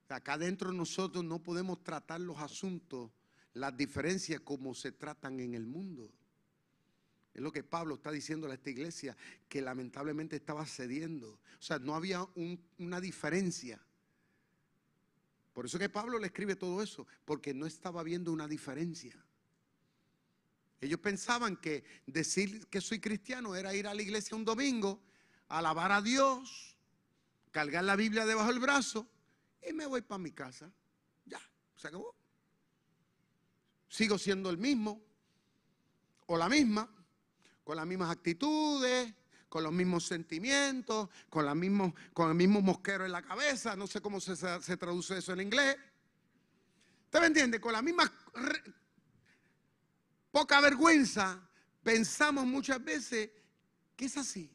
Acá 0.08 0.36
dentro 0.36 0.72
nosotros 0.72 1.24
no 1.24 1.40
podemos 1.40 1.84
tratar 1.84 2.20
los 2.20 2.38
asuntos, 2.38 3.12
las 3.54 3.74
diferencias 3.76 4.40
como 4.40 4.74
se 4.74 4.90
tratan 4.90 5.38
en 5.38 5.54
el 5.54 5.64
mundo. 5.64 6.10
Es 7.32 7.40
lo 7.40 7.52
que 7.52 7.62
Pablo 7.62 7.94
está 7.94 8.10
diciendo 8.10 8.50
a 8.50 8.54
esta 8.54 8.68
iglesia, 8.68 9.16
que 9.48 9.62
lamentablemente 9.62 10.34
estaba 10.34 10.66
cediendo. 10.66 11.38
O 11.58 11.62
sea, 11.62 11.78
no 11.78 11.94
había 11.94 12.26
una 12.78 13.00
diferencia. 13.00 13.80
Por 15.52 15.66
eso 15.66 15.78
que 15.78 15.88
Pablo 15.88 16.18
le 16.18 16.26
escribe 16.26 16.56
todo 16.56 16.82
eso, 16.82 17.06
porque 17.24 17.54
no 17.54 17.64
estaba 17.64 18.02
viendo 18.02 18.32
una 18.32 18.48
diferencia. 18.48 19.24
Ellos 20.82 20.98
pensaban 20.98 21.56
que 21.58 21.84
decir 22.06 22.66
que 22.66 22.80
soy 22.80 22.98
cristiano 22.98 23.54
era 23.54 23.72
ir 23.72 23.86
a 23.86 23.94
la 23.94 24.02
iglesia 24.02 24.36
un 24.36 24.44
domingo, 24.44 25.00
alabar 25.46 25.92
a 25.92 26.02
Dios, 26.02 26.76
cargar 27.52 27.84
la 27.84 27.94
Biblia 27.94 28.26
debajo 28.26 28.48
del 28.48 28.58
brazo 28.58 29.08
y 29.64 29.72
me 29.72 29.86
voy 29.86 30.02
para 30.02 30.18
mi 30.18 30.32
casa. 30.32 30.68
Ya, 31.24 31.40
se 31.76 31.86
acabó. 31.86 32.16
Sigo 33.88 34.18
siendo 34.18 34.50
el 34.50 34.58
mismo 34.58 35.00
o 36.26 36.36
la 36.36 36.48
misma, 36.48 36.92
con 37.62 37.76
las 37.76 37.86
mismas 37.86 38.10
actitudes, 38.10 39.14
con 39.48 39.62
los 39.62 39.72
mismos 39.72 40.04
sentimientos, 40.04 41.08
con, 41.30 41.46
el 41.46 41.54
mismo 42.34 42.60
mosquero 42.60 43.06
en 43.06 43.12
la 43.12 43.22
cabeza. 43.22 43.76
No 43.76 43.86
sé 43.86 44.00
cómo 44.00 44.20
se, 44.20 44.34
se 44.34 44.76
traduce 44.76 45.16
eso 45.16 45.32
en 45.32 45.42
inglés. 45.42 45.76
¿Usted 47.04 47.20
me 47.20 47.26
entiende? 47.26 47.60
Con 47.60 47.72
la 47.72 47.82
misma 47.82 48.12
poca 50.32 50.60
vergüenza, 50.60 51.48
pensamos 51.84 52.44
muchas 52.46 52.82
veces 52.82 53.30
que 53.94 54.06
es 54.06 54.16
así. 54.16 54.50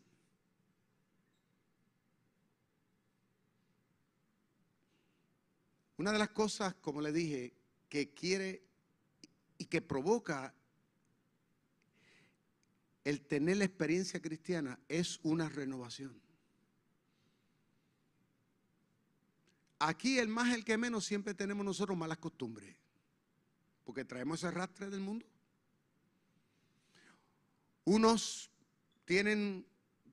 Una 5.98 6.12
de 6.12 6.20
las 6.20 6.30
cosas, 6.30 6.76
como 6.76 7.02
le 7.02 7.12
dije, 7.12 7.54
que 7.88 8.14
quiere 8.14 8.64
y 9.58 9.66
que 9.66 9.82
provoca 9.82 10.54
el 13.04 13.22
tener 13.26 13.58
la 13.58 13.66
experiencia 13.66 14.22
cristiana 14.22 14.78
es 14.90 15.20
una 15.24 15.48
renovación. 15.48 16.22
Aquí 19.80 20.20
el 20.20 20.28
más, 20.28 20.54
el 20.54 20.66
que 20.66 20.78
menos, 20.78 21.06
siempre 21.06 21.34
tenemos 21.34 21.64
nosotros 21.64 21.98
malas 21.98 22.18
costumbres, 22.18 22.76
porque 23.84 24.04
traemos 24.04 24.40
ese 24.40 24.52
rastre 24.52 24.90
del 24.90 25.00
mundo. 25.00 25.26
Unos 27.88 28.52
tienen 29.06 29.66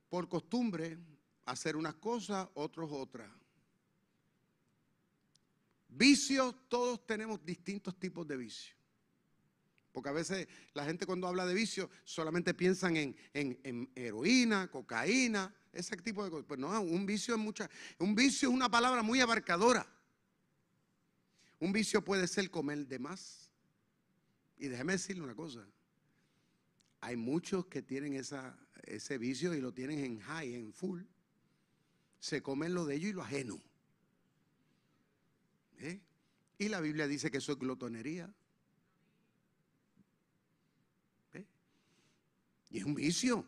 por 0.08 0.28
costumbre 0.28 0.96
hacer 1.44 1.74
unas 1.74 1.94
cosas, 1.96 2.48
otros 2.54 2.88
otras. 2.92 3.28
Vicios, 5.88 6.54
todos 6.68 7.04
tenemos 7.04 7.44
distintos 7.44 7.98
tipos 7.98 8.28
de 8.28 8.36
vicios. 8.36 8.76
Porque 9.90 10.08
a 10.08 10.12
veces 10.12 10.46
la 10.72 10.84
gente 10.84 11.04
cuando 11.04 11.26
habla 11.26 11.44
de 11.46 11.52
vicios 11.52 11.90
solamente 12.04 12.54
piensan 12.54 12.96
en, 12.96 13.90
heroína, 13.96 14.70
cocaína, 14.70 15.52
ese 15.72 15.96
tipo 15.96 16.22
de 16.22 16.30
cosas. 16.30 16.46
Pues 16.46 16.60
no, 16.60 16.80
un 16.80 17.04
vicio 17.04 17.34
es 17.34 17.40
mucha. 17.40 17.68
Un 17.98 18.14
vicio 18.14 18.50
es 18.50 18.54
una 18.54 18.70
palabra 18.70 19.02
muy 19.02 19.18
abarcadora. 19.18 19.84
Un 21.58 21.72
vicio 21.72 22.04
puede 22.04 22.28
ser 22.28 22.48
comer 22.52 22.86
de 22.86 23.00
más. 23.00 23.50
Y 24.58 24.68
déjeme 24.68 24.92
decirle 24.92 25.24
una 25.24 25.34
cosa. 25.34 25.66
Hay 27.04 27.16
muchos 27.16 27.66
que 27.66 27.82
tienen 27.82 28.14
ese 28.14 29.18
vicio 29.18 29.52
y 29.52 29.60
lo 29.60 29.74
tienen 29.74 29.98
en 29.98 30.20
high, 30.20 30.54
en 30.54 30.72
full. 30.72 31.02
Se 32.18 32.42
comen 32.42 32.72
lo 32.72 32.86
de 32.86 32.94
ellos 32.94 33.10
y 33.10 33.12
lo 33.12 33.22
ajeno. 33.22 33.60
¿Eh? 35.80 36.00
Y 36.56 36.68
la 36.68 36.80
Biblia 36.80 37.06
dice 37.06 37.30
que 37.30 37.38
eso 37.38 37.52
es 37.52 37.58
glotonería. 37.58 38.32
¿Eh? 41.34 41.44
Y 42.70 42.78
es 42.78 42.84
un 42.84 42.94
vicio. 42.94 43.46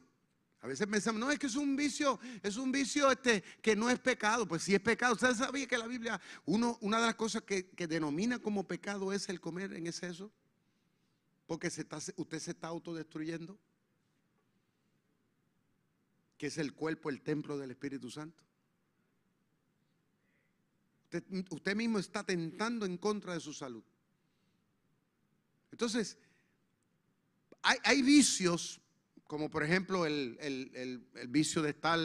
A 0.61 0.67
veces 0.67 0.87
pensamos, 0.87 1.19
no, 1.19 1.31
es 1.31 1.39
que 1.39 1.47
es 1.47 1.57
un 1.57 1.77
vicio, 1.77 2.21
es 2.43 2.59
un 2.59 2.71
vicio 2.71 3.11
este, 3.11 3.43
que 3.63 3.75
no 3.75 3.89
es 3.89 3.99
pecado. 3.99 4.47
Pues 4.47 4.65
si 4.65 4.75
es 4.75 4.81
pecado, 4.81 5.15
usted 5.15 5.35
sabía 5.35 5.67
que 5.67 5.79
la 5.79 5.87
Biblia, 5.87 6.21
uno, 6.45 6.77
una 6.83 6.99
de 7.01 7.07
las 7.07 7.15
cosas 7.15 7.41
que, 7.45 7.71
que 7.71 7.87
denomina 7.87 8.39
como 8.39 8.69
pecado 8.69 9.15
es 9.15 9.31
el 9.31 9.41
comer 9.41 9.73
en 9.73 9.87
exceso. 9.87 10.31
Porque 11.47 11.71
se 11.71 11.83
está, 11.83 11.99
usted 12.17 12.39
se 12.41 12.51
está 12.51 12.69
autodestruyendo. 12.69 13.59
Que 16.37 16.49
es 16.49 16.59
el 16.59 16.75
cuerpo, 16.75 17.09
el 17.09 17.23
templo 17.23 17.57
del 17.57 17.71
Espíritu 17.71 18.11
Santo. 18.11 18.43
Usted, 21.51 21.77
mismo 21.77 21.99
está 21.99 22.25
tentando 22.25 22.85
en 22.85 22.99
contra 22.99 23.33
de 23.33 23.41
su 23.41 23.55
salud. 23.55 23.83
Entonces, 25.71 26.19
hay, 27.63 28.03
vicios, 28.03 28.81
como 29.25 29.49
por 29.49 29.63
ejemplo 29.63 30.05
el, 30.05 31.09
vicio 31.29 31.63
de 31.63 31.71
estar 31.71 31.99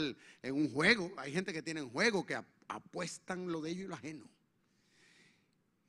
en 0.43 0.55
un 0.55 0.71
juego. 0.71 1.11
Hay 1.17 1.33
gente 1.33 1.51
que 1.51 1.63
tiene 1.63 1.81
un 1.81 1.89
juego 1.89 2.25
que 2.25 2.39
apuestan 2.67 3.51
lo 3.51 3.59
de 3.59 3.71
ellos 3.71 3.85
y 3.85 3.87
lo 3.87 3.95
ajeno. 3.95 4.29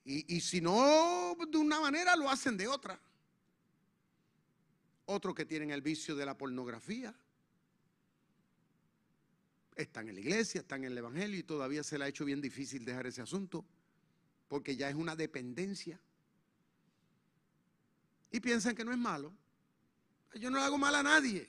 Y, 0.04 0.36
y 0.36 0.40
si 0.40 0.60
no 0.60 1.36
de 1.48 1.58
una 1.58 1.80
manera, 1.80 2.16
lo 2.16 2.28
hacen 2.28 2.56
de 2.56 2.66
otra 2.66 3.00
otros 5.12 5.34
que 5.34 5.44
tienen 5.44 5.70
el 5.70 5.82
vicio 5.82 6.16
de 6.16 6.26
la 6.26 6.36
pornografía. 6.36 7.14
Están 9.76 10.08
en 10.08 10.14
la 10.14 10.20
iglesia, 10.20 10.60
están 10.60 10.84
en 10.84 10.92
el 10.92 10.98
Evangelio 10.98 11.38
y 11.38 11.42
todavía 11.42 11.82
se 11.82 11.98
le 11.98 12.04
ha 12.04 12.08
hecho 12.08 12.24
bien 12.24 12.40
difícil 12.40 12.84
dejar 12.84 13.06
ese 13.06 13.22
asunto, 13.22 13.64
porque 14.48 14.76
ya 14.76 14.88
es 14.88 14.94
una 14.94 15.16
dependencia. 15.16 16.00
Y 18.30 18.40
piensan 18.40 18.74
que 18.74 18.84
no 18.84 18.92
es 18.92 18.98
malo. 18.98 19.32
Yo 20.34 20.50
no 20.50 20.58
le 20.58 20.64
hago 20.64 20.78
mal 20.78 20.94
a 20.94 21.02
nadie. 21.02 21.48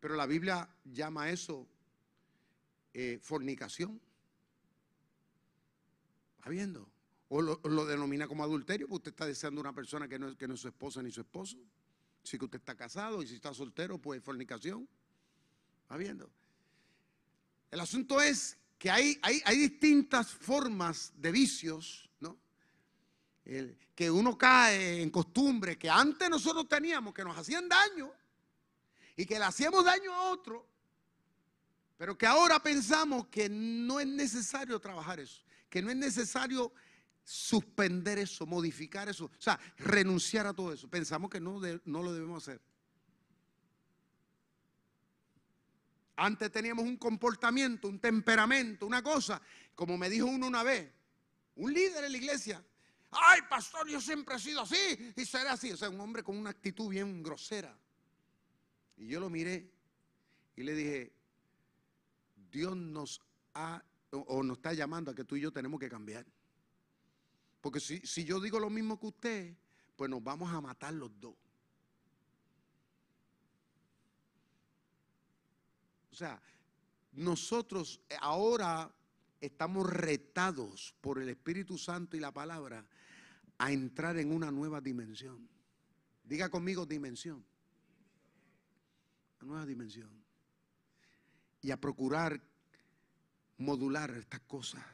Pero 0.00 0.16
la 0.16 0.26
Biblia 0.26 0.68
llama 0.84 1.30
eso 1.30 1.66
eh, 2.92 3.18
fornicación. 3.22 4.00
¿Está 6.36 6.50
viendo? 6.50 6.93
O 7.36 7.42
lo, 7.42 7.84
denomina 7.84 8.28
como 8.28 8.44
adulterio, 8.44 8.86
porque 8.86 9.08
usted 9.08 9.10
está 9.10 9.26
deseando 9.26 9.60
una 9.60 9.72
persona 9.72 10.06
que 10.06 10.20
no, 10.20 10.28
es, 10.28 10.36
que 10.36 10.46
no 10.46 10.54
es 10.54 10.60
su 10.60 10.68
esposa 10.68 11.02
ni 11.02 11.10
su 11.10 11.20
esposo. 11.20 11.58
Si 12.22 12.38
que 12.38 12.44
usted 12.44 12.60
está 12.60 12.76
casado 12.76 13.22
y 13.22 13.26
si 13.26 13.34
está 13.34 13.52
soltero, 13.52 13.98
pues 13.98 14.22
fornicación. 14.22 14.88
¿Va 15.90 15.96
viendo? 15.96 16.30
El 17.72 17.80
asunto 17.80 18.20
es 18.20 18.56
que 18.78 18.88
hay, 18.88 19.18
hay, 19.20 19.42
hay 19.44 19.58
distintas 19.58 20.30
formas 20.30 21.12
de 21.16 21.32
vicios, 21.32 22.08
¿no? 22.20 22.38
que 23.96 24.10
uno 24.10 24.38
cae 24.38 25.02
en 25.02 25.10
costumbre 25.10 25.76
que 25.76 25.90
antes 25.90 26.30
nosotros 26.30 26.68
teníamos, 26.68 27.12
que 27.12 27.24
nos 27.24 27.36
hacían 27.36 27.68
daño 27.68 28.12
y 29.16 29.26
que 29.26 29.40
le 29.40 29.44
hacíamos 29.44 29.84
daño 29.84 30.12
a 30.14 30.30
otro, 30.30 30.68
pero 31.96 32.16
que 32.16 32.26
ahora 32.26 32.62
pensamos 32.62 33.26
que 33.26 33.48
no 33.48 33.98
es 33.98 34.06
necesario 34.06 34.78
trabajar 34.78 35.18
eso, 35.18 35.42
que 35.68 35.82
no 35.82 35.90
es 35.90 35.96
necesario 35.96 36.72
suspender 37.24 38.18
eso, 38.18 38.46
modificar 38.46 39.08
eso, 39.08 39.24
o 39.24 39.30
sea, 39.38 39.58
renunciar 39.78 40.46
a 40.46 40.52
todo 40.52 40.72
eso. 40.72 40.88
Pensamos 40.88 41.30
que 41.30 41.40
no, 41.40 41.60
no 41.84 42.02
lo 42.02 42.12
debemos 42.12 42.42
hacer. 42.42 42.60
Antes 46.16 46.52
teníamos 46.52 46.84
un 46.84 46.96
comportamiento, 46.96 47.88
un 47.88 47.98
temperamento, 47.98 48.86
una 48.86 49.02
cosa, 49.02 49.40
como 49.74 49.98
me 49.98 50.08
dijo 50.08 50.26
uno 50.26 50.46
una 50.46 50.62
vez, 50.62 50.92
un 51.56 51.72
líder 51.72 52.04
en 52.04 52.12
la 52.12 52.18
iglesia. 52.18 52.64
Ay, 53.10 53.40
pastor, 53.48 53.88
yo 53.88 54.00
siempre 54.00 54.36
he 54.36 54.38
sido 54.38 54.60
así 54.60 55.12
y 55.16 55.24
seré 55.24 55.48
así. 55.48 55.72
O 55.72 55.76
sea, 55.76 55.88
un 55.88 56.00
hombre 56.00 56.22
con 56.22 56.36
una 56.36 56.50
actitud 56.50 56.88
bien 56.88 57.22
grosera. 57.22 57.76
Y 58.96 59.08
yo 59.08 59.18
lo 59.18 59.30
miré 59.30 59.70
y 60.56 60.62
le 60.62 60.74
dije, 60.74 61.12
Dios 62.50 62.76
nos 62.76 63.20
ha 63.54 63.82
o 64.10 64.42
nos 64.44 64.58
está 64.58 64.72
llamando 64.72 65.10
a 65.10 65.14
que 65.14 65.24
tú 65.24 65.34
y 65.34 65.40
yo 65.40 65.52
tenemos 65.52 65.80
que 65.80 65.88
cambiar. 65.88 66.24
Porque 67.64 67.80
si, 67.80 68.24
yo 68.26 68.40
digo 68.40 68.60
lo 68.60 68.68
mismo 68.68 69.00
que 69.00 69.06
usted, 69.06 69.56
pues 69.96 70.10
nos 70.10 70.22
vamos 70.22 70.52
a 70.52 70.60
matar 70.60 70.92
los 70.92 71.10
dos. 71.18 71.34
O 76.12 76.14
sea, 76.14 76.42
nosotros 77.12 78.02
ahora 78.20 78.94
estamos 79.40 79.88
retados 79.88 80.94
por 81.00 81.18
el 81.18 81.30
Espíritu 81.30 81.78
Santo 81.78 82.18
y 82.18 82.20
la 82.20 82.34
palabra 82.34 82.86
a 83.56 83.72
entrar 83.72 84.18
en 84.18 84.30
una 84.30 84.50
nueva 84.50 84.82
dimensión. 84.82 85.48
Diga 86.22 86.50
conmigo 86.50 86.84
dimensión. 86.84 87.42
Una 89.40 89.48
nueva 89.48 89.64
dimensión. 89.64 90.10
Y 91.62 91.70
a 91.70 91.80
procurar 91.80 92.42
modular 93.56 94.10
estas 94.10 94.40
cosas, 94.40 94.84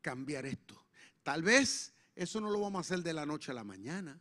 cambiar 0.00 0.46
esto. 0.46 0.85
Tal 1.26 1.42
vez 1.42 1.92
eso 2.14 2.40
no 2.40 2.52
lo 2.52 2.60
vamos 2.60 2.78
a 2.78 2.80
hacer 2.82 3.02
de 3.02 3.12
la 3.12 3.26
noche 3.26 3.50
a 3.50 3.54
la 3.54 3.64
mañana. 3.64 4.16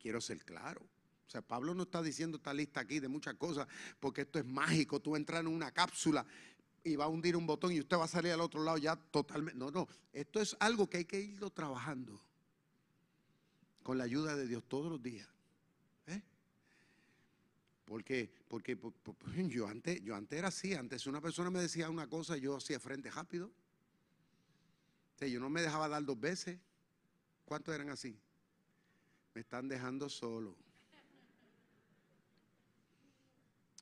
Quiero 0.00 0.20
ser 0.20 0.44
claro. 0.44 0.80
O 0.80 1.30
sea, 1.30 1.42
Pablo 1.42 1.74
no 1.74 1.84
está 1.84 2.02
diciendo 2.02 2.38
esta 2.38 2.52
lista 2.52 2.80
aquí 2.80 2.98
de 2.98 3.06
muchas 3.06 3.36
cosas, 3.36 3.68
porque 4.00 4.22
esto 4.22 4.40
es 4.40 4.44
mágico. 4.44 4.98
Tú 4.98 5.14
entras 5.14 5.42
en 5.42 5.46
una 5.46 5.70
cápsula 5.70 6.26
y 6.82 6.96
va 6.96 7.04
a 7.04 7.08
hundir 7.08 7.36
un 7.36 7.46
botón 7.46 7.70
y 7.70 7.78
usted 7.78 7.96
va 7.96 8.06
a 8.06 8.08
salir 8.08 8.32
al 8.32 8.40
otro 8.40 8.64
lado 8.64 8.78
ya 8.78 8.96
totalmente. 8.96 9.56
No, 9.56 9.70
no. 9.70 9.86
Esto 10.12 10.40
es 10.40 10.56
algo 10.58 10.90
que 10.90 10.96
hay 10.96 11.04
que 11.04 11.20
irlo 11.20 11.50
trabajando 11.50 12.20
con 13.84 13.96
la 13.96 14.02
ayuda 14.02 14.34
de 14.34 14.48
Dios 14.48 14.64
todos 14.66 14.90
los 14.90 15.00
días. 15.00 15.28
¿eh? 16.08 16.20
Porque, 17.84 18.28
porque, 18.48 18.76
yo, 19.48 19.68
antes, 19.68 20.02
yo 20.02 20.16
antes 20.16 20.36
era 20.36 20.48
así. 20.48 20.74
Antes 20.74 21.06
una 21.06 21.20
persona 21.20 21.48
me 21.48 21.60
decía 21.60 21.88
una 21.88 22.08
cosa, 22.08 22.36
yo 22.36 22.56
hacía 22.56 22.80
frente 22.80 23.08
rápido. 23.08 23.52
Yo 25.20 25.40
no 25.40 25.48
me 25.48 25.62
dejaba 25.62 25.88
dar 25.88 26.04
dos 26.04 26.20
veces. 26.20 26.58
¿Cuántos 27.44 27.74
eran 27.74 27.88
así? 27.88 28.18
Me 29.34 29.40
están 29.40 29.68
dejando 29.68 30.08
solo. 30.08 30.56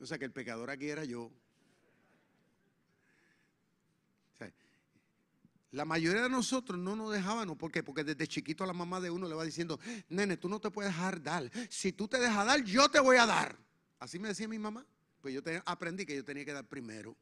O 0.00 0.06
sea 0.06 0.18
que 0.18 0.24
el 0.24 0.32
pecador 0.32 0.70
aquí 0.70 0.88
era 0.88 1.04
yo. 1.04 1.30
la 5.74 5.84
mayoría 5.84 6.22
de 6.22 6.28
nosotros 6.28 6.78
no 6.78 6.94
nos 6.94 7.12
dejábamos. 7.12 7.56
¿Por 7.56 7.72
qué? 7.72 7.82
Porque 7.82 8.04
desde 8.04 8.28
chiquito 8.28 8.64
la 8.64 8.72
mamá 8.72 9.00
de 9.00 9.10
uno 9.10 9.28
le 9.28 9.34
va 9.34 9.42
diciendo, 9.42 9.80
nene, 10.08 10.36
tú 10.36 10.48
no 10.48 10.60
te 10.60 10.70
puedes 10.70 10.92
dejar 10.92 11.20
dar. 11.20 11.50
Si 11.68 11.92
tú 11.92 12.06
te 12.06 12.20
dejas 12.20 12.46
dar, 12.46 12.62
yo 12.62 12.88
te 12.88 13.00
voy 13.00 13.16
a 13.16 13.26
dar. 13.26 13.58
Así 13.98 14.20
me 14.20 14.28
decía 14.28 14.46
mi 14.46 14.58
mamá. 14.58 14.86
Pues 15.20 15.34
yo 15.34 15.40
aprendí 15.64 16.06
que 16.06 16.14
yo 16.14 16.24
tenía 16.24 16.44
que 16.44 16.52
dar 16.52 16.64
primero. 16.64 17.16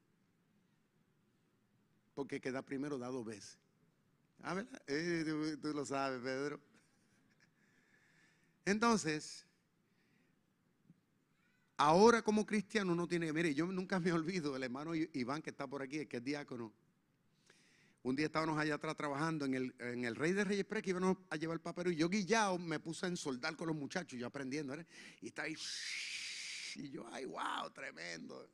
Porque 2.15 2.43
que 2.43 2.53
dar 2.53 2.63
primero 2.63 2.99
da 2.99 3.09
dos 3.09 3.25
veces. 3.25 3.62
Ah, 4.43 4.55
¿verdad? 4.55 4.83
Eh, 4.87 5.57
tú 5.61 5.73
lo 5.73 5.85
sabes, 5.85 6.21
Pedro. 6.21 6.61
Entonces, 8.65 9.47
Ahora 11.85 12.23
como 12.23 12.47
cristiano 12.47 12.93
uno 12.93 13.09
tiene, 13.09 13.33
mire, 13.33 13.53
yo 13.55 13.67
nunca 13.67 13.99
me 13.99 14.13
olvido 14.13 14.55
el 14.55 14.63
hermano 14.63 14.95
Iván 14.95 15.43
que 15.43 15.51
está 15.51 15.67
por 15.67 15.83
aquí, 15.83 16.07
que 16.07 16.19
es 16.19 16.25
diácono. 16.25 16.73
Un 18.05 18.15
día 18.15 18.27
estábamos 18.27 18.57
allá 18.57 18.77
atrás 18.77 18.97
trabajando 18.97 19.47
en 19.47 19.55
el, 19.55 19.75
en 19.81 20.05
el 20.05 20.15
Rey 20.15 20.33
de 20.33 20.45
Reyes 20.45 20.65
Pre, 20.65 20.81
que 20.81 20.91
íbamos 20.91 21.17
a 21.29 21.35
llevar 21.35 21.57
el 21.57 21.61
papero, 21.61 21.91
y 21.91 21.97
yo 21.97 22.09
guillado 22.09 22.57
me 22.57 22.79
puse 22.79 23.07
a 23.07 23.09
ensoldar 23.09 23.57
con 23.57 23.67
los 23.67 23.75
muchachos, 23.75 24.17
yo 24.17 24.29
aprendiendo, 24.29 24.75
¿eh? 24.75 24.87
y 25.21 25.27
está 25.27 25.43
ahí, 25.43 25.57
y 26.77 26.89
yo, 26.89 27.05
ay, 27.11 27.25
wow, 27.25 27.69
tremendo. 27.75 28.49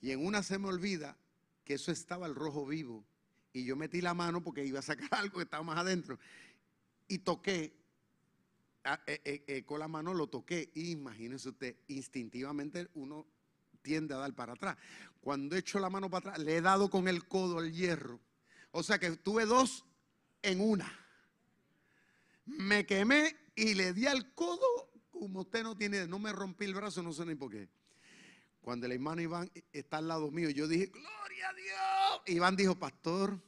Y 0.00 0.10
en 0.10 0.24
una 0.24 0.42
se 0.42 0.58
me 0.58 0.68
olvida 0.68 1.18
que 1.64 1.74
eso 1.74 1.92
estaba 1.92 2.26
el 2.26 2.34
rojo 2.34 2.64
vivo, 2.64 3.04
y 3.58 3.64
yo 3.64 3.76
metí 3.76 4.00
la 4.00 4.14
mano 4.14 4.42
porque 4.42 4.64
iba 4.64 4.78
a 4.78 4.82
sacar 4.82 5.08
algo 5.12 5.38
que 5.38 5.44
estaba 5.44 5.62
más 5.62 5.78
adentro, 5.78 6.18
y 7.08 7.18
toqué, 7.18 7.86
Ah, 8.88 9.00
eh, 9.04 9.20
eh, 9.24 9.44
eh, 9.48 9.64
con 9.64 9.80
la 9.80 9.88
mano 9.88 10.14
lo 10.14 10.28
toqué. 10.28 10.70
Imagínese 10.74 11.48
usted, 11.48 11.76
instintivamente 11.88 12.88
uno 12.94 13.26
tiende 13.82 14.14
a 14.14 14.18
dar 14.18 14.32
para 14.32 14.52
atrás. 14.52 14.76
Cuando 15.20 15.56
echo 15.56 15.80
la 15.80 15.90
mano 15.90 16.08
para 16.08 16.30
atrás, 16.30 16.46
le 16.46 16.56
he 16.56 16.60
dado 16.60 16.88
con 16.88 17.08
el 17.08 17.26
codo 17.26 17.58
al 17.58 17.72
hierro. 17.72 18.20
O 18.70 18.84
sea 18.84 19.00
que 19.00 19.10
tuve 19.16 19.44
dos 19.44 19.84
en 20.40 20.60
una. 20.60 20.88
Me 22.44 22.86
quemé 22.86 23.34
y 23.56 23.74
le 23.74 23.92
di 23.92 24.06
al 24.06 24.32
codo, 24.34 24.92
como 25.10 25.40
usted 25.40 25.64
no 25.64 25.76
tiene, 25.76 26.06
no 26.06 26.20
me 26.20 26.30
rompí 26.30 26.64
el 26.64 26.74
brazo, 26.74 27.02
no 27.02 27.12
sé 27.12 27.26
ni 27.26 27.34
por 27.34 27.50
qué. 27.50 27.68
Cuando 28.60 28.86
el 28.86 28.92
hermano 28.92 29.20
Iván 29.20 29.50
está 29.72 29.96
al 29.96 30.06
lado 30.06 30.30
mío, 30.30 30.48
yo 30.50 30.68
dije, 30.68 30.86
gloria 30.86 31.48
a 31.48 31.54
Dios. 31.54 32.22
Iván 32.26 32.54
dijo, 32.54 32.76
pastor, 32.76 33.40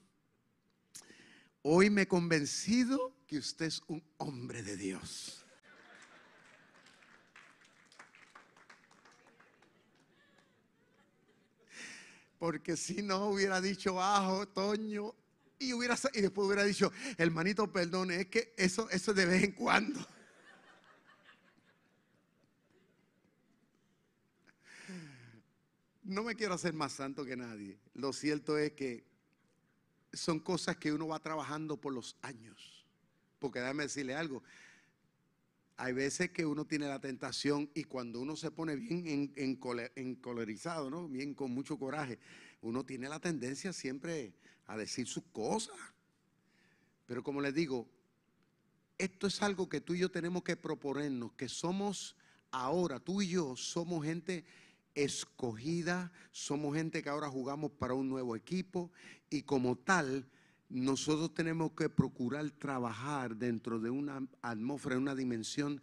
hoy 1.70 1.90
me 1.90 2.02
he 2.02 2.08
convencido 2.08 3.14
que 3.26 3.36
usted 3.36 3.66
es 3.66 3.82
un 3.88 4.02
hombre 4.16 4.62
de 4.62 4.74
Dios. 4.74 5.44
Porque 12.38 12.74
si 12.74 13.02
no 13.02 13.26
hubiera 13.26 13.60
dicho 13.60 13.94
bajo, 13.94 14.48
Toño, 14.48 15.14
y, 15.58 15.74
hubiera, 15.74 15.98
y 16.14 16.22
después 16.22 16.46
hubiera 16.46 16.64
dicho, 16.64 16.90
hermanito, 17.18 17.70
perdone, 17.70 18.22
es 18.22 18.26
que 18.28 18.54
eso, 18.56 18.88
eso 18.88 19.12
de 19.12 19.26
vez 19.26 19.44
en 19.44 19.52
cuando. 19.52 20.00
No 26.04 26.22
me 26.22 26.34
quiero 26.34 26.54
hacer 26.54 26.72
más 26.72 26.92
santo 26.92 27.26
que 27.26 27.36
nadie. 27.36 27.78
Lo 27.92 28.14
cierto 28.14 28.56
es 28.56 28.72
que 28.72 29.07
son 30.12 30.40
cosas 30.40 30.76
que 30.76 30.92
uno 30.92 31.09
va 31.09 31.18
trabajando 31.20 31.80
por 31.80 31.92
los 31.92 32.16
años. 32.22 32.86
Porque 33.38 33.61
déjame 33.61 33.84
decirle 33.84 34.14
algo. 34.14 34.42
Hay 35.76 35.92
veces 35.92 36.30
que 36.30 36.44
uno 36.44 36.66
tiene 36.66 36.88
la 36.88 37.00
tentación 37.00 37.70
y 37.72 37.84
cuando 37.84 38.20
uno 38.20 38.34
se 38.34 38.50
pone 38.50 38.74
bien 38.74 39.32
encolerizado, 39.94 40.90
¿no? 40.90 41.09
bien 41.09 41.34
con 41.34 41.52
mucho 41.52 41.78
coraje, 41.78 42.18
uno 42.62 42.84
tiene 42.84 43.09
la 43.09 43.20
tendencia 43.20 43.72
siempre 43.72 44.34
a 44.66 44.76
decir 44.76 45.06
sus 45.06 45.22
cosas. 45.32 45.76
Pero 47.06 47.22
como 47.22 47.40
les 47.40 47.54
digo, 47.54 47.88
esto 48.98 49.28
es 49.28 49.40
algo 49.40 49.68
que 49.68 49.80
tú 49.80 49.94
y 49.94 50.00
yo 50.00 50.11
tenemos 50.11 50.42
que 50.42 50.56
proponernos, 50.56 51.32
que 51.34 51.48
somos 51.48 52.16
ahora, 52.50 52.98
tú 52.98 53.22
y 53.22 53.28
yo 53.28 53.56
somos 53.56 54.04
gente 54.04 54.44
escogida, 55.05 56.12
somos 56.32 56.74
gente 56.74 57.03
que 57.03 57.09
ahora 57.09 57.28
jugamos 57.28 57.70
para 57.72 57.94
un 57.94 58.09
nuevo 58.09 58.34
equipo 58.34 58.90
y 59.30 59.42
como 59.42 59.76
tal 59.76 60.26
nosotros 60.68 61.32
tenemos 61.32 61.72
que 61.72 61.88
procurar 61.88 62.51
trabajar 62.51 63.36
dentro 63.36 63.78
de 63.78 63.90
una 63.90 64.26
atmósfera, 64.42 64.99
una 64.99 65.14
dimensión 65.14 65.80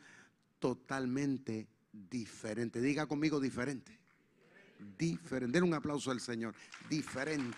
totalmente 0.59 1.67
diferente. 1.91 2.81
Diga 2.81 3.07
conmigo 3.07 3.39
diferente. 3.39 3.97
Diferente. 4.97 5.57
Den 5.57 5.63
un 5.63 5.73
aplauso 5.73 6.11
al 6.11 6.19
Señor. 6.19 6.53
Diferente. 6.89 7.57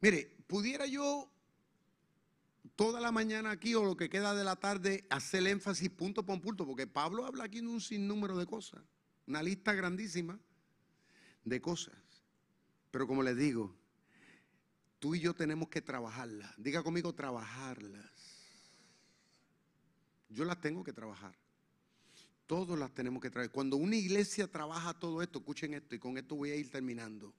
Mire, 0.00 0.30
pudiera 0.46 0.86
yo 0.86 1.30
toda 2.78 3.00
la 3.00 3.10
mañana 3.10 3.50
aquí 3.50 3.74
o 3.74 3.82
lo 3.82 3.96
que 3.96 4.08
queda 4.08 4.36
de 4.36 4.44
la 4.44 4.54
tarde 4.54 5.04
hacer 5.10 5.44
énfasis 5.48 5.90
punto 5.90 6.24
por 6.24 6.40
punto, 6.40 6.64
porque 6.64 6.86
Pablo 6.86 7.26
habla 7.26 7.42
aquí 7.42 7.58
en 7.58 7.66
un 7.66 7.80
sinnúmero 7.80 8.38
de 8.38 8.46
cosas, 8.46 8.80
una 9.26 9.42
lista 9.42 9.72
grandísima 9.74 10.38
de 11.44 11.60
cosas. 11.60 11.96
Pero 12.92 13.08
como 13.08 13.24
les 13.24 13.36
digo, 13.36 13.74
tú 15.00 15.16
y 15.16 15.18
yo 15.18 15.34
tenemos 15.34 15.68
que 15.68 15.82
trabajarlas. 15.82 16.54
Diga 16.56 16.84
conmigo, 16.84 17.12
trabajarlas. 17.12 18.12
Yo 20.28 20.44
las 20.44 20.60
tengo 20.60 20.84
que 20.84 20.92
trabajar. 20.92 21.34
Todos 22.46 22.78
las 22.78 22.94
tenemos 22.94 23.20
que 23.20 23.28
trabajar. 23.28 23.50
Cuando 23.50 23.76
una 23.76 23.96
iglesia 23.96 24.46
trabaja 24.46 24.94
todo 24.94 25.20
esto, 25.20 25.40
escuchen 25.40 25.74
esto 25.74 25.96
y 25.96 25.98
con 25.98 26.16
esto 26.16 26.36
voy 26.36 26.52
a 26.52 26.54
ir 26.54 26.70
terminando. 26.70 27.34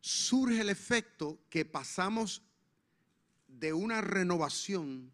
Surge 0.00 0.62
el 0.62 0.68
efecto 0.68 1.38
que 1.48 1.64
pasamos 1.64 2.42
de 3.48 3.72
una 3.72 4.00
renovación, 4.00 5.12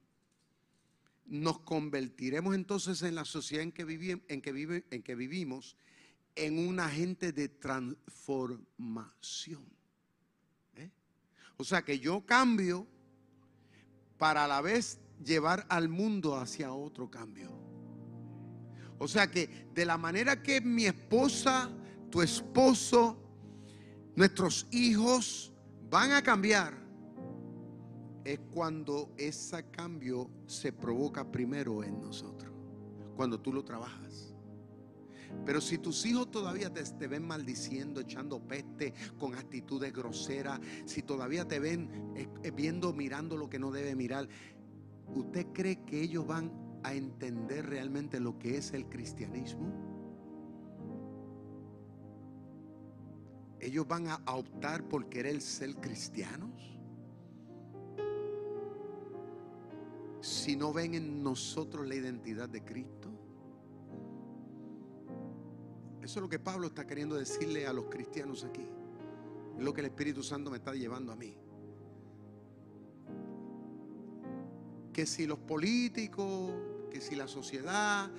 nos 1.27 1.61
convertiremos 1.61 2.55
entonces 2.55 3.01
en 3.03 3.15
la 3.15 3.25
sociedad 3.25 3.65
en 3.65 3.73
que, 3.73 4.21
en 4.29 4.43
que, 4.43 4.53
vive, 4.53 4.85
en 4.91 5.03
que 5.03 5.15
vivimos 5.15 5.77
en 6.35 6.59
un 6.59 6.81
agente 6.81 7.33
de 7.33 7.49
transformación. 7.49 9.65
¿eh? 10.77 10.91
O 11.57 11.65
sea 11.65 11.83
que 11.83 11.99
yo 11.99 12.27
cambio 12.27 12.87
para 14.19 14.45
a 14.45 14.49
la 14.49 14.61
vez 14.61 15.01
llevar 15.25 15.67
al 15.69 15.89
mundo 15.89 16.37
hacia 16.37 16.73
otro 16.73 17.11
cambio. 17.11 17.53
O 18.99 19.09
sea 19.09 19.31
que 19.31 19.69
de 19.75 19.85
la 19.85 19.97
manera 19.97 20.43
que 20.43 20.61
mi 20.61 20.87
esposa, 20.87 21.71
tu 22.11 22.23
esposo, 22.23 23.21
nuestros 24.15 24.67
hijos 24.71 25.53
van 25.91 26.13
a 26.13 26.23
cambiar, 26.23 26.84
es 28.25 28.41
cuando 28.53 29.13
ese 29.17 29.71
cambio 29.71 30.31
se 30.47 30.73
provoca 30.73 31.31
primero 31.31 31.85
en 31.85 32.01
nosotros, 32.01 32.53
cuando 33.17 33.41
tú 33.41 33.53
lo 33.53 33.65
trabajas. 33.65 34.35
Pero 35.45 35.61
si 35.61 35.79
tus 35.79 36.07
hijos 36.07 36.31
todavía 36.31 36.73
te, 36.73 37.07
ven 37.07 37.27
maldiciendo, 37.27 38.01
echando 38.01 38.41
peste, 38.41 38.95
con 39.19 39.35
actitudes 39.35 39.93
groseras, 39.93 40.61
si 40.87 41.03
todavía 41.03 41.47
te 41.47 41.59
ven 41.59 42.13
eh, 42.17 42.29
eh, 42.43 42.51
viendo, 42.51 42.93
mirando 42.93 43.37
lo 43.37 43.51
que 43.51 43.59
no 43.59 43.71
debe 43.71 43.95
mirar, 43.95 44.29
¿usted 45.15 45.47
cree 45.53 45.85
que 45.85 46.01
ellos 46.01 46.27
van 46.27 46.53
a 46.83 46.95
entender 46.95 47.67
realmente 47.67 48.21
lo 48.21 48.39
que 48.39 48.57
es 48.57 48.73
el 48.73 48.89
cristianismo? 48.89 49.73
¿Ellos 53.61 53.87
van 53.87 54.09
a 54.09 54.21
optar 54.27 54.89
por 54.89 55.09
querer 55.09 55.41
ser 55.41 55.75
cristianos? 55.77 56.74
Si 60.25 60.57
no 60.57 60.73
ven 60.73 60.95
en 60.95 61.23
nosotros 61.23 61.87
la 61.87 61.97
identidad 61.97 62.49
de 62.49 62.65
Cristo. 62.65 63.11
Eso 66.01 66.19
es 66.19 66.23
lo 66.23 66.31
que 66.31 66.39
Pablo 66.39 66.69
está 66.69 66.87
queriendo 66.87 67.15
decirle 67.15 67.67
a 67.67 67.75
los 67.75 67.85
cristianos 67.91 68.43
aquí. 68.43 68.67
Es 69.59 69.63
lo 69.63 69.75
que 69.75 69.83
el 69.83 69.89
Espíritu 69.89 70.23
Santo 70.23 70.51
me 70.51 70.57
está 70.57 70.73
llevando 70.73 71.13
a 71.13 71.17
mí. 71.17 71.37
Que 74.95 75.05
si 75.05 75.27
los 75.27 75.41
políticos, 75.41 76.55
que 76.91 77.03
si 77.03 77.17
la 77.17 77.29
sociedad 77.29 78.11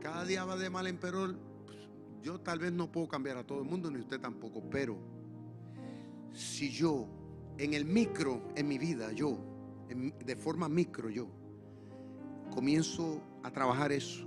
cada 0.00 0.24
día 0.24 0.46
va 0.46 0.56
de 0.56 0.70
mal 0.70 0.86
en 0.86 0.96
peor, 0.96 1.36
pues, 1.66 1.76
yo 2.22 2.40
tal 2.40 2.58
vez 2.58 2.72
no 2.72 2.90
puedo 2.90 3.06
cambiar 3.06 3.36
a 3.36 3.46
todo 3.46 3.58
el 3.58 3.68
mundo, 3.68 3.90
ni 3.90 4.00
usted 4.00 4.18
tampoco, 4.18 4.62
pero 4.70 4.96
si 6.32 6.70
yo, 6.70 7.06
en 7.58 7.74
el 7.74 7.84
micro, 7.84 8.48
en 8.56 8.66
mi 8.66 8.78
vida, 8.78 9.12
yo, 9.12 9.38
de 10.24 10.36
forma 10.36 10.66
micro, 10.66 11.10
yo, 11.10 11.28
comienzo 12.50 13.22
a 13.42 13.50
trabajar 13.50 13.92
eso, 13.92 14.26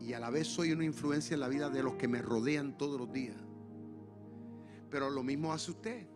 y 0.00 0.12
a 0.12 0.20
la 0.20 0.30
vez 0.30 0.46
soy 0.46 0.72
una 0.72 0.84
influencia 0.84 1.34
en 1.34 1.40
la 1.40 1.48
vida 1.48 1.68
de 1.68 1.82
los 1.82 1.94
que 1.94 2.08
me 2.08 2.22
rodean 2.22 2.78
todos 2.78 2.98
los 2.98 3.12
días. 3.12 3.36
Pero 4.90 5.10
lo 5.10 5.22
mismo 5.22 5.52
hace 5.52 5.70
usted, 5.70 6.06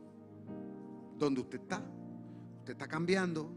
donde 1.18 1.40
usted 1.40 1.60
está. 1.60 1.82
Usted 2.60 2.72
está 2.72 2.88
cambiando, 2.88 3.50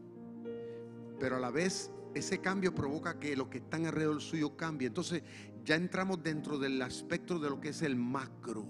pero 1.20 1.38
a 1.38 1.40
la 1.40 1.52
vez 1.52 1.92
ese 2.14 2.40
cambio 2.40 2.74
provoca 2.74 3.20
que 3.20 3.36
los 3.36 3.48
que 3.48 3.60
están 3.60 3.86
alrededor 3.86 4.22
suyo 4.22 4.58
cambien. 4.58 4.90
Entonces 4.90 5.24
ya 5.64 5.76
entramos 5.76 6.24
dentro 6.24 6.58
del 6.58 6.82
aspecto 6.82 7.40
de 7.40 7.50
lo 7.50 7.60
que 7.60 7.70
es 7.70 7.82
el 7.82 7.96
macro. 7.96 8.66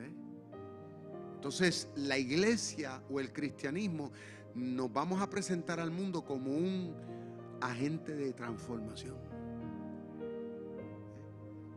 ¿eh? 0.00 0.12
Entonces 1.34 1.88
la 1.96 2.18
iglesia 2.18 3.02
o 3.10 3.20
el 3.20 3.32
cristianismo 3.32 4.12
nos 4.54 4.92
vamos 4.92 5.20
a 5.20 5.28
presentar 5.28 5.80
al 5.80 5.90
mundo 5.90 6.24
como 6.24 6.52
un 6.52 6.94
agente 7.60 8.14
de 8.14 8.32
transformación. 8.32 9.16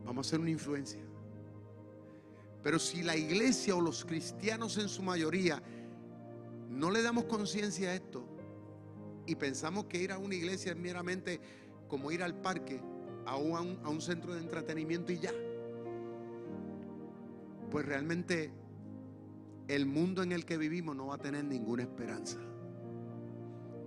Vamos 0.04 0.26
a 0.26 0.30
ser 0.30 0.40
una 0.40 0.50
influencia. 0.50 1.00
Pero 2.62 2.78
si 2.78 3.02
la 3.02 3.16
iglesia 3.16 3.74
o 3.76 3.80
los 3.80 4.04
cristianos 4.04 4.78
en 4.78 4.88
su 4.88 5.02
mayoría 5.02 5.62
no 6.68 6.90
le 6.90 7.02
damos 7.02 7.24
conciencia 7.24 7.90
a 7.90 7.94
esto 7.94 8.24
y 9.26 9.34
pensamos 9.34 9.84
que 9.84 9.98
ir 9.98 10.12
a 10.12 10.18
una 10.18 10.34
iglesia 10.34 10.72
es 10.72 10.78
meramente 10.78 11.40
como 11.88 12.10
ir 12.10 12.22
al 12.22 12.34
parque, 12.34 12.80
a 13.26 13.36
un, 13.36 13.78
a 13.84 13.88
un 13.88 14.00
centro 14.00 14.34
de 14.34 14.40
entretenimiento 14.40 15.12
y 15.12 15.18
ya, 15.18 15.32
pues 17.70 17.84
realmente 17.84 18.50
el 19.68 19.86
mundo 19.86 20.22
en 20.22 20.32
el 20.32 20.44
que 20.44 20.56
vivimos 20.56 20.96
no 20.96 21.08
va 21.08 21.16
a 21.16 21.18
tener 21.18 21.44
ninguna 21.44 21.82
esperanza. 21.82 22.38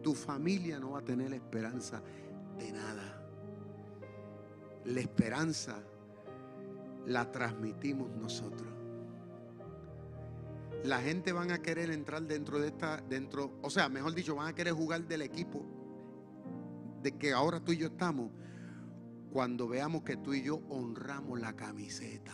Tu 0.02 0.14
familia 0.14 0.80
no 0.80 0.92
va 0.92 1.00
a 1.00 1.06
tener 1.06 1.34
esperanza 1.34 2.02
de 2.58 2.72
nada. 2.72 3.22
La 4.86 5.00
esperanza 5.00 5.84
la 7.06 7.32
transmitimos 7.32 8.10
nosotros. 8.16 8.70
La 10.84 11.00
gente 11.00 11.32
van 11.32 11.52
a 11.52 11.62
querer 11.62 11.92
entrar 11.92 12.24
dentro 12.24 12.60
de 12.60 12.68
esta, 12.68 12.98
dentro, 13.02 13.60
o 13.62 13.70
sea, 13.70 13.88
mejor 13.88 14.16
dicho, 14.16 14.36
van 14.36 14.48
a 14.48 14.56
querer 14.56 14.74
jugar 14.74 15.08
del 15.08 15.22
equipo 15.22 15.64
de 17.04 17.18
que 17.18 17.34
ahora 17.34 17.60
tú 17.60 17.72
y 17.72 17.78
yo 17.78 17.88
estamos 17.88 18.32
cuando 19.32 19.68
veamos 19.68 20.04
que 20.04 20.18
tú 20.18 20.34
y 20.34 20.42
yo 20.42 20.62
honramos 20.70 21.40
la 21.40 21.56
camiseta. 21.56 22.34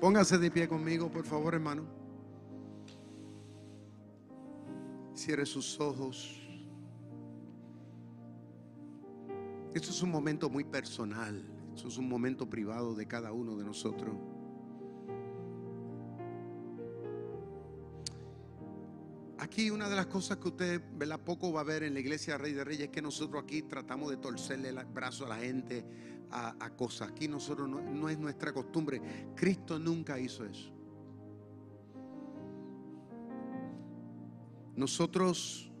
Póngase 0.00 0.38
de 0.38 0.50
pie 0.50 0.68
conmigo, 0.68 1.10
por 1.10 1.24
favor, 1.24 1.54
hermano. 1.54 1.82
Cierre 5.14 5.44
sus 5.44 5.80
ojos. 5.80 6.40
Esto 9.74 9.90
es 9.90 10.02
un 10.02 10.10
momento 10.10 10.48
muy 10.48 10.62
personal. 10.62 11.44
Esto 11.74 11.88
es 11.88 11.98
un 11.98 12.08
momento 12.08 12.48
privado 12.48 12.94
de 12.94 13.06
cada 13.06 13.32
uno 13.32 13.56
de 13.56 13.64
nosotros. 13.64 14.14
Aquí 19.48 19.70
una 19.70 19.88
de 19.88 19.96
las 19.96 20.08
cosas 20.08 20.36
que 20.36 20.48
usted 20.48 20.82
¿verdad? 20.92 21.18
poco 21.24 21.50
va 21.50 21.62
a 21.62 21.64
ver 21.64 21.82
en 21.82 21.94
la 21.94 22.00
iglesia 22.00 22.36
Rey 22.36 22.52
de 22.52 22.64
Reyes 22.64 22.82
es 22.82 22.88
que 22.90 23.00
nosotros 23.00 23.42
aquí 23.42 23.62
tratamos 23.62 24.10
de 24.10 24.18
torcerle 24.18 24.68
el 24.68 24.84
brazo 24.84 25.24
a 25.24 25.30
la 25.30 25.36
gente 25.38 25.86
a, 26.30 26.70
cosas. 26.76 27.08
Aquí 27.08 27.28
nosotros 27.28 27.66
no, 27.66 27.80
no 27.80 28.10
es 28.10 28.18
nuestra 28.18 28.52
costumbre. 28.52 29.00
Cristo 29.34 29.78
nunca 29.78 30.20
hizo 30.20 30.44
eso. 30.44 30.70
Nosotros 34.76 35.72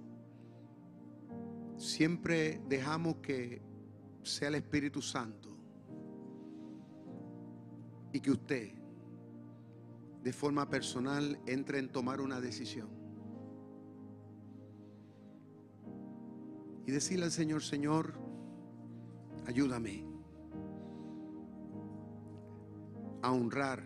siempre 1.76 2.62
dejamos 2.66 3.16
que 3.16 3.60
sea 4.22 4.48
el 4.48 4.54
Espíritu 4.54 5.02
Santo 5.02 5.54
y 8.14 8.20
que 8.20 8.30
usted 8.30 8.72
de 10.22 10.32
forma 10.32 10.70
personal 10.70 11.38
entre 11.46 11.78
en 11.78 11.92
tomar 11.92 12.22
una 12.22 12.40
decisión. 12.40 12.97
Y 16.88 16.90
decirle 16.90 17.26
al 17.26 17.30
Señor, 17.30 17.62
Señor, 17.62 18.14
ayúdame 19.46 20.06
a 23.20 23.30
honrar 23.30 23.82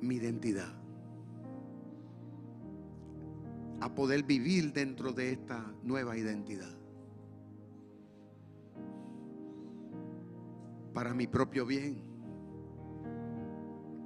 mi 0.00 0.14
identidad, 0.14 0.72
a 3.80 3.92
poder 3.92 4.22
vivir 4.22 4.72
dentro 4.72 5.12
de 5.12 5.32
esta 5.32 5.74
nueva 5.82 6.16
identidad. 6.16 6.72
para 10.94 11.14
mi 11.14 11.26
propio 11.26 11.64
bien 11.64 12.02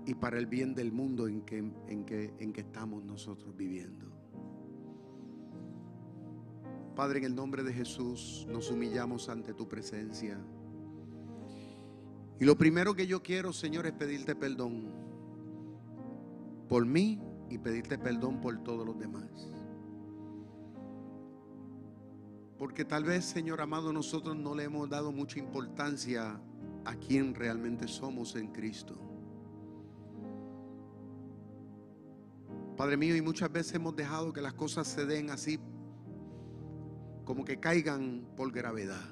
y 0.07 0.15
para 0.15 0.39
el 0.39 0.47
bien 0.47 0.73
del 0.73 0.93
mundo 0.93 1.27
en 1.27 1.43
que, 1.43 1.59
en 1.59 2.05
que, 2.07 2.33
en 2.39 2.53
que 2.53 2.61
estamos 2.61 3.05
nosotros 3.05 3.55
viviendo. 3.57 4.16
Padre, 6.97 7.19
en 7.19 7.27
el 7.27 7.35
nombre 7.35 7.63
de 7.63 7.75
Jesús 7.75 8.47
nos 8.49 8.71
humillamos 8.71 9.29
ante 9.29 9.53
tu 9.53 9.69
presencia. 9.69 10.41
Y 12.41 12.45
lo 12.47 12.57
primero 12.57 12.95
que 12.95 13.07
yo 13.07 13.23
quiero, 13.23 13.53
Señor, 13.53 13.87
es 13.87 13.93
pedirte 13.93 14.35
perdón 14.35 14.95
por 16.71 16.87
mí 16.87 17.21
y 17.51 17.59
pedirte 17.59 17.99
perdón 17.99 18.41
por 18.41 18.65
todos 18.65 18.87
los 18.87 18.99
demás. 18.99 19.29
Porque 22.59 22.87
tal 22.87 23.05
vez, 23.05 23.27
Señor 23.27 23.61
amado, 23.61 23.93
nosotros 23.93 24.35
no 24.35 24.55
le 24.55 24.65
hemos 24.65 24.89
dado 24.89 25.13
mucha 25.13 25.39
importancia 25.39 26.41
a 26.87 26.97
quien 26.97 27.35
realmente 27.35 27.89
somos 27.89 28.35
en 28.37 28.49
Cristo. 28.49 28.95
Padre 32.75 32.97
mío, 32.97 33.15
y 33.15 33.21
muchas 33.21 33.53
veces 33.53 33.75
hemos 33.75 33.95
dejado 33.95 34.33
que 34.33 34.41
las 34.41 34.55
cosas 34.55 34.87
se 34.87 35.05
den 35.05 35.29
así, 35.29 35.59
como 37.27 37.45
que 37.45 37.59
caigan 37.59 38.25
por 38.37 38.53
gravedad. 38.53 39.05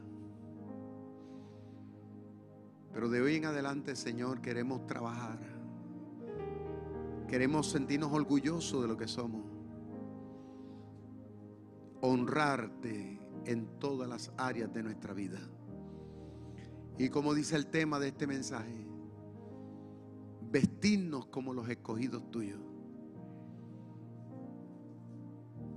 Pero 2.93 3.09
de 3.09 3.21
hoy 3.21 3.35
en 3.35 3.47
adelante, 3.47 3.97
Señor, 3.97 4.41
queremos 4.41 4.87
trabajar. 4.87 5.41
Queremos 7.27 7.69
sentirnos 7.71 8.13
orgullosos 8.13 8.83
de 8.83 8.89
lo 8.89 8.97
que 8.97 9.09
somos. 9.09 9.45
Honrarte 12.03 13.19
en 13.47 13.81
todas 13.81 14.09
las 14.09 14.33
áreas 14.37 14.73
de 14.73 14.85
nuestra 14.85 15.13
vida. 15.13 15.41
Y 16.97 17.09
como 17.09 17.35
dice 17.35 17.57
el 17.57 17.67
tema 17.67 17.99
de 17.99 18.09
este 18.09 18.29
mensaje, 18.29 18.87
vestirnos 20.53 21.27
como 21.27 21.53
los 21.53 21.69
escogidos 21.69 22.31
tuyos 22.31 22.61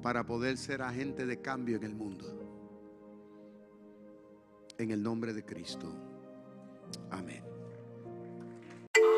para 0.08 0.24
poder 0.24 0.55
ser 0.55 0.82
agente 0.82 1.26
de 1.26 1.41
cambio 1.41 1.76
en 1.76 1.84
el 1.84 1.93
mundo. 1.93 2.24
En 4.78 4.91
el 4.91 5.03
nombre 5.03 5.34
de 5.34 5.43
Cristo. 5.43 5.93
Amén. 7.12 7.43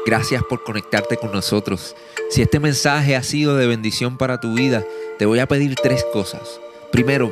Gracias 0.03 0.41
por 0.49 0.63
conectarte 0.63 1.15
con 1.17 1.31
nosotros. 1.31 1.95
Si 2.31 2.41
este 2.41 2.59
mensaje 2.59 3.15
ha 3.15 3.21
sido 3.21 3.55
de 3.55 3.67
bendición 3.67 4.17
para 4.17 4.39
tu 4.39 4.55
vida, 4.55 4.83
te 5.19 5.27
voy 5.27 5.37
a 5.37 5.47
pedir 5.47 5.75
tres 5.75 6.03
cosas. 6.11 6.59
Primero, 6.91 7.31